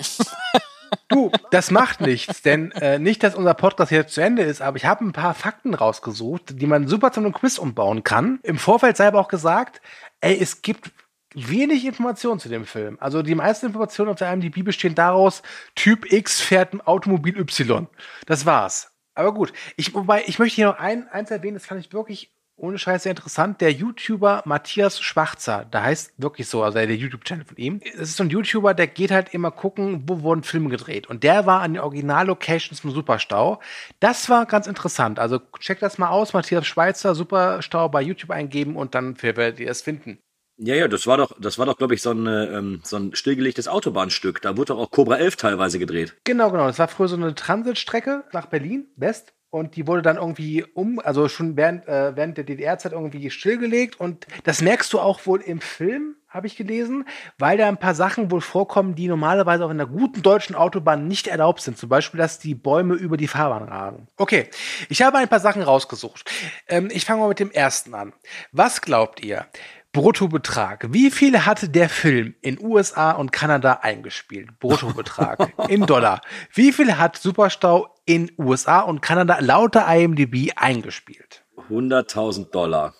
Du, 1.08 1.32
das 1.52 1.70
macht 1.70 2.02
nichts, 2.02 2.42
denn 2.42 2.72
äh, 2.72 2.98
nicht, 2.98 3.22
dass 3.22 3.36
unser 3.36 3.54
Podcast 3.54 3.92
jetzt 3.92 4.15
zu 4.15 4.22
Ende 4.22 4.42
ist, 4.42 4.60
aber 4.62 4.78
ich 4.78 4.86
habe 4.86 5.06
ein 5.06 5.13
paar 5.13 5.36
Fakten 5.36 5.76
rausgesucht, 5.76 6.60
die 6.60 6.65
man 6.65 6.88
super 6.88 7.12
zu 7.12 7.20
einem 7.20 7.32
Quiz 7.34 7.60
umbauen 7.60 8.04
kann. 8.04 8.39
Im 8.42 8.58
Vorfeld 8.58 8.98
sei 8.98 9.08
aber 9.08 9.20
auch 9.20 9.28
gesagt, 9.28 9.82
ey, 10.20 10.36
es 10.39 10.63
gibt 10.63 10.89
wenig 11.34 11.86
Informationen 11.86 12.39
zu 12.39 12.50
dem 12.50 12.65
Film. 12.65 12.98
Also 13.00 13.22
die 13.22 13.36
meisten 13.36 13.68
Informationen 13.68 14.12
auf 14.12 14.18
der 14.18 14.32
IMDb 14.34 14.63
bestehen 14.63 14.96
daraus, 14.96 15.42
Typ 15.76 16.12
X 16.12 16.42
fährt 16.42 16.74
ein 16.74 16.82
Automobil 16.82 17.38
Y. 17.38 17.88
Das 18.26 18.46
war's. 18.46 18.92
Aber 19.15 19.34
gut, 19.34 19.54
ich, 19.76 19.94
wobei, 19.94 20.24
ich 20.28 20.39
möchte 20.39 20.56
hier 20.56 20.68
noch 20.68 20.80
ein, 20.80 21.08
eins 21.10 21.30
erwähnen, 21.32 21.56
das 21.56 21.65
fand 21.65 21.86
ich 21.86 21.92
wirklich 21.92 22.32
ohne 22.60 22.78
Scheiß 22.78 23.04
sehr 23.04 23.12
interessant. 23.12 23.62
Der 23.62 23.72
YouTuber 23.72 24.44
Matthias 24.46 25.00
Schwarzer, 25.00 25.65
da 25.72 25.84
heißt 25.84 26.13
wirklich 26.18 26.48
so, 26.48 26.63
also 26.63 26.78
der 26.78 26.96
YouTube-Channel 26.96 27.46
von 27.46 27.58
ihm. 27.58 27.80
Es 27.84 28.10
ist 28.10 28.18
so 28.18 28.24
ein 28.24 28.30
YouTuber, 28.30 28.74
der 28.74 28.88
geht 28.88 29.12
halt 29.12 29.34
immer 29.34 29.52
gucken, 29.52 30.04
wo 30.08 30.22
wurden 30.22 30.44
Filme 30.44 30.70
gedreht. 30.70 31.08
Und 31.08 31.24
der 31.24 31.46
war 31.46 31.62
an 31.62 31.74
den 31.74 31.82
Original-Locations 31.82 32.82
vom 32.82 32.92
Superstau. 32.92 33.62
Das 34.00 34.30
war 34.30 34.46
ganz 34.46 34.68
interessant. 34.68 35.20
Also 35.20 35.39
checkt 35.60 35.82
das 35.82 35.98
mal 35.98 36.10
aus, 36.10 36.34
Matthias 36.34 36.68
Schweizer, 36.68 37.15
Superstau 37.15 37.89
bei 37.89 38.02
YouTube 38.02 38.32
eingeben 38.32 38.76
und 38.76 38.96
dann 38.96 39.22
werdet 39.22 39.60
ihr 39.60 39.70
es 39.70 39.82
finden. 39.82 40.20
Ja, 40.62 40.76
ja, 40.76 40.89
das 40.89 41.08
war 41.08 41.15
doch, 41.15 41.32
das 41.39 41.58
war 41.58 41.65
doch, 41.65 41.78
glaube 41.78 41.93
ich, 41.93 42.02
so, 42.02 42.10
eine, 42.10 42.47
ähm, 42.47 42.82
so 42.84 42.97
ein 42.97 43.16
stillgelegtes 43.16 43.70
Autobahnstück. 43.70 44.41
Da 44.41 44.57
wurde 44.57 44.74
doch 44.74 44.80
auch 44.80 44.91
Cobra 44.91 45.16
11 45.16 45.38
teilweise 45.38 45.80
gedreht. 45.80 46.18
Genau, 46.26 46.51
genau. 46.51 46.68
Das 46.68 46.80
war 46.80 46.89
früher 46.89 47.07
so 47.07 47.16
eine 47.16 47.34
Transitstrecke 47.34 48.26
nach 48.34 48.47
Berlin, 48.47 48.88
West. 48.97 49.34
Und 49.51 49.78
die 49.78 49.88
wurde 49.88 50.01
dann 50.01 50.18
irgendwie 50.18 50.64
um, 50.64 50.99
also 50.99 51.28
schon 51.28 51.55
während, 51.57 51.88
äh, 51.88 52.16
während 52.16 52.38
der 52.38 52.43
DDR-Zeit 52.43 52.91
irgendwie 52.91 53.32
stillgelegt. 53.32 53.99
Und 53.99 54.28
das 54.43 54.62
merkst 54.62 54.91
du 54.93 54.99
auch 54.99 55.26
wohl 55.26 55.41
im 55.41 55.62
Film, 55.62 56.16
habe 56.28 56.45
ich 56.45 56.55
gelesen, 56.55 57.05
weil 57.39 57.57
da 57.57 57.68
ein 57.68 57.78
paar 57.78 57.95
Sachen 57.95 58.30
wohl 58.30 58.41
vorkommen, 58.41 58.93
die 58.93 59.07
normalerweise 59.07 59.66
auf 59.66 59.72
einer 59.72 59.88
guten 59.88 60.22
deutschen 60.22 60.55
Autobahn 60.55 61.07
nicht 61.07 61.28
erlaubt 61.28 61.62
sind. 61.62 61.78
Zum 61.78 61.89
Beispiel, 61.89 62.20
dass 62.20 62.38
die 62.38 62.53
Bäume 62.53 62.93
über 62.93 63.18
die 63.18 63.28
Fahrbahn 63.28 63.64
ragen. 63.64 64.07
Okay, 64.18 64.49
ich 64.89 65.01
habe 65.01 65.18
ein 65.18 65.28
paar 65.28 65.39
Sachen 65.39 65.64
rausgesucht. 65.64 66.30
Ähm, 66.68 66.89
ich 66.91 67.05
fange 67.05 67.22
mal 67.22 67.30
mit 67.30 67.39
dem 67.39 67.49
ersten 67.49 67.95
an. 67.95 68.14
Was 68.51 68.82
glaubt 68.82 69.24
ihr? 69.24 69.47
Bruttobetrag. 69.92 70.94
Wie 70.94 71.10
viel 71.10 71.46
hatte 71.46 71.68
der 71.70 71.90
Film 71.90 72.36
in 72.42 72.64
USA 72.64 73.12
und 73.12 73.32
Kanada 73.32 73.80
eingespielt? 73.82 74.60
Bruttobetrag 74.60 75.52
in 75.70 75.86
Dollar. 75.86 76.22
Wie 76.54 76.72
viel 76.72 76.98
hat 76.98 77.18
Superstau 77.18 77.96
in 78.06 78.32
USA 78.38 78.82
und 78.82 79.02
Kanada 79.02 79.40
lauter 79.40 79.88
IMDb 79.88 80.52
eingespielt? 80.56 81.44
100.000 81.70 82.52
Dollar. 82.52 82.94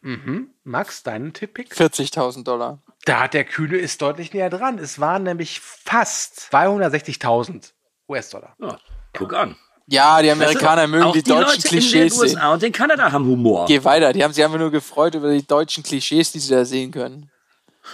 Mhm. 0.00 0.54
Max, 0.64 1.02
deinen 1.02 1.32
Tipp-Pick? 1.32 1.72
40.000 1.72 2.44
Dollar. 2.44 2.82
Da 3.04 3.20
hat 3.20 3.34
der 3.34 3.44
Kühne 3.44 3.76
ist 3.76 4.02
deutlich 4.02 4.32
näher 4.32 4.50
dran. 4.50 4.78
Es 4.78 5.00
waren 5.00 5.22
nämlich 5.22 5.60
fast 5.60 6.52
260.000 6.52 7.72
US-Dollar. 8.08 8.54
Ja, 8.60 8.78
guck 9.12 9.34
an. 9.34 9.56
Ja, 9.90 10.20
die 10.20 10.30
Amerikaner 10.30 10.82
Weißt 10.82 10.92
du, 10.92 10.98
mögen 10.98 11.12
die, 11.12 11.22
die 11.22 11.30
deutschen 11.30 11.46
Leute 11.46 11.68
Klischees 11.68 11.92
in 11.94 12.00
den 12.00 12.10
sehen. 12.10 12.20
USA 12.20 12.52
und 12.52 12.62
in 12.62 12.72
Kanada 12.72 13.10
haben 13.10 13.24
Humor. 13.24 13.64
Geh 13.66 13.82
weiter, 13.84 14.12
die 14.12 14.22
haben 14.22 14.34
sich 14.34 14.44
einfach 14.44 14.58
nur 14.58 14.70
gefreut 14.70 15.14
über 15.14 15.32
die 15.32 15.46
deutschen 15.46 15.82
Klischees, 15.82 16.30
die 16.32 16.40
sie 16.40 16.50
da 16.50 16.64
sehen 16.64 16.90
können. 16.92 17.30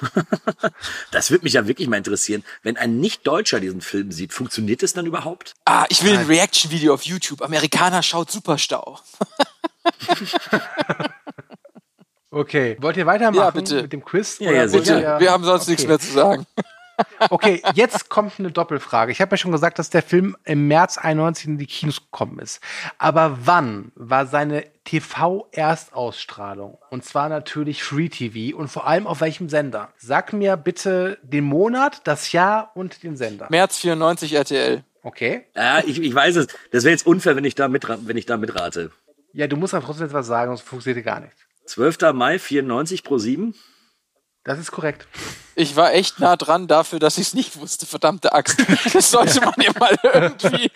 Das 1.12 1.30
würde 1.30 1.44
mich 1.44 1.52
ja 1.52 1.68
wirklich 1.68 1.86
mal 1.88 1.98
interessieren. 1.98 2.42
Wenn 2.64 2.76
ein 2.76 2.98
Nicht-Deutscher 2.98 3.60
diesen 3.60 3.80
Film 3.80 4.10
sieht, 4.10 4.32
funktioniert 4.32 4.82
es 4.82 4.92
dann 4.92 5.06
überhaupt? 5.06 5.54
Ah, 5.64 5.84
ich 5.88 6.02
will 6.02 6.16
ein 6.16 6.26
Reaction-Video 6.26 6.92
auf 6.92 7.02
YouTube. 7.02 7.42
Amerikaner 7.42 8.02
schaut 8.02 8.30
Superstau. 8.30 8.98
Okay, 12.36 12.76
wollt 12.80 12.96
ihr 12.96 13.06
weitermachen 13.06 13.44
Ja, 13.44 13.50
bitte. 13.50 13.82
mit 13.82 13.92
dem 13.92 14.04
Quiz? 14.04 14.40
Ja, 14.40 14.50
ja, 14.50 14.66
sicher. 14.66 15.20
Wir 15.20 15.30
haben 15.30 15.44
sonst 15.44 15.62
okay. 15.62 15.70
nichts 15.70 15.86
mehr 15.86 16.00
zu 16.00 16.10
sagen. 16.10 16.46
Okay, 17.30 17.62
jetzt 17.74 18.08
kommt 18.08 18.38
eine 18.38 18.50
Doppelfrage. 18.50 19.12
Ich 19.12 19.20
habe 19.20 19.32
ja 19.32 19.36
schon 19.36 19.52
gesagt, 19.52 19.78
dass 19.78 19.90
der 19.90 20.02
Film 20.02 20.36
im 20.44 20.68
März 20.68 20.98
91 20.98 21.46
in 21.46 21.58
die 21.58 21.66
Kinos 21.66 22.00
gekommen 22.00 22.38
ist. 22.38 22.60
Aber 22.98 23.38
wann 23.44 23.92
war 23.94 24.26
seine 24.26 24.64
TV-Erstausstrahlung? 24.84 26.78
Und 26.90 27.04
zwar 27.04 27.28
natürlich 27.28 27.82
Free 27.82 28.08
TV 28.08 28.56
und 28.56 28.68
vor 28.68 28.86
allem 28.86 29.06
auf 29.06 29.20
welchem 29.20 29.48
Sender? 29.48 29.90
Sag 29.96 30.32
mir 30.32 30.56
bitte 30.56 31.18
den 31.22 31.44
Monat, 31.44 32.02
das 32.04 32.32
Jahr 32.32 32.72
und 32.74 33.02
den 33.02 33.16
Sender. 33.16 33.46
März 33.50 33.78
94 33.78 34.34
RTL. 34.34 34.84
Okay? 35.02 35.44
Ja, 35.54 35.80
ich, 35.84 36.00
ich 36.00 36.14
weiß 36.14 36.36
es. 36.36 36.46
Das 36.72 36.84
wäre 36.84 36.92
jetzt 36.92 37.06
unfair, 37.06 37.36
wenn 37.36 37.44
ich 37.44 37.54
da, 37.54 37.68
mitra 37.68 37.98
wenn 38.02 38.16
ich 38.16 38.26
da 38.26 38.36
mitrate. 38.36 38.90
Ja, 39.32 39.46
du 39.46 39.56
musst 39.56 39.74
aber 39.74 39.84
trotzdem 39.84 40.06
etwas 40.06 40.26
sagen, 40.26 40.50
sonst 40.50 40.62
funktioniert 40.62 41.04
gar 41.04 41.20
nichts. 41.20 41.36
12. 41.66 42.12
Mai 42.12 42.38
94 42.38 43.04
pro 43.04 43.18
7. 43.18 43.54
Das 44.44 44.58
ist 44.58 44.70
korrekt. 44.72 45.08
Ich 45.54 45.74
war 45.76 45.92
echt 45.94 46.20
nah 46.20 46.36
dran 46.36 46.66
dafür, 46.66 46.98
dass 46.98 47.16
ich 47.16 47.28
es 47.28 47.34
nicht 47.34 47.56
wusste, 47.58 47.86
verdammte 47.86 48.32
Axt. 48.34 48.62
Das 48.92 49.10
sollte 49.10 49.40
man 49.40 49.54
ja 49.58 49.70
mal 49.78 49.96
irgendwie. 50.02 50.70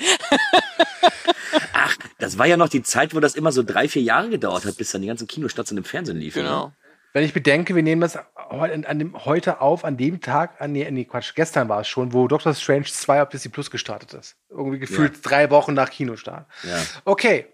Ach, 1.72 1.96
das 2.18 2.38
war 2.38 2.46
ja 2.46 2.56
noch 2.56 2.68
die 2.68 2.82
Zeit, 2.82 3.14
wo 3.14 3.20
das 3.20 3.34
immer 3.34 3.52
so 3.52 3.62
drei, 3.62 3.88
vier 3.88 4.02
Jahre 4.02 4.28
gedauert 4.30 4.64
hat, 4.64 4.76
bis 4.76 4.90
dann 4.90 5.02
die 5.02 5.08
ganzen 5.08 5.26
Kinostationen 5.26 5.84
im 5.84 5.88
Fernsehen 5.88 6.16
liefen. 6.18 6.42
Genau. 6.42 6.66
Ne? 6.68 6.72
Wenn 7.14 7.24
ich 7.24 7.32
bedenke, 7.32 7.74
wir 7.74 7.82
nehmen 7.82 8.00
das 8.02 8.16
heu- 8.36 8.72
an 8.86 8.98
dem, 8.98 9.24
heute 9.24 9.60
auf, 9.60 9.84
an 9.84 9.96
dem 9.96 10.20
Tag, 10.20 10.60
an, 10.60 10.72
nee, 10.72 10.88
nee, 10.90 11.04
Quatsch, 11.04 11.34
gestern 11.34 11.68
war 11.68 11.80
es 11.80 11.88
schon, 11.88 12.12
wo 12.12 12.28
Doctor 12.28 12.54
Strange 12.54 12.84
2 12.84 13.22
auf 13.22 13.28
Disney 13.30 13.50
Plus 13.50 13.70
gestartet 13.70 14.12
ist. 14.14 14.36
Irgendwie 14.50 14.78
gefühlt 14.78 15.18
drei 15.22 15.50
Wochen 15.50 15.74
nach 15.74 15.90
Kinostart. 15.90 16.46
Ja. 16.62 16.76
Okay, 17.04 17.46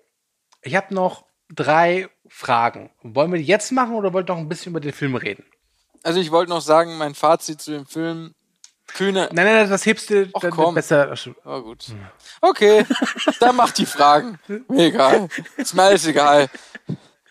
ich 0.63 0.75
habe 0.75 0.93
noch 0.93 1.25
drei 1.53 2.09
Fragen. 2.29 2.91
Wollen 3.03 3.33
wir 3.33 3.39
die 3.39 3.45
jetzt 3.47 3.71
machen 3.71 3.95
oder 3.95 4.13
wollt 4.13 4.29
ihr 4.29 4.35
noch 4.35 4.41
ein 4.41 4.49
bisschen 4.49 4.71
über 4.73 4.81
den 4.81 4.93
Film 4.93 5.15
reden? 5.15 5.45
Also 6.05 6.21
ich 6.21 6.31
wollte 6.31 6.51
noch 6.51 6.61
sagen, 6.61 6.97
mein 6.99 7.15
Fazit 7.15 7.61
zu 7.61 7.73
dem 7.73 7.87
Film. 7.87 8.35
Kühne. 8.87 9.29
Nein, 9.33 9.47
nein, 9.47 9.69
das 9.71 9.87
hebst 9.87 10.11
du 10.11 10.29
Ach, 10.35 10.41
dann 10.41 10.51
komm. 10.51 10.75
besser. 10.75 11.13
Oh 11.45 11.63
gut. 11.63 11.87
Okay, 12.41 12.87
dann 13.41 13.57
mach 13.57 13.73
die 13.73 13.87
Fragen. 13.87 14.39
Mir 14.69 14.87
egal. 14.87 15.29
Ist 15.57 15.75
mir 15.75 15.83
alles 15.85 16.07
egal. 16.07 16.49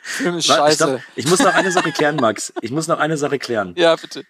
Film 0.02 0.38
ist 0.40 0.48
scheiße. 0.48 0.76
stopp. 0.76 1.02
Ich 1.16 1.28
muss 1.28 1.40
noch 1.40 1.54
eine 1.54 1.72
Sache 1.72 1.92
klären, 1.94 2.18
Max. 2.18 2.52
Ich 2.62 2.72
muss 2.72 2.88
noch 2.88 3.00
eine 3.00 3.16
Sache 3.16 3.40
klären. 3.40 3.74
Ja, 3.78 3.96
bitte. 3.96 4.26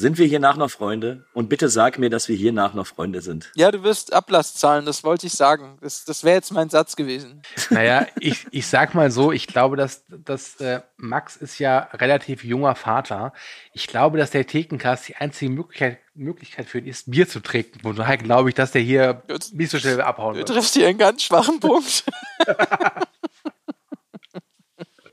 Sind 0.00 0.16
wir 0.16 0.26
hiernach 0.26 0.56
noch 0.56 0.70
Freunde? 0.70 1.26
Und 1.34 1.50
bitte 1.50 1.68
sag 1.68 1.98
mir, 1.98 2.08
dass 2.08 2.26
wir 2.30 2.34
hiernach 2.34 2.72
noch 2.72 2.86
Freunde 2.86 3.20
sind. 3.20 3.52
Ja, 3.54 3.70
du 3.70 3.82
wirst 3.82 4.14
Ablass 4.14 4.54
zahlen, 4.54 4.86
das 4.86 5.04
wollte 5.04 5.26
ich 5.26 5.34
sagen. 5.34 5.76
Das, 5.82 6.06
das 6.06 6.24
wäre 6.24 6.36
jetzt 6.36 6.52
mein 6.52 6.70
Satz 6.70 6.96
gewesen. 6.96 7.42
Naja, 7.68 8.06
ich, 8.18 8.46
ich 8.50 8.66
sag 8.66 8.94
mal 8.94 9.10
so, 9.10 9.30
ich 9.30 9.46
glaube, 9.46 9.76
dass, 9.76 10.04
dass 10.08 10.58
äh, 10.60 10.80
Max 10.96 11.36
ist 11.36 11.58
ja 11.58 11.80
relativ 11.92 12.44
junger 12.44 12.74
Vater. 12.76 13.34
Ich 13.74 13.88
glaube, 13.88 14.16
dass 14.16 14.30
der 14.30 14.46
Thekencast 14.46 15.06
die 15.08 15.16
einzige 15.16 15.50
Möglichkeit, 15.50 15.98
Möglichkeit 16.14 16.66
für 16.66 16.78
ihn 16.78 16.86
ist, 16.86 17.10
Bier 17.10 17.28
zu 17.28 17.40
trinken. 17.40 17.80
Von 17.80 17.94
daher 17.96 18.16
glaube 18.16 18.48
ich, 18.48 18.54
dass 18.54 18.72
der 18.72 18.80
hier 18.80 19.22
nicht 19.52 19.70
so 19.70 19.78
schnell 19.78 20.00
abhauen 20.00 20.32
Du 20.32 20.38
wird. 20.38 20.48
triffst 20.48 20.72
hier 20.74 20.88
einen 20.88 20.98
ganz 20.98 21.22
schwachen 21.22 21.60
Punkt. 21.60 22.04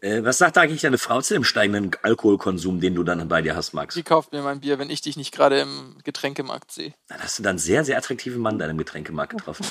Äh, 0.08 0.24
was 0.24 0.38
sagt 0.38 0.58
eigentlich 0.58 0.82
deine 0.82 0.98
Frau 0.98 1.22
zu 1.22 1.34
dem 1.34 1.44
steigenden 1.44 1.92
Alkoholkonsum, 2.02 2.80
den 2.80 2.96
du 2.96 3.04
dann 3.04 3.28
bei 3.28 3.42
dir 3.42 3.56
hast, 3.56 3.74
Max? 3.74 3.96
Die 3.96 4.04
kauft 4.04 4.32
mir 4.32 4.42
mein 4.42 4.62
Bier, 4.62 4.80
wenn 4.80 4.90
ich 4.90 5.02
dich 5.02 5.18
nicht 5.18 5.34
gerade 5.34 5.60
im 5.60 5.98
Getränkemarkt 6.04 6.72
sehe. 6.72 6.94
Dann 7.10 7.20
hast 7.20 7.38
du 7.40 7.44
dann 7.44 7.52
einen 7.52 7.60
sehr, 7.60 7.84
sehr 7.84 7.98
attraktiven 7.98 8.42
Mann 8.42 8.58
deinem 8.58 8.78
Getränkemarkt 8.78 9.34
getroffen. 9.38 9.66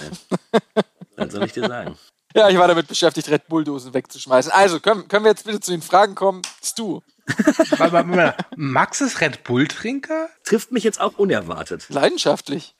Ey. 0.52 0.60
Dann 1.16 1.30
soll 1.30 1.44
ich 1.44 1.52
dir 1.52 1.66
sagen. 1.66 1.96
Ja, 2.34 2.50
ich 2.50 2.58
war 2.58 2.68
damit 2.68 2.88
beschäftigt, 2.88 3.30
Red 3.30 3.48
Bull-Dosen 3.48 3.94
wegzuschmeißen. 3.94 4.52
Also, 4.52 4.80
können, 4.80 5.08
können 5.08 5.24
wir 5.24 5.30
jetzt 5.30 5.46
bitte 5.46 5.60
zu 5.60 5.70
den 5.70 5.80
Fragen 5.80 6.14
kommen? 6.14 6.42
Stu. 6.62 7.00
Warte 7.26 7.76
mal, 7.78 7.92
warte 7.92 8.08
mal. 8.08 8.36
Max 8.56 9.00
ist 9.00 9.22
Red 9.22 9.42
Bull-Trinker? 9.42 10.28
Trifft 10.44 10.70
mich 10.72 10.84
jetzt 10.84 11.00
auch 11.00 11.16
unerwartet. 11.16 11.86
Leidenschaftlich. 11.88 12.74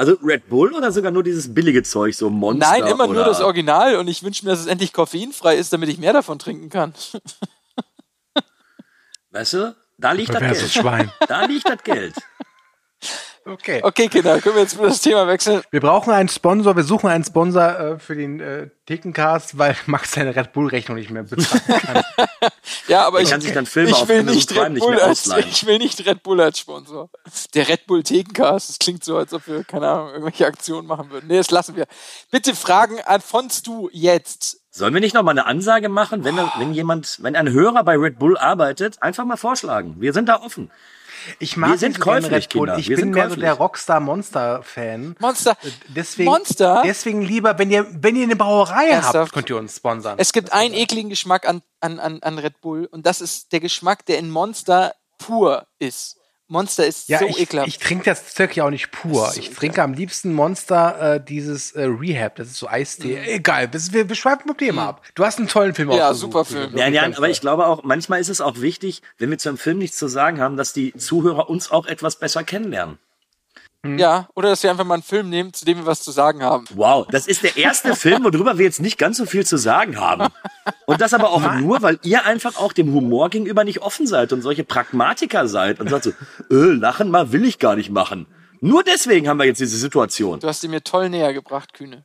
Also 0.00 0.16
Red 0.22 0.48
Bull 0.48 0.72
oder 0.72 0.92
sogar 0.92 1.12
nur 1.12 1.22
dieses 1.22 1.52
billige 1.52 1.82
Zeug, 1.82 2.14
so 2.14 2.30
Monster? 2.30 2.70
Nein, 2.70 2.86
immer 2.86 3.04
oder 3.04 3.12
nur 3.12 3.24
das 3.26 3.42
Original 3.42 3.96
und 3.96 4.08
ich 4.08 4.22
wünsche 4.22 4.46
mir, 4.46 4.52
dass 4.52 4.60
es 4.60 4.66
endlich 4.66 4.94
koffeinfrei 4.94 5.56
ist, 5.56 5.74
damit 5.74 5.90
ich 5.90 5.98
mehr 5.98 6.14
davon 6.14 6.38
trinken 6.38 6.70
kann. 6.70 6.94
Weißt 9.30 9.52
du, 9.52 9.76
da 9.98 10.12
liegt 10.12 10.32
das 10.32 10.40
Geld. 10.40 10.70
Schwein. 10.70 11.12
Da 11.28 11.44
liegt 11.44 11.68
das 11.68 11.82
Geld. 11.82 12.14
Okay. 13.46 13.80
Okay, 13.82 14.08
Kinder, 14.08 14.40
können 14.40 14.56
wir 14.56 14.62
jetzt 14.62 14.76
wieder 14.76 14.88
das 14.88 15.00
Thema 15.00 15.26
wechseln? 15.26 15.62
Wir 15.70 15.80
brauchen 15.80 16.12
einen 16.12 16.28
Sponsor, 16.28 16.76
wir 16.76 16.82
suchen 16.84 17.08
einen 17.08 17.24
Sponsor 17.24 17.78
äh, 17.78 17.98
für 17.98 18.14
den 18.14 18.38
äh, 18.40 18.68
Thekencast, 18.86 19.56
weil 19.56 19.76
Max 19.86 20.12
seine 20.12 20.36
Red 20.36 20.52
Bull-Rechnung 20.52 20.96
nicht 20.98 21.10
mehr 21.10 21.22
bezahlen 21.22 21.62
kann. 21.82 22.04
Ja, 22.86 23.06
aber 23.06 23.18
Er 23.18 23.24
ich, 23.24 23.30
kann 23.30 23.40
sich 23.40 23.52
dann 23.52 23.66
Filme 23.66 23.90
ich 23.90 23.96
auf 23.96 24.08
will 24.08 24.24
nicht 24.24 24.50
Red 24.56 24.72
nicht 24.72 24.82
Bull 24.82 24.96
mehr 24.96 25.04
als, 25.04 25.20
ausleihen. 25.28 25.48
ich 25.48 25.64
will 25.64 25.78
nicht 25.78 26.04
Red 26.06 26.22
Bull 26.22 26.40
als 26.40 26.58
Sponsor. 26.58 27.08
Der 27.54 27.68
Red 27.68 27.86
Bull 27.86 28.02
Thekencast, 28.02 28.68
das 28.68 28.78
klingt 28.78 29.04
so, 29.04 29.16
als 29.16 29.32
ob 29.32 29.46
wir, 29.46 29.62
keine 29.64 29.88
Ahnung, 29.88 30.10
irgendwelche 30.10 30.46
Aktionen 30.46 30.88
machen 30.88 31.10
würden. 31.10 31.26
Nee, 31.28 31.36
das 31.36 31.50
lassen 31.50 31.76
wir. 31.76 31.86
Bitte 32.32 32.54
Fragen 32.54 33.00
an 33.04 33.22
Stu 33.50 33.88
jetzt. 33.92 34.60
Sollen 34.70 34.92
wir 34.94 35.00
nicht 35.00 35.14
noch 35.14 35.22
mal 35.22 35.30
eine 35.32 35.46
Ansage 35.46 35.88
machen, 35.88 36.24
wenn, 36.24 36.36
wenn 36.36 36.74
jemand, 36.74 37.18
wenn 37.22 37.36
ein 37.36 37.50
Hörer 37.50 37.84
bei 37.84 37.96
Red 37.96 38.18
Bull 38.18 38.36
arbeitet, 38.36 39.02
einfach 39.02 39.24
mal 39.24 39.36
vorschlagen. 39.36 39.96
Wir 39.98 40.12
sind 40.12 40.28
da 40.28 40.40
offen. 40.40 40.70
Ich 41.38 41.56
mag 41.56 41.70
Wir 41.70 41.78
sind 41.78 41.96
so 41.96 42.02
käuflich, 42.02 42.32
Red 42.32 42.48
Bull. 42.52 42.66
Kinder. 42.66 42.78
Ich 42.78 42.88
Wir 42.88 42.96
bin 42.96 43.04
sind 43.06 43.10
mehr 43.14 43.24
so 43.24 43.28
käuflich. 43.30 43.44
der 43.44 43.52
Rockstar-Monster-Fan. 43.54 45.16
Monster. 45.18 45.56
Deswegen, 45.88 46.30
Monster? 46.30 46.82
Deswegen 46.84 47.22
lieber, 47.22 47.58
wenn 47.58 47.70
ihr, 47.70 47.86
wenn 47.90 48.16
ihr 48.16 48.24
eine 48.24 48.36
Brauerei 48.36 48.88
Ernsthaft? 48.90 49.14
habt, 49.16 49.32
könnt 49.32 49.50
ihr 49.50 49.56
uns 49.56 49.76
sponsern. 49.76 50.14
Es 50.18 50.32
gibt 50.32 50.52
einen 50.52 50.74
ekligen 50.74 51.10
Geschmack 51.10 51.48
an, 51.48 51.62
an, 51.80 51.98
an, 51.98 52.22
an 52.22 52.38
Red 52.38 52.60
Bull 52.60 52.86
und 52.86 53.06
das 53.06 53.20
ist 53.20 53.52
der 53.52 53.60
Geschmack, 53.60 54.06
der 54.06 54.18
in 54.18 54.30
Monster 54.30 54.94
pur 55.18 55.66
ist. 55.78 56.16
Monster 56.50 56.86
ist 56.86 57.08
ja, 57.08 57.20
so 57.20 57.26
ich, 57.26 57.40
ekelhaft. 57.40 57.68
ich 57.68 57.78
trinke 57.78 58.04
das 58.04 58.34
Zeug 58.34 58.56
ja 58.56 58.64
auch 58.64 58.70
nicht 58.70 58.90
pur. 58.90 59.30
So 59.30 59.40
ich 59.40 59.50
trinke 59.50 59.82
am 59.82 59.94
liebsten 59.94 60.32
Monster 60.32 61.14
äh, 61.14 61.24
dieses 61.24 61.72
äh, 61.72 61.84
Rehab. 61.84 62.36
Das 62.36 62.48
ist 62.48 62.56
so 62.56 62.68
Eistee. 62.68 63.18
Egal, 63.24 63.68
das, 63.68 63.92
wir, 63.92 64.12
schweifen 64.14 64.48
vom 64.48 64.56
Thema 64.56 64.88
ab. 64.88 65.02
Du 65.14 65.24
hast 65.24 65.38
einen 65.38 65.48
tollen 65.48 65.74
Film 65.74 65.90
Mhm. 65.90 65.94
Ja, 65.94 66.14
super 66.14 66.44
Film. 66.44 66.76
Ja, 66.76 66.88
ja, 66.88 67.04
aber 67.04 67.28
ich 67.28 67.40
glaube 67.40 67.66
auch, 67.66 67.82
manchmal 67.84 68.20
ist 68.20 68.28
es 68.28 68.40
auch 68.40 68.60
wichtig, 68.60 69.02
wenn 69.18 69.30
wir 69.30 69.38
zu 69.38 69.48
einem 69.48 69.58
Film 69.58 69.78
nichts 69.78 69.96
zu 69.96 70.08
sagen 70.08 70.40
haben, 70.40 70.56
dass 70.56 70.72
die 70.72 70.94
Zuhörer 70.94 71.48
uns 71.48 71.70
auch 71.70 71.86
etwas 71.86 72.16
besser 72.16 72.44
kennenlernen. 72.44 72.98
Ja, 73.84 74.28
oder 74.34 74.50
dass 74.50 74.62
wir 74.62 74.70
einfach 74.70 74.84
mal 74.84 74.94
einen 74.94 75.02
Film 75.02 75.30
nehmen, 75.30 75.54
zu 75.54 75.64
dem 75.64 75.78
wir 75.78 75.86
was 75.86 76.02
zu 76.02 76.10
sagen 76.10 76.42
haben. 76.42 76.66
Wow, 76.74 77.06
das 77.10 77.26
ist 77.26 77.42
der 77.42 77.56
erste 77.56 77.96
Film, 77.96 78.24
worüber 78.24 78.58
wir 78.58 78.66
jetzt 78.66 78.80
nicht 78.80 78.98
ganz 78.98 79.16
so 79.16 79.24
viel 79.24 79.46
zu 79.46 79.56
sagen 79.56 79.98
haben. 79.98 80.26
Und 80.86 81.00
das 81.00 81.14
aber 81.14 81.30
auch 81.30 81.54
nur, 81.60 81.80
weil 81.80 81.98
ihr 82.02 82.26
einfach 82.26 82.56
auch 82.56 82.74
dem 82.74 82.92
Humor 82.92 83.30
gegenüber 83.30 83.64
nicht 83.64 83.80
offen 83.80 84.06
seid 84.06 84.32
und 84.34 84.42
solche 84.42 84.64
Pragmatiker 84.64 85.48
seid 85.48 85.80
und 85.80 85.88
sagt 85.88 86.04
so, 86.04 86.10
äh, 86.50 86.74
lachen 86.74 87.10
mal 87.10 87.32
will 87.32 87.44
ich 87.44 87.58
gar 87.58 87.74
nicht 87.74 87.90
machen. 87.90 88.26
Nur 88.60 88.84
deswegen 88.84 89.28
haben 89.28 89.38
wir 89.38 89.46
jetzt 89.46 89.60
diese 89.60 89.78
Situation. 89.78 90.40
Du 90.40 90.48
hast 90.48 90.62
ihn 90.62 90.70
mir 90.70 90.84
toll 90.84 91.08
näher 91.08 91.32
gebracht, 91.32 91.72
Kühne. 91.72 92.04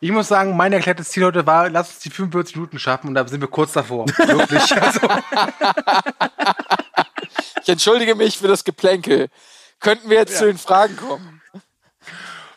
Ich 0.00 0.10
muss 0.10 0.28
sagen, 0.28 0.56
mein 0.56 0.72
erklärtes 0.72 1.10
Ziel 1.10 1.24
heute 1.24 1.46
war, 1.46 1.70
lass 1.70 1.90
uns 1.90 1.98
die 2.00 2.10
45 2.10 2.56
Minuten 2.56 2.78
schaffen 2.78 3.08
und 3.08 3.14
da 3.14 3.26
sind 3.26 3.40
wir 3.40 3.48
kurz 3.48 3.72
davor. 3.72 4.06
Wirklich. 4.06 4.74
Also, 4.80 5.00
Ich 7.62 7.68
entschuldige 7.68 8.14
mich 8.14 8.38
für 8.38 8.48
das 8.48 8.64
Geplänkel. 8.64 9.28
Könnten 9.80 10.10
wir 10.10 10.18
jetzt 10.18 10.36
zu 10.36 10.46
den 10.46 10.58
Fragen 10.58 10.96
kommen? 10.96 11.40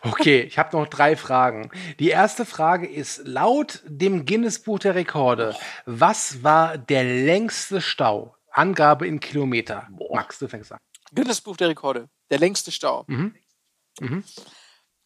okay, 0.01 0.41
ich 0.41 0.57
habe 0.57 0.75
noch 0.75 0.87
drei 0.87 1.15
Fragen. 1.15 1.71
Die 1.99 2.09
erste 2.09 2.45
Frage 2.45 2.87
ist, 2.87 3.21
laut 3.25 3.81
dem 3.85 4.25
Guinness-Buch 4.25 4.79
der 4.79 4.95
Rekorde, 4.95 5.55
was 5.85 6.43
war 6.43 6.77
der 6.77 7.03
längste 7.03 7.81
Stau? 7.81 8.35
Angabe 8.51 9.07
in 9.07 9.19
Kilometer. 9.19 9.87
Max, 10.11 10.39
du 10.39 10.47
fängst 10.47 10.71
an. 10.73 10.79
Guinness 11.13 11.41
Buch 11.41 11.57
der 11.57 11.69
Rekorde. 11.69 12.09
Der 12.29 12.39
längste 12.39 12.71
Stau. 12.71 13.05
Mhm. 13.07 13.35
Mhm. 13.99 14.23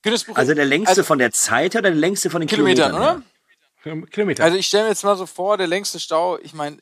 Guinness 0.02 0.24
Buch 0.24 0.36
Also 0.36 0.54
der 0.54 0.66
längste 0.66 0.90
also 0.90 1.04
von 1.04 1.20
der 1.20 1.32
Zeit 1.32 1.76
oder 1.76 1.84
der 1.84 1.92
längste 1.92 2.30
von 2.30 2.42
den 2.42 2.48
Kilometern, 2.48 2.92
Kilometern? 2.92 3.18
oder? 3.18 4.08
Kilometer. 4.08 4.44
Also 4.44 4.58
ich 4.58 4.66
stelle 4.66 4.84
mir 4.84 4.90
jetzt 4.90 5.04
mal 5.04 5.16
so 5.16 5.26
vor, 5.28 5.58
der 5.58 5.68
längste 5.68 6.00
Stau, 6.00 6.40
ich 6.40 6.54
meine, 6.54 6.80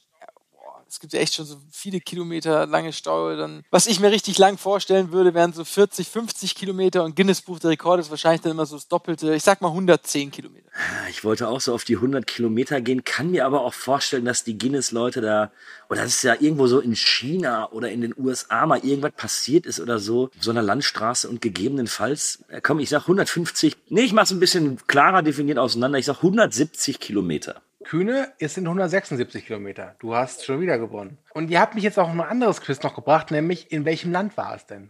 Es 0.94 1.00
gibt 1.00 1.14
ja 1.14 1.22
echt 1.22 1.34
schon 1.34 1.48
so 1.48 1.58
viele 1.72 2.00
Kilometer 2.00 2.68
lange 2.68 2.94
Staue. 2.94 3.36
Dann, 3.36 3.64
was 3.72 3.88
ich 3.88 4.00
mir 4.00 4.12
richtig 4.12 4.38
lang 4.38 4.60
vorstellen 4.60 5.12
würde, 5.12 5.34
wären 5.34 5.52
so 5.52 5.66
40, 5.66 6.08
50 6.08 6.54
Kilometer 6.54 7.04
und 7.04 7.16
Guinness 7.16 7.41
Buch 7.41 7.58
der 7.58 7.72
Rekorde 7.72 8.02
ist 8.02 8.12
wahrscheinlich 8.12 8.41
dann 8.41 8.52
immer 8.52 8.68
so 8.68 8.76
das 8.76 8.88
Doppelte. 8.88 9.34
Ich 9.34 9.41
sag 9.41 9.60
mal 9.62 9.70
110 9.70 10.30
Kilometer. 10.30 10.70
Ich 11.10 11.24
wollte 11.24 11.48
auch 11.48 11.62
so 11.62 11.74
auf 11.74 11.84
die 11.84 11.96
100 11.96 12.28
Kilometer 12.28 12.80
gehen, 12.80 13.04
kann 13.04 13.32
mir 13.32 13.48
aber 13.48 13.62
auch 13.62 13.74
vorstellen, 13.74 14.26
dass 14.26 14.44
die 14.44 14.56
Guinness-Leute 14.56 15.22
da, 15.22 15.52
oder 15.89 16.04
das 16.04 16.14
ist 16.18 16.24
ja 16.24 16.36
irgendwo 16.39 16.68
so 16.68 16.80
in 16.80 16.96
China 16.96 17.72
oder 17.72 17.89
in 17.89 18.02
den 18.02 18.14
USA 18.16 18.68
mal 18.68 18.86
irgendwas 18.86 19.14
passiert 19.14 19.66
ist 19.66 19.80
oder 19.80 19.98
so, 19.98 20.30
so 20.39 20.52
einer 20.52 20.62
Landstraße 20.62 21.28
und 21.28 21.41
gegebenenfalls, 21.41 22.44
äh, 22.50 22.62
komm, 22.62 22.78
ich 22.80 22.89
sag 22.89 23.02
150, 23.02 23.78
nee, 23.89 24.02
ich 24.02 24.14
mach's 24.14 24.32
ein 24.32 24.39
bisschen 24.39 24.78
klarer 24.86 25.24
definiert 25.24 25.58
auseinander, 25.58 25.98
ich 25.98 26.06
sag 26.06 26.18
170 26.18 27.00
Kilometer. 27.00 27.64
Kühne, 27.84 28.34
es 28.40 28.56
sind 28.56 28.66
176 28.66 29.46
Kilometer. 29.46 29.96
Du 30.00 30.16
hast 30.16 30.46
schon 30.46 30.62
wieder 30.62 30.78
gewonnen. 30.78 31.18
Und 31.34 31.50
ihr 31.50 31.60
habt 31.60 31.76
mich 31.76 31.84
jetzt 31.84 32.00
auch 32.00 32.10
ein 32.10 32.22
anderes 32.22 32.62
Quiz 32.62 32.82
noch 32.84 32.96
gebracht, 32.96 33.32
nämlich 33.32 33.72
in 33.72 33.86
welchem 33.86 34.12
Land 34.12 34.36
war 34.38 34.56
es 34.56 34.66
denn? 34.66 34.90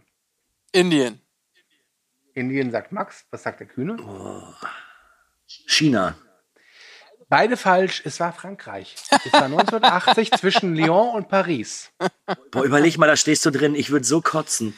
Indien. 0.72 1.20
Indien 2.34 2.70
sagt 2.70 2.92
Max. 2.92 3.26
Was 3.30 3.42
sagt 3.42 3.60
der 3.60 3.66
Kühne? 3.66 3.96
China. 5.46 6.16
Beide 7.28 7.56
falsch. 7.56 8.02
Es 8.04 8.20
war 8.20 8.32
Frankreich. 8.32 8.94
Es 9.10 9.32
war 9.32 9.44
1980 9.44 10.30
zwischen 10.38 10.74
Lyon 10.74 11.14
und 11.14 11.28
Paris. 11.28 11.90
Boah, 12.50 12.64
überleg 12.64 12.98
mal, 12.98 13.06
da 13.06 13.16
stehst 13.16 13.44
du 13.46 13.50
drin, 13.50 13.74
ich 13.74 13.90
würde 13.90 14.04
so 14.04 14.20
kotzen. 14.20 14.74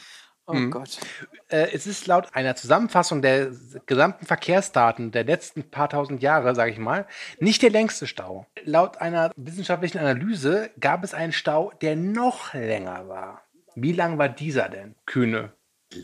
Oh 0.46 0.54
Gott. 0.70 0.98
Äh, 1.48 1.68
es 1.72 1.86
ist 1.86 2.06
laut 2.06 2.28
einer 2.34 2.54
Zusammenfassung 2.54 3.20
der 3.20 3.50
gesamten 3.86 4.26
Verkehrsdaten 4.26 5.10
der 5.10 5.24
letzten 5.24 5.64
paar 5.64 5.88
tausend 5.88 6.22
Jahre, 6.22 6.54
sage 6.54 6.70
ich 6.70 6.78
mal, 6.78 7.06
nicht 7.40 7.62
der 7.62 7.70
längste 7.70 8.06
Stau. 8.06 8.46
Laut 8.64 8.98
einer 8.98 9.32
wissenschaftlichen 9.36 9.98
Analyse 9.98 10.70
gab 10.78 11.02
es 11.02 11.14
einen 11.14 11.32
Stau, 11.32 11.72
der 11.82 11.96
noch 11.96 12.54
länger 12.54 13.08
war. 13.08 13.42
Wie 13.74 13.92
lang 13.92 14.18
war 14.18 14.28
dieser 14.28 14.68
denn, 14.68 14.94
Kühne? 15.04 15.52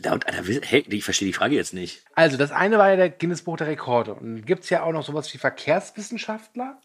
Laut 0.03 0.27
einer, 0.27 0.43
hey, 0.61 0.85
ich 0.87 1.03
verstehe 1.03 1.27
die 1.27 1.33
Frage 1.33 1.55
jetzt 1.55 1.73
nicht. 1.73 2.03
Also, 2.13 2.37
das 2.37 2.51
eine 2.51 2.77
war 2.77 2.89
ja 2.89 2.95
der 2.95 3.09
Guinness 3.09 3.41
Buch 3.41 3.57
der 3.57 3.67
Rekorde. 3.67 4.13
Und 4.13 4.35
dann 4.35 4.45
gibt 4.45 4.63
es 4.63 4.69
ja 4.69 4.83
auch 4.83 4.93
noch 4.93 5.03
sowas 5.03 5.33
wie 5.33 5.37
Verkehrswissenschaftler. 5.37 6.79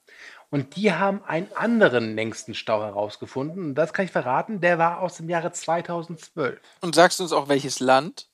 Und 0.50 0.76
die 0.76 0.92
haben 0.92 1.22
einen 1.24 1.48
anderen 1.54 2.14
längsten 2.14 2.54
Stau 2.54 2.82
herausgefunden. 2.82 3.64
Und 3.64 3.74
das 3.74 3.92
kann 3.92 4.06
ich 4.06 4.12
verraten, 4.12 4.60
der 4.60 4.78
war 4.78 5.00
aus 5.00 5.18
dem 5.18 5.28
Jahre 5.28 5.52
2012. 5.52 6.58
Und 6.80 6.94
sagst 6.94 7.18
du 7.18 7.24
uns 7.24 7.32
auch 7.32 7.48
welches 7.48 7.80
Land? 7.80 8.28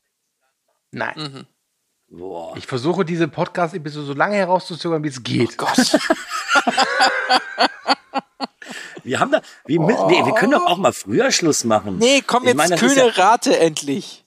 Nein. 0.92 1.14
Mhm. 1.16 1.46
Boah. 2.16 2.56
Ich 2.56 2.66
versuche 2.66 3.04
diese 3.04 3.26
Podcast-Episode 3.26 4.06
so 4.06 4.12
lange 4.12 4.36
herauszuzögern, 4.36 5.02
wie 5.02 5.08
es 5.08 5.22
geht. 5.24 5.54
Oh 5.54 5.66
Gott. 5.66 5.98
Wir 9.04 9.20
haben 9.20 9.32
da, 9.32 9.42
wir, 9.66 9.80
müssen, 9.80 10.06
nee, 10.06 10.24
wir 10.24 10.32
können 10.32 10.52
doch 10.52 10.66
auch 10.66 10.78
mal 10.78 10.94
früher 10.94 11.30
Schluss 11.30 11.64
machen. 11.64 11.98
Nee, 11.98 12.22
komm 12.26 12.44
Ich 12.44 12.48
jetzt, 12.48 12.56
meine, 12.56 12.76
Kühne, 12.76 13.16
rate 13.18 13.58
endlich. 13.58 14.24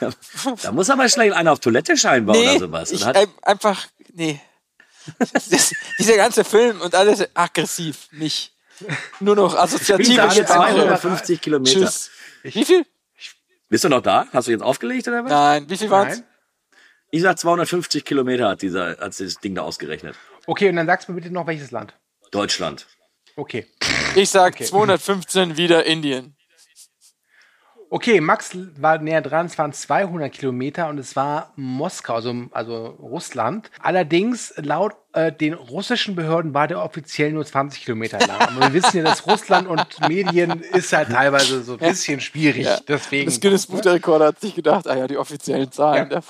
Ja, 0.00 0.10
da 0.62 0.72
muss 0.72 0.90
aber 0.90 1.08
schnell 1.08 1.32
einer 1.32 1.52
auf 1.52 1.60
Toilette 1.60 1.96
scheinbar 1.96 2.36
nee, 2.36 2.50
oder 2.50 2.58
sowas. 2.58 2.92
ich, 2.92 3.06
äh, 3.06 3.26
einfach, 3.40 3.86
nee. 4.12 4.40
Das, 5.18 5.72
dieser 5.98 6.16
ganze 6.16 6.44
Film 6.44 6.80
und 6.80 6.94
alles 6.94 7.26
aggressiv, 7.34 8.08
nicht. 8.12 8.52
Nur 9.20 9.36
noch 9.36 9.56
assoziative 9.56 10.12
Ich 10.12 10.18
bin 10.18 10.30
jetzt 10.36 10.50
Sprache. 10.52 10.74
250 10.74 11.40
Kilometer. 11.40 11.80
Tschüss. 11.80 12.10
Wie 12.42 12.64
viel? 12.64 12.86
Bist 13.68 13.84
du 13.84 13.88
noch 13.88 14.02
da? 14.02 14.26
Hast 14.32 14.48
du 14.48 14.52
jetzt 14.52 14.62
aufgelegt 14.62 15.08
oder 15.08 15.24
was? 15.24 15.30
Nein, 15.30 15.68
wie 15.68 15.76
viel 15.76 15.90
waren's? 15.90 16.18
Nein. 16.18 16.26
Ich 17.10 17.22
sag 17.22 17.38
250 17.38 18.04
Kilometer 18.04 18.48
hat 18.48 18.62
dieser, 18.62 18.98
hat 18.98 19.18
das 19.18 19.36
Ding 19.36 19.54
da 19.54 19.62
ausgerechnet. 19.62 20.16
Okay, 20.46 20.68
und 20.68 20.76
dann 20.76 20.86
sagst 20.86 21.08
du 21.08 21.12
mir 21.12 21.20
bitte 21.20 21.32
noch 21.32 21.46
welches 21.46 21.70
Land. 21.70 21.94
Deutschland. 22.30 22.86
Okay. 23.36 23.66
Ich 24.14 24.30
sag 24.30 24.62
215 24.62 25.56
wieder 25.56 25.84
Indien. 25.84 26.35
Okay, 27.88 28.20
Max 28.20 28.56
war 28.78 28.98
näher 28.98 29.20
dran, 29.20 29.46
es 29.46 29.56
waren 29.58 29.72
200 29.72 30.32
Kilometer 30.32 30.88
und 30.88 30.98
es 30.98 31.14
war 31.14 31.52
Moskau, 31.56 32.14
also, 32.14 32.34
also 32.50 32.86
Russland. 33.00 33.70
Allerdings, 33.80 34.52
laut 34.56 34.94
äh, 35.12 35.32
den 35.32 35.54
russischen 35.54 36.16
Behörden 36.16 36.52
war 36.52 36.66
der 36.66 36.82
offiziell 36.82 37.32
nur 37.32 37.46
20 37.46 37.84
Kilometer 37.84 38.18
lang. 38.26 38.58
Wir 38.58 38.72
wissen 38.72 38.98
ja, 38.98 39.04
dass 39.04 39.26
Russland 39.26 39.68
und 39.68 39.86
Medien 40.08 40.60
ist 40.60 40.92
halt 40.92 41.10
teilweise 41.10 41.62
so 41.62 41.74
ein 41.74 41.78
bisschen 41.78 42.20
schwierig. 42.20 42.66
Ja. 42.66 42.78
Deswegen. 42.86 43.26
Das 43.26 43.40
Guinness 43.40 43.66
Buch 43.66 43.80
der 43.80 43.94
Rekorde 43.94 44.26
hat 44.26 44.40
sich 44.40 44.54
gedacht, 44.54 44.86
ah 44.88 44.96
ja, 44.96 45.06
die 45.06 45.16
offiziellen 45.16 45.70
Zahlen. 45.70 46.10
Ja. 46.10 46.20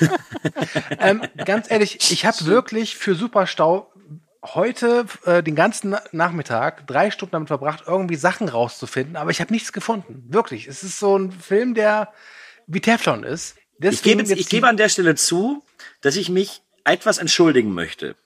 ähm, 0.98 1.22
ganz 1.44 1.70
ehrlich, 1.70 2.10
ich 2.10 2.26
habe 2.26 2.46
wirklich 2.46 2.96
für 2.96 3.14
Superstau 3.14 3.90
heute 4.44 5.06
äh, 5.24 5.42
den 5.42 5.54
ganzen 5.54 5.90
Na- 5.90 6.02
Nachmittag 6.12 6.86
drei 6.86 7.10
Stunden 7.10 7.32
damit 7.32 7.48
verbracht, 7.48 7.84
irgendwie 7.86 8.16
Sachen 8.16 8.48
rauszufinden, 8.48 9.16
aber 9.16 9.30
ich 9.30 9.40
habe 9.40 9.52
nichts 9.52 9.72
gefunden. 9.72 10.24
Wirklich. 10.28 10.66
Es 10.66 10.82
ist 10.82 10.98
so 10.98 11.16
ein 11.18 11.32
Film, 11.32 11.74
der 11.74 12.12
wie 12.66 12.80
Teflon 12.80 13.24
ist. 13.24 13.56
Ich 13.56 13.62
gebe, 13.80 13.90
Deswegen 13.90 14.18
jetzt, 14.20 14.28
jetzt 14.30 14.40
ich 14.40 14.48
gebe 14.48 14.68
an 14.68 14.76
der 14.76 14.88
Stelle 14.88 15.14
zu, 15.14 15.64
dass 16.00 16.16
ich 16.16 16.28
mich 16.28 16.62
etwas 16.84 17.18
entschuldigen 17.18 17.72
möchte. 17.72 18.16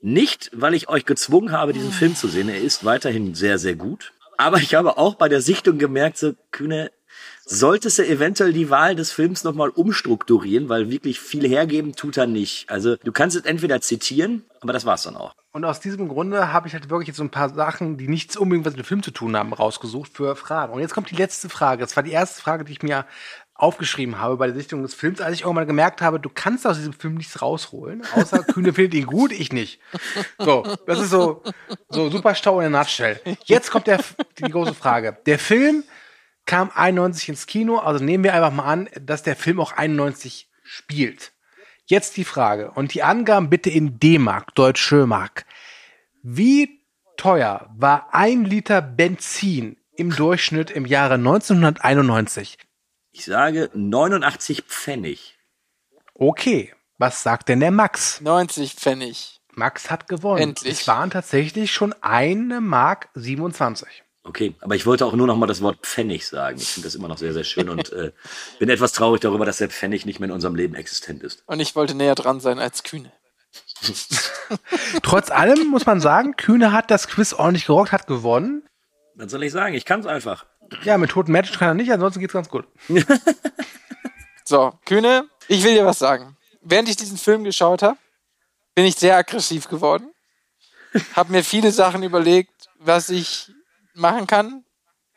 Nicht, 0.00 0.50
weil 0.52 0.74
ich 0.74 0.88
euch 0.88 1.04
gezwungen 1.06 1.52
habe, 1.52 1.72
diesen 1.72 1.92
Film 1.92 2.14
zu 2.14 2.28
sehen. 2.28 2.48
Er 2.48 2.60
ist 2.60 2.84
weiterhin 2.84 3.34
sehr, 3.34 3.58
sehr 3.58 3.74
gut. 3.74 4.12
Aber 4.36 4.58
ich 4.58 4.74
habe 4.74 4.96
auch 4.98 5.16
bei 5.16 5.28
der 5.28 5.40
Sichtung 5.40 5.78
gemerkt, 5.78 6.18
so, 6.18 6.34
Kühne, 6.52 6.92
solltest 7.48 7.98
du 7.98 8.06
eventuell 8.06 8.52
die 8.52 8.70
Wahl 8.70 8.94
des 8.94 9.12
Films 9.12 9.44
nochmal 9.44 9.70
umstrukturieren, 9.70 10.68
weil 10.68 10.90
wirklich 10.90 11.20
viel 11.20 11.48
hergeben 11.48 11.94
tut 11.94 12.16
er 12.16 12.26
nicht. 12.26 12.70
Also, 12.70 12.96
du 12.96 13.12
kannst 13.12 13.36
es 13.36 13.44
entweder 13.44 13.80
zitieren, 13.80 14.44
aber 14.60 14.72
das 14.72 14.84
war's 14.84 15.04
dann 15.04 15.16
auch. 15.16 15.34
Und 15.50 15.64
aus 15.64 15.80
diesem 15.80 16.08
Grunde 16.08 16.52
habe 16.52 16.68
ich 16.68 16.74
halt 16.74 16.90
wirklich 16.90 17.08
jetzt 17.08 17.16
so 17.16 17.24
ein 17.24 17.30
paar 17.30 17.48
Sachen, 17.48 17.96
die 17.96 18.06
nichts 18.06 18.36
unbedingt 18.36 18.66
was 18.66 18.74
mit 18.74 18.84
dem 18.84 18.86
Film 18.86 19.02
zu 19.02 19.10
tun 19.10 19.36
haben, 19.36 19.52
rausgesucht 19.52 20.12
für 20.14 20.36
Fragen. 20.36 20.74
Und 20.74 20.80
jetzt 20.80 20.94
kommt 20.94 21.10
die 21.10 21.16
letzte 21.16 21.48
Frage. 21.48 21.80
Das 21.80 21.96
war 21.96 22.02
die 22.02 22.12
erste 22.12 22.40
Frage, 22.40 22.64
die 22.64 22.72
ich 22.72 22.82
mir 22.82 23.06
aufgeschrieben 23.54 24.20
habe 24.20 24.36
bei 24.36 24.46
der 24.46 24.54
Sichtung 24.54 24.82
des 24.82 24.94
Films, 24.94 25.20
als 25.20 25.34
ich 25.34 25.42
irgendwann 25.42 25.66
gemerkt 25.66 26.00
habe, 26.00 26.20
du 26.20 26.30
kannst 26.32 26.64
aus 26.64 26.76
diesem 26.76 26.92
Film 26.92 27.14
nichts 27.14 27.42
rausholen, 27.42 28.02
außer 28.14 28.44
Kühne 28.44 28.72
findet 28.72 28.94
ihn 28.94 29.06
gut, 29.06 29.32
ich 29.32 29.52
nicht. 29.52 29.80
So, 30.38 30.64
das 30.86 31.00
ist 31.00 31.10
so, 31.10 31.42
so 31.88 32.08
super 32.08 32.36
Stau 32.36 32.60
in 32.60 32.70
der 32.70 32.80
Nutshell. 32.80 33.20
Jetzt 33.44 33.72
kommt 33.72 33.88
der, 33.88 33.98
die 34.38 34.44
große 34.44 34.74
Frage. 34.74 35.18
Der 35.26 35.40
Film 35.40 35.82
kam 36.48 36.72
91 36.74 37.28
ins 37.28 37.46
Kino, 37.46 37.78
also 37.78 38.02
nehmen 38.02 38.24
wir 38.24 38.32
einfach 38.32 38.50
mal 38.50 38.64
an, 38.64 38.88
dass 38.98 39.22
der 39.22 39.36
Film 39.36 39.60
auch 39.60 39.72
91 39.72 40.48
spielt. 40.64 41.32
Jetzt 41.84 42.16
die 42.16 42.24
Frage 42.24 42.70
und 42.70 42.94
die 42.94 43.02
Angaben 43.02 43.50
bitte 43.50 43.68
in 43.70 44.00
D-Mark, 44.00 44.54
Deutsch-Schömark. 44.54 45.44
Wie 46.22 46.80
teuer 47.18 47.70
war 47.76 48.14
ein 48.14 48.46
Liter 48.46 48.80
Benzin 48.80 49.76
im 49.94 50.14
Durchschnitt 50.14 50.70
im 50.70 50.86
Jahre 50.86 51.14
1991? 51.14 52.56
Ich 53.12 53.26
sage 53.26 53.70
89 53.74 54.62
Pfennig. 54.62 55.38
Okay, 56.14 56.74
was 56.96 57.22
sagt 57.22 57.50
denn 57.50 57.60
der 57.60 57.72
Max? 57.72 58.22
90 58.22 58.74
Pfennig. 58.74 59.42
Max 59.52 59.90
hat 59.90 60.08
gewonnen. 60.08 60.40
Endlich. 60.40 60.80
Es 60.80 60.88
waren 60.88 61.10
tatsächlich 61.10 61.72
schon 61.72 61.94
eine 62.00 62.62
Mark 62.62 63.10
27. 63.14 64.04
Okay, 64.24 64.54
aber 64.60 64.74
ich 64.74 64.84
wollte 64.84 65.06
auch 65.06 65.14
nur 65.14 65.26
noch 65.26 65.36
mal 65.36 65.46
das 65.46 65.62
Wort 65.62 65.78
Pfennig 65.82 66.26
sagen. 66.26 66.58
Ich 66.58 66.68
finde 66.68 66.86
das 66.86 66.94
immer 66.94 67.08
noch 67.08 67.18
sehr, 67.18 67.32
sehr 67.32 67.44
schön 67.44 67.68
und 67.68 67.92
äh, 67.92 68.12
bin 68.58 68.68
etwas 68.68 68.92
traurig 68.92 69.20
darüber, 69.20 69.46
dass 69.46 69.58
der 69.58 69.70
Pfennig 69.70 70.04
nicht 70.04 70.20
mehr 70.20 70.28
in 70.28 70.34
unserem 70.34 70.54
Leben 70.54 70.74
existent 70.74 71.22
ist. 71.22 71.42
Und 71.46 71.60
ich 71.60 71.74
wollte 71.76 71.94
näher 71.94 72.14
dran 72.14 72.40
sein 72.40 72.58
als 72.58 72.82
Kühne. 72.82 73.12
Trotz 75.02 75.30
allem 75.30 75.68
muss 75.68 75.86
man 75.86 76.00
sagen, 76.00 76.36
Kühne 76.36 76.72
hat 76.72 76.90
das 76.90 77.08
Quiz 77.08 77.32
ordentlich 77.32 77.66
gerockt, 77.66 77.92
hat 77.92 78.06
gewonnen. 78.06 78.68
Was 79.14 79.30
soll 79.30 79.42
ich 79.42 79.52
sagen? 79.52 79.74
Ich 79.74 79.84
kann 79.84 80.00
es 80.00 80.06
einfach. 80.06 80.46
Ja, 80.84 80.98
mit 80.98 81.10
toten 81.10 81.32
Match 81.32 81.58
kann 81.58 81.68
er 81.68 81.74
nicht, 81.74 81.90
ansonsten 81.90 82.20
geht's 82.20 82.34
ganz 82.34 82.48
gut. 82.48 82.66
So, 84.48 84.72
Kühne, 84.86 85.28
ich 85.46 85.62
will 85.62 85.74
dir 85.74 85.84
was 85.84 85.98
sagen. 85.98 86.34
Während 86.62 86.88
ich 86.88 86.96
diesen 86.96 87.18
Film 87.18 87.44
geschaut 87.44 87.82
habe, 87.82 87.98
bin 88.74 88.86
ich 88.86 88.94
sehr 88.94 89.14
aggressiv 89.14 89.68
geworden. 89.68 90.10
Hab 91.14 91.28
mir 91.28 91.44
viele 91.44 91.70
Sachen 91.70 92.02
überlegt, 92.02 92.70
was 92.78 93.10
ich 93.10 93.52
machen 93.98 94.26
kann. 94.26 94.64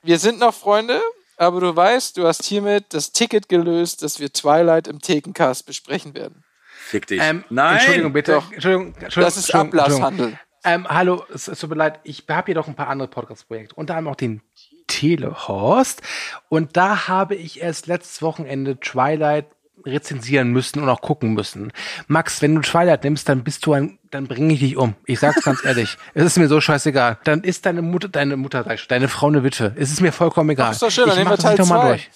Wir 0.03 0.19
sind 0.19 0.39
noch 0.39 0.53
Freunde, 0.53 1.01
aber 1.37 1.59
du 1.59 1.75
weißt, 1.75 2.17
du 2.17 2.27
hast 2.27 2.43
hiermit 2.43 2.85
das 2.89 3.11
Ticket 3.11 3.49
gelöst, 3.49 4.03
dass 4.03 4.19
wir 4.19 4.31
Twilight 4.31 4.87
im 4.87 4.99
Thekencast 4.99 5.65
besprechen 5.65 6.15
werden. 6.15 6.43
Fick 6.71 7.07
dich. 7.07 7.21
Ähm, 7.21 7.43
Nein! 7.49 7.77
Entschuldigung 7.77 8.13
bitte. 8.13 8.33
Doch. 8.33 8.51
Entschuldigung, 8.51 8.87
Entschuldigung, 8.87 9.23
Das 9.23 9.37
ist 9.37 9.53
Ablasshandel. 9.53 10.39
Ähm, 10.63 10.87
hallo, 10.87 11.23
es, 11.33 11.47
es 11.47 11.59
tut 11.59 11.69
mir 11.71 11.75
leid, 11.75 11.99
ich 12.03 12.25
habe 12.29 12.45
hier 12.47 12.55
noch 12.55 12.67
ein 12.67 12.75
paar 12.75 12.87
andere 12.87 13.07
Podcast-Projekte, 13.07 13.75
unter 13.75 13.95
anderem 13.95 14.13
auch 14.13 14.17
den 14.17 14.41
Telehorst. 14.87 16.01
Und 16.49 16.77
da 16.77 17.07
habe 17.07 17.35
ich 17.35 17.61
erst 17.61 17.87
letztes 17.87 18.21
Wochenende 18.21 18.79
Twilight 18.79 19.47
rezensieren 19.85 20.51
müssen 20.51 20.81
und 20.81 20.89
auch 20.89 21.01
gucken 21.01 21.33
müssen. 21.33 21.71
Max, 22.07 22.41
wenn 22.41 22.55
du 22.55 22.61
Twilight 22.61 23.03
nimmst, 23.03 23.27
dann 23.29 23.43
bist 23.43 23.65
du 23.65 23.73
ein, 23.73 23.99
dann 24.09 24.27
bringe 24.27 24.53
ich 24.53 24.59
dich 24.59 24.77
um. 24.77 24.95
Ich 25.05 25.19
sag's 25.19 25.43
ganz 25.43 25.63
ehrlich. 25.65 25.97
Es 26.13 26.25
ist 26.25 26.37
mir 26.37 26.47
so 26.47 26.61
scheißegal. 26.61 27.17
Dann 27.23 27.41
ist 27.41 27.65
deine 27.65 27.81
Mutter, 27.81 28.09
deine 28.09 28.37
Mutter, 28.37 28.63
deine 28.87 29.07
Frau 29.07 29.27
eine 29.27 29.43
Witwe. 29.43 29.73
Es 29.77 29.91
ist 29.91 30.01
mir 30.01 30.11
vollkommen 30.11 30.49
egal. 30.51 30.67
Ach, 30.69 30.73
ist 30.73 30.81
doch 30.81 30.91
schön, 30.91 31.05
dann 31.05 31.17
ich 31.17 31.23
nehmen 31.23 31.31
wir 31.31 31.37
Teil 31.37 31.57
zwei. 31.57 31.87
durch. 31.87 32.09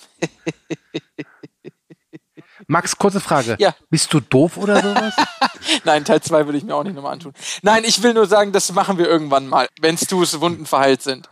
Max, 2.68 2.97
kurze 2.97 3.20
Frage. 3.20 3.55
Ja. 3.59 3.76
Bist 3.89 4.13
du 4.13 4.20
doof 4.20 4.57
oder 4.57 4.82
sowas? 4.82 5.13
Nein, 5.84 6.03
Teil 6.05 6.22
2 6.22 6.45
würde 6.45 6.57
ich 6.57 6.63
mir 6.63 6.74
auch 6.76 6.84
nicht 6.84 6.95
nochmal 6.95 7.13
antun. 7.13 7.34
Nein, 7.61 7.84
ich 7.86 8.01
will 8.01 8.13
nur 8.13 8.26
sagen, 8.26 8.51
das 8.51 8.72
machen 8.72 8.97
wir 8.97 9.07
irgendwann 9.07 9.47
mal, 9.47 9.68
wenn 9.82 9.97
Stu's 9.97 10.39
Wunden 10.41 10.66
verheilt 10.66 11.01
sind. 11.01 11.30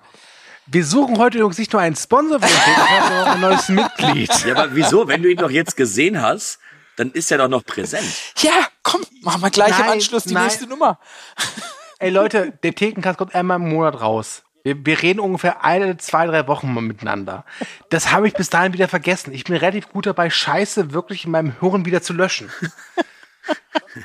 Wir 0.66 0.86
suchen 0.86 1.18
heute 1.18 1.38
übrigens 1.38 1.58
nicht 1.58 1.74
nur 1.74 1.82
einen 1.82 1.96
Sponsor 1.96 2.40
für 2.40 2.48
den 2.48 2.56
Podcast, 2.56 3.08
sondern 3.08 3.28
auch 3.28 3.34
ein 3.34 3.42
neues 3.42 3.70
Mitglied. 3.70 4.46
Ja, 4.46 4.56
aber 4.56 4.76
wieso? 4.76 5.08
Wenn 5.08 5.22
du 5.22 5.30
ihn 5.30 5.38
doch 5.38 5.52
jetzt 5.52 5.76
gesehen 5.76 6.22
hast, 6.22 6.60
dann 6.96 7.12
ist 7.12 7.32
er 7.32 7.38
doch 7.38 7.48
noch 7.50 7.66
präsent. 7.66 8.06
Ja, 8.38 8.52
komm, 8.82 9.02
machen 9.22 9.42
wir 9.42 9.50
gleich 9.50 9.78
im 9.78 9.86
Nein, 9.86 9.90
Anschluss 9.94 10.24
die 10.24 10.34
nein. 10.34 10.44
nächste 10.46 10.68
Nummer. 10.68 11.00
Ey 12.00 12.10
Leute, 12.10 12.54
der 12.64 12.74
Thekencast 12.74 13.18
kommt 13.18 13.36
einmal 13.36 13.58
im 13.58 13.70
Monat 13.70 14.00
raus. 14.02 14.44
Wir, 14.64 14.86
wir 14.86 15.02
reden 15.02 15.20
ungefähr 15.20 15.64
eine, 15.66 15.98
zwei, 15.98 16.26
drei 16.26 16.48
Wochen 16.48 16.74
mal 16.74 16.82
miteinander. 16.82 17.46
Das 17.90 18.12
habe 18.12 18.28
ich 18.28 18.34
bis 18.34 18.50
dahin 18.50 18.74
wieder 18.74 18.88
vergessen. 18.88 19.34
Ich 19.34 19.44
bin 19.44 19.56
relativ 19.56 19.90
gut 19.90 20.06
dabei, 20.06 20.30
Scheiße 20.30 20.94
wirklich 20.94 21.26
in 21.26 21.32
meinem 21.32 21.60
Hirn 21.60 21.86
wieder 21.86 22.02
zu 22.02 22.14
löschen. 22.14 22.50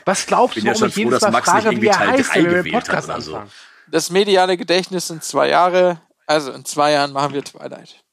Was 0.04 0.26
glaubst 0.26 0.56
Bin 0.56 0.64
du, 0.64 0.70
ja 0.70 0.74
warum 0.74 0.80
schon 0.80 0.88
ich 0.88 0.94
froh, 0.94 1.00
jedes 1.02 1.20
dass 1.20 1.22
Mal 1.22 1.30
Max 1.30 1.46
nicht 1.46 1.62
frage, 1.62 1.70
wie 1.70 1.74
irgendwie 1.74 1.86
er 1.88 1.94
Teil 1.94 2.08
heißt, 2.10 2.34
drei 2.34 2.44
wenn 2.44 2.64
wir 2.64 2.72
hat 2.72 2.84
Podcast 2.84 3.08
oder 3.08 3.20
so. 3.20 3.34
anfangen? 3.36 3.52
Das 3.86 4.10
mediale 4.10 4.56
Gedächtnis 4.56 5.06
sind 5.06 5.22
zwei 5.22 5.48
Jahre. 5.48 6.00
Also 6.28 6.52
in 6.52 6.66
zwei 6.66 6.92
Jahren 6.92 7.12
machen 7.12 7.32
wir 7.32 7.42
Twilight. 7.42 8.04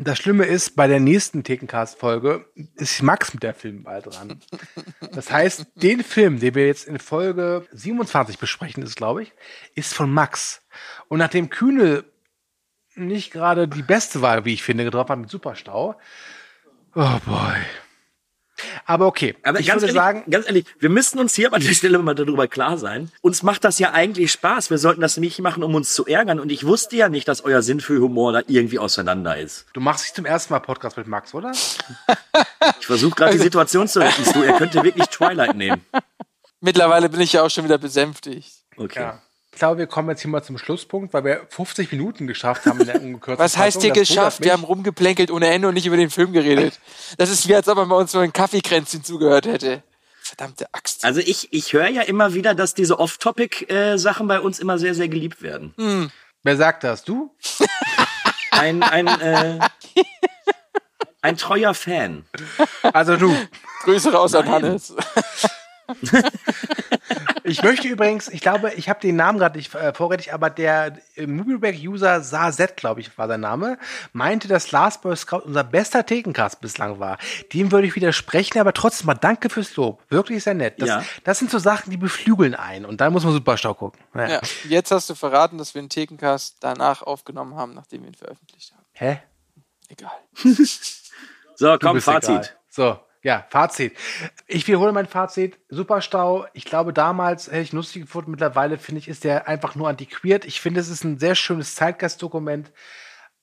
Das 0.00 0.18
Schlimme 0.18 0.46
ist, 0.46 0.74
bei 0.74 0.88
der 0.88 0.98
nächsten 0.98 1.44
Thekencast-Folge 1.44 2.46
ist 2.74 3.02
Max 3.02 3.32
mit 3.34 3.42
der 3.42 3.54
Filmwahl 3.54 4.02
dran. 4.02 4.40
Das 5.12 5.30
heißt, 5.30 5.66
den 5.76 6.02
Film, 6.02 6.40
den 6.40 6.56
wir 6.56 6.66
jetzt 6.66 6.88
in 6.88 6.98
Folge 6.98 7.68
27 7.70 8.38
besprechen, 8.38 8.82
ist, 8.82 8.96
glaube 8.96 9.22
ich, 9.22 9.32
ist 9.76 9.94
von 9.94 10.10
Max. 10.10 10.62
Und 11.06 11.18
nachdem 11.18 11.50
Kühne 11.50 12.04
nicht 12.96 13.30
gerade 13.30 13.68
die 13.68 13.82
beste 13.82 14.22
Wahl, 14.22 14.44
wie 14.44 14.54
ich 14.54 14.64
finde, 14.64 14.82
getroffen 14.82 15.10
hat 15.10 15.18
mit 15.20 15.30
Superstau. 15.30 15.94
Oh 16.96 17.18
boy. 17.26 17.54
Aber 18.86 19.06
okay, 19.06 19.34
Aber 19.42 19.60
ich 19.60 19.66
ganz 19.66 19.82
würde 19.82 19.92
ehrlich, 19.92 20.00
sagen, 20.00 20.30
ganz 20.30 20.46
ehrlich, 20.46 20.66
wir 20.78 20.88
müssten 20.88 21.18
uns 21.18 21.34
hier 21.34 21.52
an 21.52 21.60
der 21.60 21.74
Stelle 21.74 21.98
mal 21.98 22.14
darüber 22.14 22.46
klar 22.46 22.78
sein. 22.78 23.10
Uns 23.20 23.42
macht 23.42 23.64
das 23.64 23.78
ja 23.78 23.92
eigentlich 23.92 24.30
Spaß. 24.32 24.70
Wir 24.70 24.78
sollten 24.78 25.00
das 25.00 25.16
nicht 25.16 25.38
machen, 25.40 25.62
um 25.62 25.74
uns 25.74 25.94
zu 25.94 26.06
ärgern. 26.06 26.38
Und 26.38 26.52
ich 26.52 26.64
wusste 26.64 26.96
ja 26.96 27.08
nicht, 27.08 27.26
dass 27.28 27.44
euer 27.44 27.62
Sinn 27.62 27.80
für 27.80 28.00
Humor 28.00 28.32
da 28.32 28.42
irgendwie 28.46 28.78
auseinander 28.78 29.36
ist. 29.36 29.66
du 29.72 29.80
machst 29.80 30.06
dich 30.06 30.14
zum 30.14 30.24
ersten 30.24 30.52
Mal 30.52 30.60
Podcast 30.60 30.96
mit 30.96 31.06
Max, 31.06 31.34
oder? 31.34 31.52
Ich 32.80 32.86
versuche 32.86 33.14
gerade 33.14 33.32
die 33.32 33.38
Situation 33.42 33.88
zu 33.88 34.00
retten. 34.00 34.24
Stu. 34.24 34.42
Er 34.42 34.54
könnte 34.54 34.82
wirklich 34.82 35.06
Twilight 35.06 35.54
nehmen. 35.54 35.84
Mittlerweile 36.60 37.08
bin 37.10 37.20
ich 37.20 37.32
ja 37.32 37.42
auch 37.42 37.50
schon 37.50 37.64
wieder 37.64 37.78
besänftigt. 37.78 38.52
Okay. 38.76 39.00
Ja. 39.00 39.22
Ich 39.54 39.60
glaube, 39.60 39.78
wir 39.78 39.86
kommen 39.86 40.08
jetzt 40.08 40.20
hier 40.20 40.30
mal 40.32 40.42
zum 40.42 40.58
Schlusspunkt, 40.58 41.14
weil 41.14 41.22
wir 41.22 41.46
50 41.48 41.92
Minuten 41.92 42.26
geschafft 42.26 42.66
haben 42.66 42.80
in 42.80 42.86
der 42.86 42.96
ungekürzten 43.00 43.38
Was 43.38 43.56
heißt 43.56 43.82
hier 43.82 43.92
geschafft? 43.92 44.42
Wir 44.42 44.52
haben 44.52 44.64
rumgeplänkelt 44.64 45.30
ohne 45.30 45.46
Ende 45.46 45.68
und 45.68 45.74
nicht 45.74 45.86
über 45.86 45.96
den 45.96 46.10
Film 46.10 46.32
geredet. 46.32 46.80
Das 47.18 47.30
ist 47.30 47.46
wie, 47.46 47.54
als 47.54 47.68
ob 47.68 47.78
er 47.78 47.86
bei 47.86 47.94
uns 47.94 48.10
so 48.10 48.18
ein 48.18 48.32
Kaffeekränzchen 48.32 49.04
zugehört 49.04 49.46
hätte. 49.46 49.84
Verdammte 50.20 50.66
Axt. 50.72 51.04
Also 51.04 51.20
ich, 51.20 51.52
ich 51.52 51.72
höre 51.72 51.86
ja 51.86 52.02
immer 52.02 52.34
wieder, 52.34 52.56
dass 52.56 52.74
diese 52.74 52.98
Off-Topic-Sachen 52.98 54.26
bei 54.26 54.40
uns 54.40 54.58
immer 54.58 54.76
sehr, 54.76 54.96
sehr 54.96 55.06
geliebt 55.06 55.40
werden. 55.40 55.72
Hm. 55.76 56.10
Wer 56.42 56.56
sagt 56.56 56.82
das? 56.82 57.04
Du? 57.04 57.32
Ein, 58.50 58.82
ein, 58.82 59.06
äh, 59.06 59.58
ein 61.22 61.36
treuer 61.36 61.74
Fan. 61.74 62.24
Also 62.82 63.16
du. 63.16 63.34
Grüße 63.82 64.12
raus 64.12 64.34
an 64.34 64.48
Hannes. 64.48 64.94
Ich 67.46 67.62
möchte 67.62 67.86
übrigens, 67.88 68.28
ich 68.28 68.40
glaube, 68.40 68.72
ich 68.72 68.88
habe 68.88 69.00
den 69.00 69.16
Namen 69.16 69.38
gerade 69.38 69.58
nicht 69.58 69.74
äh, 69.74 69.92
vorrätig, 69.92 70.32
aber 70.32 70.48
der 70.48 70.96
äh, 71.14 71.26
Movieback-User 71.26 72.22
Sazet, 72.22 72.74
glaube 72.78 73.02
ich, 73.02 73.18
war 73.18 73.28
sein 73.28 73.40
Name, 73.40 73.76
meinte, 74.14 74.48
dass 74.48 74.72
Last 74.72 75.02
Boy 75.02 75.14
Scout 75.14 75.40
unser 75.44 75.62
bester 75.62 76.06
Thekencast 76.06 76.62
bislang 76.62 77.00
war. 77.00 77.18
Dem 77.52 77.70
würde 77.70 77.86
ich 77.86 77.94
widersprechen, 77.96 78.58
aber 78.58 78.72
trotzdem 78.72 79.08
mal 79.08 79.14
danke 79.14 79.50
fürs 79.50 79.76
Lob. 79.76 80.02
Wirklich 80.08 80.42
sehr 80.42 80.54
nett. 80.54 80.80
Das, 80.80 80.88
Ja. 80.88 81.04
das 81.24 81.38
sind 81.38 81.50
so 81.50 81.58
Sachen, 81.58 81.90
die 81.90 81.98
beflügeln 81.98 82.54
einen 82.54 82.86
und 82.86 83.02
dann 83.02 83.12
muss 83.12 83.24
man 83.24 83.34
Superstau 83.34 83.74
gucken. 83.74 84.00
Ja. 84.14 84.26
Ja, 84.28 84.40
jetzt 84.70 84.90
hast 84.90 85.10
du 85.10 85.14
verraten, 85.14 85.58
dass 85.58 85.74
wir 85.74 85.80
einen 85.80 85.90
Thekencast 85.90 86.56
danach 86.60 87.02
aufgenommen 87.02 87.56
haben, 87.56 87.74
nachdem 87.74 88.02
wir 88.04 88.08
ihn 88.08 88.14
veröffentlicht 88.14 88.72
haben. 88.72 88.84
Hä? 88.94 89.18
Egal. 89.90 90.10
So, 91.56 91.76
komm, 91.80 92.00
Fazit. 92.00 92.30
egal. 92.30 92.48
So, 92.68 92.98
ja, 93.24 93.46
Fazit. 93.48 93.96
Ich 94.46 94.68
wiederhole 94.68 94.92
mein 94.92 95.06
Fazit. 95.06 95.58
Superstau. 95.70 96.46
Ich 96.52 96.66
glaube, 96.66 96.92
damals 96.92 97.46
hätte 97.46 97.62
ich 97.62 97.72
lustig 97.72 98.02
gefunden. 98.02 98.30
Mittlerweile 98.30 98.76
finde 98.76 98.98
ich, 99.00 99.08
ist 99.08 99.24
der 99.24 99.48
einfach 99.48 99.74
nur 99.74 99.88
antiquiert. 99.88 100.44
Ich 100.44 100.60
finde, 100.60 100.80
es 100.80 100.90
ist 100.90 101.04
ein 101.04 101.18
sehr 101.18 101.34
schönes 101.34 101.74
Zeitgeistdokument. 101.74 102.70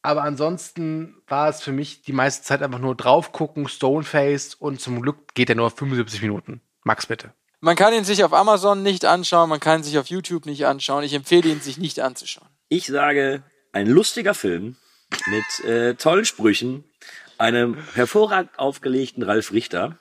Aber 0.03 0.23
ansonsten 0.23 1.21
war 1.27 1.49
es 1.49 1.63
für 1.63 1.71
mich 1.71 2.03
die 2.03 2.13
meiste 2.13 2.45
Zeit 2.45 2.61
einfach 2.61 2.77
nur 2.77 2.95
drauf 2.95 3.31
gucken, 3.31 3.67
Stoneface 3.67 4.53
und 4.53 4.79
zum 4.79 5.01
Glück 5.01 5.33
geht 5.33 5.49
er 5.49 5.55
nur 5.55 5.71
75 5.71 6.21
Minuten. 6.21 6.61
Max, 6.83 7.07
bitte. 7.07 7.33
Man 7.59 7.75
kann 7.75 7.93
ihn 7.93 8.03
sich 8.03 8.23
auf 8.23 8.33
Amazon 8.33 8.83
nicht 8.83 9.05
anschauen, 9.05 9.49
man 9.49 9.59
kann 9.59 9.79
ihn 9.79 9.83
sich 9.83 9.97
auf 9.97 10.07
YouTube 10.07 10.45
nicht 10.45 10.65
anschauen. 10.65 11.03
Ich 11.03 11.13
empfehle 11.13 11.49
ihn, 11.49 11.59
sich 11.59 11.77
nicht 11.77 11.99
anzuschauen. 11.99 12.47
Ich 12.69 12.85
sage, 12.87 13.43
ein 13.73 13.87
lustiger 13.87 14.33
Film 14.33 14.75
mit 15.27 15.65
äh, 15.65 15.95
tollen 15.95 16.25
Sprüchen, 16.25 16.83
einem 17.41 17.77
hervorragend 17.93 18.57
aufgelegten 18.57 19.23
Ralf 19.23 19.51
Richter. 19.51 19.97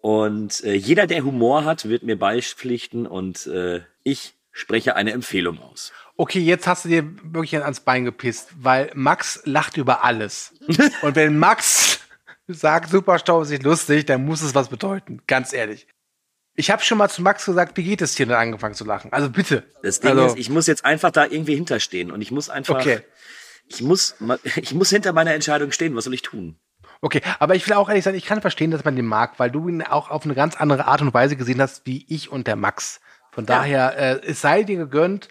Und 0.00 0.62
äh, 0.64 0.74
jeder, 0.74 1.06
der 1.06 1.24
Humor 1.24 1.64
hat, 1.64 1.88
wird 1.88 2.02
mir 2.02 2.18
beipflichten 2.18 3.06
und 3.06 3.46
äh, 3.46 3.82
ich 4.02 4.34
spreche 4.52 4.96
eine 4.96 5.12
Empfehlung 5.12 5.60
aus. 5.60 5.92
Okay, 6.16 6.40
jetzt 6.40 6.66
hast 6.66 6.84
du 6.84 6.88
dir 6.88 7.04
wirklich 7.24 7.60
ans 7.60 7.80
Bein 7.80 8.04
gepisst, 8.04 8.50
weil 8.56 8.90
Max 8.94 9.42
lacht 9.44 9.76
über 9.76 10.04
alles. 10.04 10.54
und 11.02 11.16
wenn 11.16 11.38
Max 11.38 12.00
sagt, 12.46 12.90
Superstau 12.90 13.42
ist 13.42 13.50
nicht 13.50 13.64
lustig, 13.64 14.06
dann 14.06 14.24
muss 14.24 14.42
es 14.42 14.54
was 14.54 14.68
bedeuten. 14.68 15.22
Ganz 15.26 15.52
ehrlich. 15.52 15.88
Ich 16.54 16.70
habe 16.70 16.82
schon 16.82 16.98
mal 16.98 17.08
zu 17.08 17.20
Max 17.20 17.46
gesagt, 17.46 17.76
wie 17.76 17.82
geht 17.82 18.00
es 18.00 18.14
dir? 18.14 18.26
Und 18.26 18.32
angefangen 18.32 18.74
zu 18.74 18.84
lachen. 18.84 19.12
Also 19.12 19.28
bitte. 19.28 19.64
Das 19.82 19.98
Ding 19.98 20.10
also, 20.10 20.26
ist, 20.26 20.38
ich 20.38 20.50
muss 20.50 20.68
jetzt 20.68 20.84
einfach 20.84 21.10
da 21.10 21.24
irgendwie 21.24 21.56
hinterstehen 21.56 22.12
und 22.12 22.20
ich 22.20 22.30
muss 22.30 22.48
einfach, 22.48 22.76
Okay. 22.76 23.00
Ich 23.68 23.82
muss, 23.82 24.16
ich 24.56 24.74
muss 24.74 24.90
hinter 24.90 25.12
meiner 25.12 25.34
Entscheidung 25.34 25.72
stehen. 25.72 25.96
Was 25.96 26.04
soll 26.04 26.14
ich 26.14 26.22
tun? 26.22 26.58
Okay, 27.00 27.20
aber 27.38 27.54
ich 27.54 27.66
will 27.66 27.74
auch 27.74 27.88
ehrlich 27.88 28.04
sagen, 28.04 28.16
ich 28.16 28.24
kann 28.24 28.40
verstehen, 28.40 28.70
dass 28.70 28.84
man 28.84 28.96
den 28.96 29.04
mag, 29.04 29.38
weil 29.38 29.50
du 29.50 29.68
ihn 29.68 29.82
auch 29.82 30.10
auf 30.10 30.24
eine 30.24 30.34
ganz 30.34 30.56
andere 30.56 30.86
Art 30.86 31.02
und 31.02 31.12
Weise 31.12 31.36
gesehen 31.36 31.60
hast, 31.60 31.86
wie 31.86 32.06
ich 32.08 32.30
und 32.30 32.46
der 32.46 32.56
Max. 32.56 33.00
Von 33.30 33.46
daher, 33.46 33.98
äh, 33.98 34.20
es 34.26 34.40
sei 34.40 34.62
dir 34.62 34.78
gegönnt. 34.78 35.28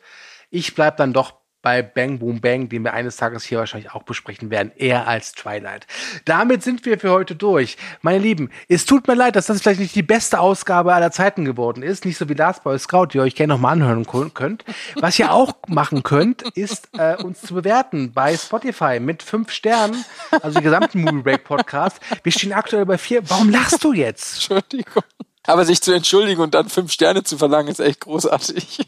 Ich 0.49 0.75
bleib 0.75 0.97
dann 0.97 1.13
doch 1.13 1.42
bei 1.63 1.81
Bang 1.81 2.19
Boom 2.19 2.41
Bang, 2.41 2.69
den 2.69 2.83
wir 2.83 2.93
eines 2.93 3.17
Tages 3.17 3.43
hier 3.43 3.57
wahrscheinlich 3.57 3.91
auch 3.93 4.03
besprechen 4.03 4.51
werden, 4.51 4.71
eher 4.75 5.07
als 5.07 5.31
Twilight. 5.31 5.87
Damit 6.25 6.61
sind 6.61 6.85
wir 6.85 6.99
für 6.99 7.09
heute 7.09 7.35
durch. 7.35 7.77
Meine 8.03 8.19
Lieben, 8.19 8.51
es 8.67 8.85
tut 8.85 9.07
mir 9.07 9.15
leid, 9.15 9.35
dass 9.35 9.47
das 9.47 9.61
vielleicht 9.61 9.79
nicht 9.79 9.95
die 9.95 10.03
beste 10.03 10.39
Ausgabe 10.39 10.93
aller 10.93 11.11
Zeiten 11.11 11.45
geworden 11.45 11.81
ist. 11.81 12.05
Nicht 12.05 12.17
so 12.17 12.29
wie 12.29 12.33
Last 12.33 12.63
Boy 12.63 12.77
Scout, 12.77 13.07
die 13.07 13.17
ihr 13.17 13.23
euch 13.23 13.33
gerne 13.35 13.53
nochmal 13.53 13.73
anhören 13.73 14.05
könnt. 14.33 14.65
Was 14.95 15.17
ihr 15.17 15.31
auch 15.31 15.53
machen 15.67 16.03
könnt, 16.03 16.41
ist 16.55 16.89
äh, 16.97 17.15
uns 17.15 17.41
zu 17.41 17.53
bewerten 17.53 18.11
bei 18.11 18.35
Spotify 18.35 18.99
mit 18.99 19.23
fünf 19.23 19.49
Sternen, 19.49 20.03
also 20.29 20.59
die 20.59 20.63
gesamten 20.63 21.01
Movie 21.01 21.21
Break 21.21 21.45
Podcast. 21.45 21.99
Wir 22.23 22.31
stehen 22.33 22.51
aktuell 22.51 22.85
bei 22.85 22.97
vier. 22.97 23.27
Warum 23.29 23.49
lachst 23.49 23.83
du 23.83 23.93
jetzt? 23.93 24.35
Entschuldigung. 24.51 25.03
Aber 25.45 25.65
sich 25.65 25.81
zu 25.81 25.93
entschuldigen 25.93 26.41
und 26.41 26.53
dann 26.53 26.67
fünf 26.67 26.91
Sterne 26.91 27.23
zu 27.23 27.37
verlangen, 27.37 27.69
ist 27.69 27.79
echt 27.79 28.01
großartig. 28.01 28.79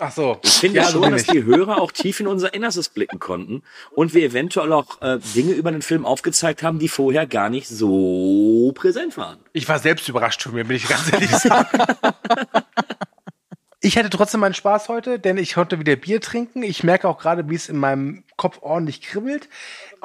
Ach 0.00 0.12
so. 0.12 0.38
Ich 0.42 0.52
finde 0.52 0.78
Ja, 0.78 0.84
schon, 0.84 0.92
so 0.92 1.00
bin 1.00 1.12
dass 1.12 1.22
ich. 1.22 1.28
die 1.28 1.44
Hörer 1.44 1.80
auch 1.80 1.92
tief 1.92 2.20
in 2.20 2.26
unser 2.26 2.52
Innerstes 2.54 2.88
blicken 2.88 3.18
konnten 3.18 3.62
und 3.92 4.14
wir 4.14 4.24
eventuell 4.24 4.72
auch 4.72 5.00
äh, 5.02 5.18
Dinge 5.34 5.52
über 5.52 5.70
den 5.72 5.82
Film 5.82 6.04
aufgezeigt 6.06 6.62
haben, 6.62 6.78
die 6.78 6.88
vorher 6.88 7.26
gar 7.26 7.48
nicht 7.50 7.68
so 7.68 8.72
präsent 8.74 9.16
waren. 9.16 9.38
Ich 9.52 9.68
war 9.68 9.78
selbst 9.78 10.08
überrascht 10.08 10.42
von 10.42 10.54
mir, 10.54 10.68
will 10.68 10.76
ich 10.76 10.88
ganz 10.88 11.12
ehrlich 11.12 11.30
sagen. 11.30 11.68
Ich 13.80 13.96
hatte 13.96 14.10
trotzdem 14.10 14.40
meinen 14.40 14.54
Spaß 14.54 14.88
heute, 14.88 15.20
denn 15.20 15.36
ich 15.36 15.54
konnte 15.54 15.78
wieder 15.78 15.94
Bier 15.94 16.20
trinken. 16.20 16.62
Ich 16.64 16.82
merke 16.82 17.06
auch 17.08 17.18
gerade, 17.18 17.48
wie 17.48 17.54
es 17.54 17.68
in 17.68 17.76
meinem 17.78 18.24
Kopf 18.36 18.58
ordentlich 18.62 19.00
kribbelt. 19.00 19.48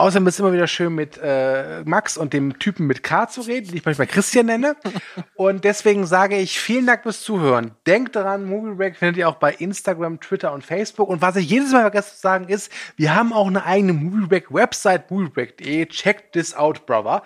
Außerdem 0.02 0.26
ist 0.26 0.34
es 0.34 0.40
immer 0.40 0.52
wieder 0.52 0.66
schön 0.66 0.96
mit 0.96 1.20
äh, 1.22 1.84
Max 1.86 2.18
und 2.18 2.34
dem 2.34 2.58
Typen 2.58 2.88
mit 2.88 3.04
K 3.04 3.28
zu 3.28 3.42
reden, 3.42 3.68
den 3.68 3.78
ich 3.78 3.86
manchmal 3.86 4.08
Christian 4.08 4.48
nenne. 4.48 4.76
Und 5.36 5.64
deswegen 5.64 6.08
sage 6.08 6.38
ich 6.38 6.60
vielen 6.60 6.88
Dank 6.88 7.04
fürs 7.04 7.22
Zuhören. 7.22 7.76
Denkt 7.86 8.16
daran, 8.16 8.46
Movie 8.46 8.74
Break 8.74 8.98
findet 8.98 9.18
ihr 9.18 9.30
auch 9.30 9.36
bei 9.36 9.54
Instagram, 9.54 10.20
Twitter 10.20 10.54
und 10.54 10.66
Facebook. 10.66 11.08
Und 11.08 11.22
was 11.22 11.36
ich 11.36 11.50
jedes 11.50 11.72
Mal 11.72 11.82
vergesse 11.82 12.16
zu 12.16 12.20
sagen 12.20 12.48
ist, 12.48 12.72
wir 12.96 13.14
haben 13.14 13.32
auch 13.32 13.46
eine 13.46 13.64
eigene 13.64 13.94
Movie 13.94 14.28
Break 14.28 14.52
Website, 14.52 15.12
moviebreak.de. 15.12 15.86
Check 15.86 16.32
this 16.32 16.56
out, 16.56 16.88
brother. 16.88 17.22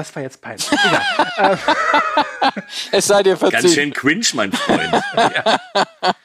Das 0.00 0.16
war 0.16 0.22
jetzt 0.22 0.40
peinlich. 0.40 0.66
Egal. 0.72 1.58
Es 2.90 3.06
sei 3.06 3.22
dir 3.22 3.36
Ganz 3.36 3.52
verziehen. 3.52 3.70
schön 3.70 3.92
cringe, 3.92 4.26
mein 4.32 4.50
Freund. 4.50 5.02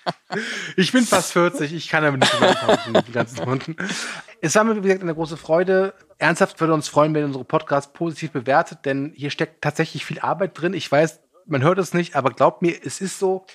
Ich 0.77 0.91
bin 0.91 1.05
fast 1.05 1.33
40, 1.33 1.73
ich 1.73 1.87
kann 1.87 2.03
damit 2.03 2.21
nicht 2.21 2.39
mehr 2.39 2.49
anfangen 2.49 2.93
mit 2.93 3.07
den 3.07 3.13
ganzen 3.13 3.45
Hunden. 3.45 3.75
Es 4.41 4.55
war 4.55 4.63
mir, 4.63 4.75
wie 4.77 4.81
gesagt, 4.81 5.01
eine 5.01 5.13
große 5.13 5.37
Freude. 5.37 5.93
Ernsthaft 6.17 6.59
würde 6.59 6.73
uns 6.73 6.87
freuen, 6.89 7.13
wenn 7.13 7.21
ihr 7.21 7.27
unsere 7.27 7.45
Podcast 7.45 7.93
positiv 7.93 8.31
bewertet, 8.31 8.79
denn 8.85 9.13
hier 9.15 9.29
steckt 9.29 9.61
tatsächlich 9.61 10.05
viel 10.05 10.19
Arbeit 10.19 10.59
drin. 10.59 10.73
Ich 10.73 10.91
weiß, 10.91 11.19
man 11.45 11.61
hört 11.61 11.77
es 11.77 11.93
nicht, 11.93 12.15
aber 12.15 12.31
glaubt 12.31 12.61
mir, 12.61 12.75
es 12.83 13.01
ist 13.01 13.19
so. 13.19 13.45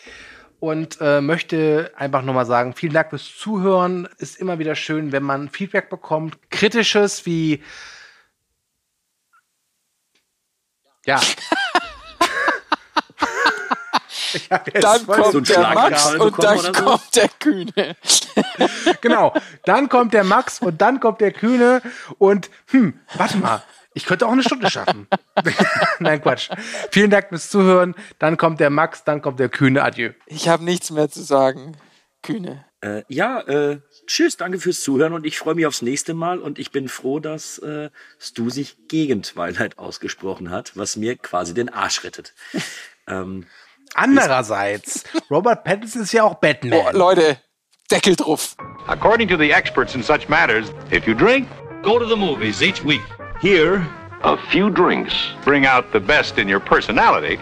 Und 0.59 0.99
äh, 1.01 1.21
möchte 1.21 1.93
einfach 1.97 2.23
nochmal 2.23 2.47
sagen, 2.47 2.75
vielen 2.75 2.93
Dank 2.93 3.11
fürs 3.11 3.35
Zuhören. 3.37 4.09
Ist 4.19 4.39
immer 4.39 4.59
wieder 4.59 4.75
schön, 4.75 5.13
wenn 5.13 5.23
man 5.23 5.49
Feedback 5.49 5.89
bekommt. 5.91 6.51
Kritisches 6.51 7.25
wie 7.27 7.63
Ja. 11.11 11.21
Ja, 14.49 14.59
Dann 14.59 15.07
kommt 15.07 15.33
so 15.33 15.41
der 15.41 15.69
ein 15.69 15.75
Max 15.75 16.15
und 16.15 16.45
dann 16.45 16.59
so. 16.59 16.71
kommt 16.73 17.17
der 17.17 17.29
Kühne. 17.29 17.97
Genau. 19.01 19.35
Dann 19.65 19.89
kommt 19.89 20.15
der 20.15 20.23
Max 20.23 20.61
und 20.61 20.81
dann 20.81 21.01
kommt 21.01 21.21
der 21.21 21.33
Kühne 21.33 21.83
und 22.19 22.49
hm, 22.69 23.01
warte 23.17 23.39
mal. 23.39 23.63
Ich 23.93 24.07
könnte 24.07 24.29
auch 24.29 24.33
eine 24.33 24.45
Stunde 24.45 24.71
schaffen. 24.71 25.09
Nein, 25.99 26.23
Quatsch. 26.23 26.49
Vielen 26.93 27.11
Dank 27.11 27.29
fürs 27.31 27.51
Zuhören. 27.51 27.97
Dann 28.21 28.37
kommt 28.37 28.61
der 28.61 28.71
Max, 28.71 29.03
dann 29.03 29.21
kommt 29.21 29.41
der 29.41 29.49
Kühne. 29.49 29.83
Adieu. 29.83 30.13
Ich 30.27 30.49
habe 30.49 30.63
nichts 30.63 30.93
mehr 30.93 31.11
zu 31.11 31.23
sagen. 31.23 31.77
Kühne. 32.23 32.65
Äh, 32.83 33.03
ja, 33.09 33.41
äh, 33.41 33.81
tschüss, 34.07 34.39
danke 34.39 34.59
fürs 34.59 34.81
Zuhören 34.83 35.13
und 35.13 35.27
ich 35.27 35.39
freue 35.39 35.55
mich 35.55 35.67
aufs 35.67 35.83
nächste 35.83 36.15
Mal 36.15 36.39
und 36.39 36.59
ich 36.59 36.71
bin 36.71 36.89
froh, 36.89 37.21
dass 37.21 37.59
äh, 37.59 37.91
Stu 38.19 38.49
sich 38.49 38.77
gegen 38.89 39.23
Twilight 39.23 39.79
ausgesprochen 39.79 40.51
hat, 40.51 40.77
was 40.77 40.97
mir 40.97 41.17
quasi 41.17 41.53
den 41.53 41.69
Arsch 41.69 42.05
rettet. 42.05 42.35
ähm, 43.07 43.47
Andererseits, 43.95 45.05
Robert 45.31 45.65
Pattinson 45.65 46.03
ist 46.03 46.13
ja 46.13 46.23
auch 46.23 46.37
Batman. 46.37 46.87
Oh, 46.87 46.97
Leute, 46.97 47.39
Deckel 47.91 48.17
drauf. 48.17 48.57
According 48.87 49.29
to 49.29 49.37
the 49.37 49.51
experts 49.53 49.95
in 49.95 50.03
such 50.03 50.29
matters, 50.29 50.73
if 50.93 51.07
you 51.07 51.15
drink, 51.15 51.49
go 51.83 51.99
to 51.99 52.07
the 52.07 52.17
movies 52.17 52.63
each 52.63 52.83
week. 52.85 53.03
Here, 53.43 53.85
a 54.23 54.37
few 54.51 54.71
drinks 54.71 55.13
bring 55.45 55.67
out 55.67 55.87
the 55.93 55.99
best 56.01 56.39
in 56.39 56.49
your 56.49 56.61
personality 56.61 57.39